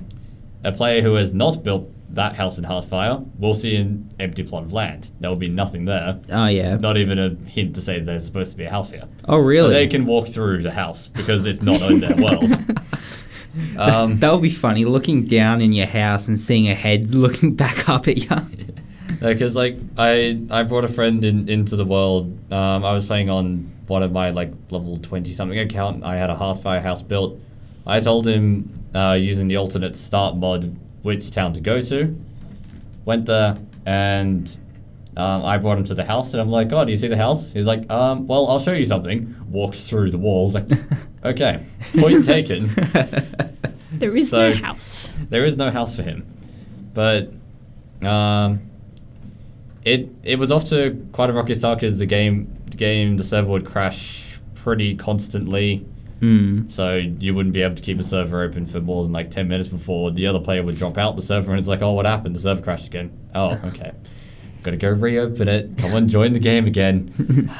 a 0.64 0.72
player 0.72 1.02
who 1.02 1.16
has 1.16 1.34
not 1.34 1.64
built 1.64 1.90
that 2.10 2.36
house 2.36 2.58
in 2.60 2.64
Hearthfire 2.64 3.26
will 3.40 3.56
see 3.56 3.76
an 3.76 4.14
empty 4.20 4.44
plot 4.44 4.64
of 4.64 4.72
land. 4.72 5.10
There 5.20 5.30
will 5.30 5.38
be 5.38 5.50
nothing 5.50 5.86
there. 5.86 6.20
Oh, 6.30 6.46
yeah. 6.46 6.78
Not 6.78 6.96
even 6.98 7.18
a 7.18 7.34
hint 7.50 7.74
to 7.76 7.82
say 7.82 8.00
there's 8.00 8.24
supposed 8.24 8.52
to 8.52 8.58
be 8.58 8.66
a 8.66 8.70
house 8.70 8.92
here. 8.92 9.06
Oh, 9.28 9.38
really? 9.38 9.70
So 9.70 9.74
they 9.74 9.88
can 9.88 10.06
walk 10.06 10.28
through 10.28 10.62
the 10.62 10.72
house 10.72 11.08
because 11.08 11.48
it's 11.48 11.64
not 11.64 11.82
in 11.82 12.02
their 12.02 12.16
world. 12.16 12.52
Um, 13.78 14.20
that 14.20 14.32
would 14.34 14.42
be 14.42 14.50
funny, 14.50 14.86
looking 14.86 15.26
down 15.26 15.62
in 15.62 15.74
your 15.74 15.88
house 15.88 16.28
and 16.28 16.40
seeing 16.40 16.68
a 16.68 16.76
head 16.76 17.14
looking 17.16 17.56
back 17.56 17.90
up 17.90 18.08
at 18.08 18.18
you. 18.18 18.30
because 19.20 19.56
like 19.56 19.80
I 19.98 20.42
I 20.50 20.64
brought 20.64 20.84
a 20.84 20.88
friend 20.88 21.24
in 21.24 21.50
into 21.50 21.76
the 21.76 21.86
world. 21.86 22.38
Um, 22.52 22.84
I 22.86 22.94
was 22.94 23.06
playing 23.06 23.30
on 23.30 23.72
one 23.88 24.04
of 24.04 24.12
my 24.12 24.32
like 24.32 24.54
level 24.70 24.98
twenty 24.98 25.34
something 25.34 25.58
account. 25.60 26.04
I 26.04 26.18
had 26.18 26.30
a 26.30 26.36
Hearthfire 26.36 26.82
house 26.82 27.02
built. 27.02 27.40
I 27.86 28.00
told 28.00 28.28
him 28.28 28.74
uh, 28.96 29.18
using 29.20 29.48
the 29.48 29.58
alternate 29.58 29.96
start 29.96 30.38
mod 30.38 30.78
which 31.02 31.32
town 31.32 31.54
to 31.54 31.62
go 31.62 31.82
to. 31.82 32.18
Went 33.06 33.26
there 33.26 33.58
and 33.86 34.58
um, 35.18 35.46
I 35.46 35.58
brought 35.58 35.78
him 35.78 35.84
to 35.86 35.94
the 35.94 36.06
house 36.06 36.34
and 36.34 36.42
I'm 36.42 36.50
like, 36.50 36.72
oh, 36.72 36.86
do 36.86 36.92
you 36.92 36.98
see 36.98 37.08
the 37.08 37.18
house? 37.18 37.52
He's 37.52 37.68
like, 37.68 37.90
um, 37.92 38.26
well, 38.26 38.48
I'll 38.48 38.60
show 38.60 38.72
you 38.72 38.86
something. 38.86 39.36
Walks 39.50 39.88
through 39.88 40.12
the 40.12 40.18
walls. 40.18 40.56
Like, 40.56 40.68
okay, 41.26 41.66
point 41.98 42.26
taken. 42.26 42.70
There 43.96 44.18
is 44.18 44.32
So- 44.32 44.50
no 44.50 44.56
house. 44.56 45.08
There 45.30 45.46
is 45.46 45.56
no 45.56 45.70
house 45.70 45.96
for 45.96 46.02
him, 46.02 46.26
but 46.96 47.32
um, 48.04 48.62
it 49.86 50.10
it 50.24 50.40
was 50.40 50.52
off 50.52 50.66
to 50.70 51.06
quite 51.12 51.30
a 51.30 51.34
rocky 51.34 51.54
start 51.54 51.80
because 51.80 52.00
the 52.00 52.08
game 52.08 52.48
the 52.72 52.76
game 52.78 53.18
the 53.18 53.24
server 53.24 53.50
would 53.50 53.66
crash 53.68 54.40
pretty 54.56 54.96
constantly. 54.96 55.86
Hmm. 56.22 56.68
So 56.70 56.96
you 56.96 57.36
wouldn't 57.36 57.54
be 57.54 57.62
able 57.62 57.76
to 57.76 57.84
keep 57.84 58.00
a 58.00 58.04
server 58.04 58.42
open 58.44 58.66
for 58.66 58.82
more 58.82 59.04
than 59.04 59.12
like 59.12 59.30
ten 59.30 59.48
minutes 59.48 59.70
before 59.70 60.10
the 60.10 60.26
other 60.26 60.40
player 60.40 60.64
would 60.64 60.76
drop 60.78 60.98
out 60.98 61.16
the 61.16 61.22
server 61.22 61.52
and 61.52 61.60
it's 61.60 61.68
like, 61.68 61.84
oh, 61.84 61.92
what 61.94 62.08
happened? 62.08 62.36
The 62.36 62.40
server 62.40 62.62
crashed 62.64 62.88
again. 62.88 63.12
Oh, 63.36 63.52
okay. 63.66 63.92
Gotta 64.64 64.78
go 64.78 64.90
reopen 64.90 65.48
it. 65.48 65.78
Come 65.78 65.94
on, 65.94 66.08
join 66.10 66.34
the 66.34 66.40
game 66.40 66.66
again. 66.66 67.52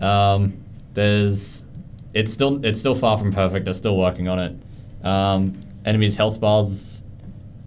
um, 0.00 0.62
there's 0.94 1.61
it's 2.14 2.32
still 2.32 2.64
it's 2.64 2.78
still 2.80 2.94
far 2.94 3.18
from 3.18 3.32
perfect. 3.32 3.64
They're 3.64 3.74
still 3.74 3.96
working 3.96 4.28
on 4.28 4.38
it. 4.38 5.06
Um, 5.06 5.60
enemies' 5.84 6.16
health 6.16 6.40
bars 6.40 7.02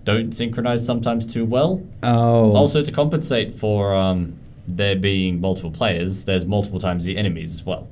don't 0.04 0.32
synchronize 0.34 0.86
sometimes 0.86 1.26
too 1.26 1.46
well. 1.46 1.82
Oh. 2.04 2.52
Also, 2.54 2.84
to 2.84 2.92
compensate 2.92 3.52
for 3.54 3.94
um, 3.96 4.36
there 4.68 4.96
being 4.96 5.42
multiple 5.42 5.72
players, 5.72 6.26
there's 6.26 6.46
multiple 6.46 6.80
times 6.80 7.04
the 7.06 7.18
enemies 7.18 7.54
as 7.56 7.66
well. 7.66 7.88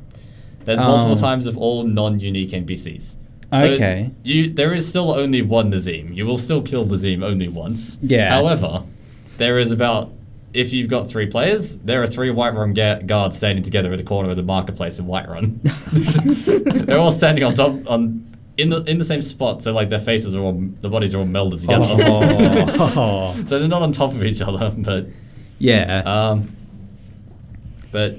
There's 0.65 0.79
multiple 0.79 1.13
Oh. 1.13 1.17
times 1.17 1.45
of 1.45 1.57
all 1.57 1.83
non-unique 1.83 2.51
NPCs. 2.51 3.15
Okay. 3.51 4.11
You 4.23 4.49
there 4.51 4.73
is 4.73 4.87
still 4.87 5.11
only 5.11 5.41
one 5.41 5.71
Nazeem. 5.71 6.15
You 6.15 6.25
will 6.25 6.37
still 6.39 6.61
kill 6.61 6.85
Nazeem 6.85 7.23
only 7.23 7.47
once. 7.47 7.99
Yeah. 8.01 8.29
However, 8.29 8.83
there 9.37 9.59
is 9.59 9.71
about 9.71 10.11
if 10.53 10.71
you've 10.71 10.89
got 10.89 11.09
three 11.09 11.25
players, 11.25 11.77
there 11.77 12.01
are 12.03 12.07
three 12.07 12.29
Whiterun 12.29 12.75
ga- 12.75 13.03
guards 13.05 13.35
standing 13.35 13.63
together 13.63 13.91
at 13.91 13.97
the 13.97 14.03
corner 14.03 14.29
of 14.29 14.35
the 14.35 14.43
marketplace 14.43 14.99
in 14.99 15.05
Whiterun. 15.05 15.59
They're 16.85 16.99
all 16.99 17.11
standing 17.11 17.43
on 17.43 17.55
top 17.55 17.71
on 17.87 18.29
in 18.55 18.69
the 18.69 18.83
in 18.83 18.99
the 18.99 19.05
same 19.05 19.21
spot, 19.21 19.63
so 19.63 19.73
like 19.73 19.89
their 19.89 19.99
faces 19.99 20.35
are 20.35 20.41
all 20.41 20.53
the 20.81 20.89
bodies 20.89 21.15
are 21.15 21.19
all 21.19 21.25
melded 21.25 21.61
together. 21.61 21.87
Oh. 21.89 23.43
so 23.47 23.59
they're 23.59 23.67
not 23.67 23.81
on 23.81 23.91
top 23.91 24.11
of 24.11 24.23
each 24.23 24.41
other, 24.41 24.71
but 24.77 25.07
yeah. 25.57 26.03
um, 26.05 26.55
but 27.91 28.15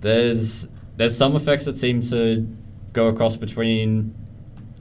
there's 0.00 0.68
there's 0.96 1.16
some 1.16 1.34
effects 1.34 1.64
that 1.64 1.76
seem 1.76 2.02
to 2.02 2.46
go 2.92 3.08
across 3.08 3.36
between 3.36 4.14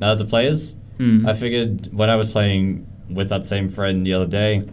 uh, 0.02 0.14
the 0.14 0.26
players. 0.26 0.76
Hmm. 0.98 1.28
I 1.28 1.34
figured 1.34 1.92
when 1.92 2.10
I 2.10 2.16
was 2.16 2.32
playing 2.32 2.86
with 3.10 3.30
that 3.30 3.44
same 3.44 3.70
friend 3.70 4.06
the 4.06 4.14
other 4.14 4.28
day, 4.28 4.68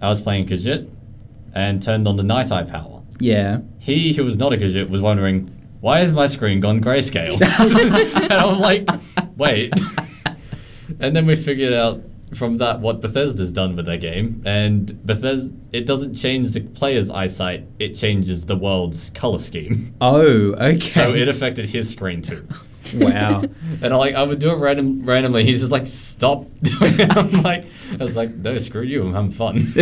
I 0.00 0.08
was 0.08 0.20
playing 0.20 0.46
Khajiit 0.46 0.88
and 1.54 1.82
turned 1.82 2.06
on 2.06 2.16
the 2.16 2.22
night 2.22 2.50
eye 2.52 2.62
power. 2.64 3.02
yeah. 3.18 3.60
He, 3.78 4.12
who 4.12 4.24
was 4.24 4.36
not 4.36 4.52
a 4.52 4.56
Khajiit, 4.56 4.90
was 4.90 5.00
wondering, 5.00 5.50
why 5.80 6.00
has 6.00 6.12
my 6.12 6.26
screen 6.26 6.60
gone 6.60 6.80
grayscale? 6.80 7.40
and 8.22 8.32
I'm 8.32 8.60
like, 8.60 8.88
wait. 9.36 9.72
and 11.00 11.16
then 11.16 11.26
we 11.26 11.34
figured 11.34 11.72
out 11.72 12.02
from 12.34 12.58
that 12.58 12.80
what 12.80 13.00
Bethesda's 13.00 13.50
done 13.50 13.74
with 13.76 13.86
their 13.86 13.96
game. 13.96 14.42
And 14.44 15.04
Bethesda, 15.04 15.52
it 15.72 15.86
doesn't 15.86 16.14
change 16.14 16.52
the 16.52 16.60
player's 16.60 17.10
eyesight, 17.10 17.66
it 17.78 17.94
changes 17.96 18.46
the 18.46 18.56
world's 18.56 19.10
color 19.10 19.38
scheme. 19.38 19.94
Oh, 20.00 20.16
okay. 20.58 20.80
So 20.80 21.14
it 21.14 21.28
affected 21.28 21.68
his 21.70 21.88
screen 21.88 22.22
too. 22.22 22.46
wow. 22.94 23.42
And 23.82 23.92
I 23.92 23.96
like 23.96 24.14
I 24.14 24.22
would 24.22 24.38
do 24.38 24.50
it 24.50 24.60
random 24.60 25.04
randomly. 25.04 25.44
He's 25.44 25.60
just 25.60 25.72
like, 25.72 25.86
stop 25.86 26.46
doing 26.62 27.00
it. 27.00 27.16
I'm 27.16 27.42
like, 27.42 27.66
I 27.92 28.04
was 28.04 28.16
like, 28.16 28.34
no, 28.34 28.58
screw 28.58 28.82
you. 28.82 29.06
I'm 29.06 29.14
having 29.14 29.30
fun. 29.30 29.74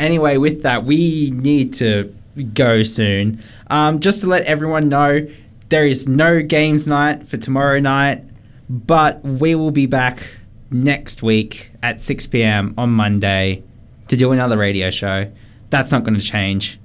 Anyway, 0.00 0.36
with 0.36 0.62
that, 0.62 0.84
we 0.84 1.30
need 1.32 1.72
to 1.74 2.14
go 2.54 2.82
soon. 2.82 3.42
Um, 3.68 4.00
just 4.00 4.20
to 4.22 4.26
let 4.26 4.42
everyone 4.44 4.88
know, 4.88 5.26
there 5.68 5.86
is 5.86 6.08
no 6.08 6.42
games 6.42 6.86
night 6.86 7.26
for 7.26 7.36
tomorrow 7.36 7.78
night, 7.78 8.24
but 8.68 9.22
we 9.24 9.54
will 9.54 9.70
be 9.70 9.86
back 9.86 10.26
next 10.70 11.22
week 11.22 11.70
at 11.82 12.00
6 12.00 12.26
p.m. 12.28 12.74
on 12.78 12.90
Monday 12.90 13.62
to 14.08 14.16
do 14.16 14.32
another 14.32 14.56
radio 14.58 14.90
show. 14.90 15.30
That's 15.70 15.92
not 15.92 16.02
going 16.04 16.18
to 16.18 16.24
change. 16.24 16.78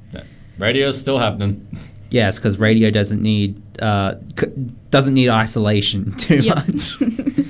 Radio's 0.58 0.98
still 1.00 1.18
happening. 1.20 1.66
Yes, 2.12 2.38
because 2.38 2.58
radio 2.60 2.92
doesn't 2.92 3.22
need 3.22 3.62
uh, 3.82 4.14
c- 4.40 4.46
doesn't 4.90 5.16
need 5.16 5.28
isolation 5.28 6.12
too 6.14 6.36
Yep. 6.38 6.56
much. 6.68 6.92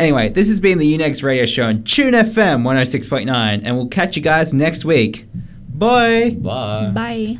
Anyway, 0.00 0.30
this 0.30 0.48
has 0.48 0.60
been 0.60 0.78
the 0.78 0.96
Unegs 0.96 1.22
Radio 1.22 1.44
Show 1.44 1.64
on 1.66 1.84
Tune 1.84 2.14
FM 2.14 2.62
106.9, 2.62 3.60
and 3.62 3.76
we'll 3.76 3.86
catch 3.86 4.16
you 4.16 4.22
guys 4.22 4.54
next 4.54 4.82
week. 4.82 5.26
Bye. 5.68 6.30
Bye. 6.30 6.90
Bye. 6.94 7.38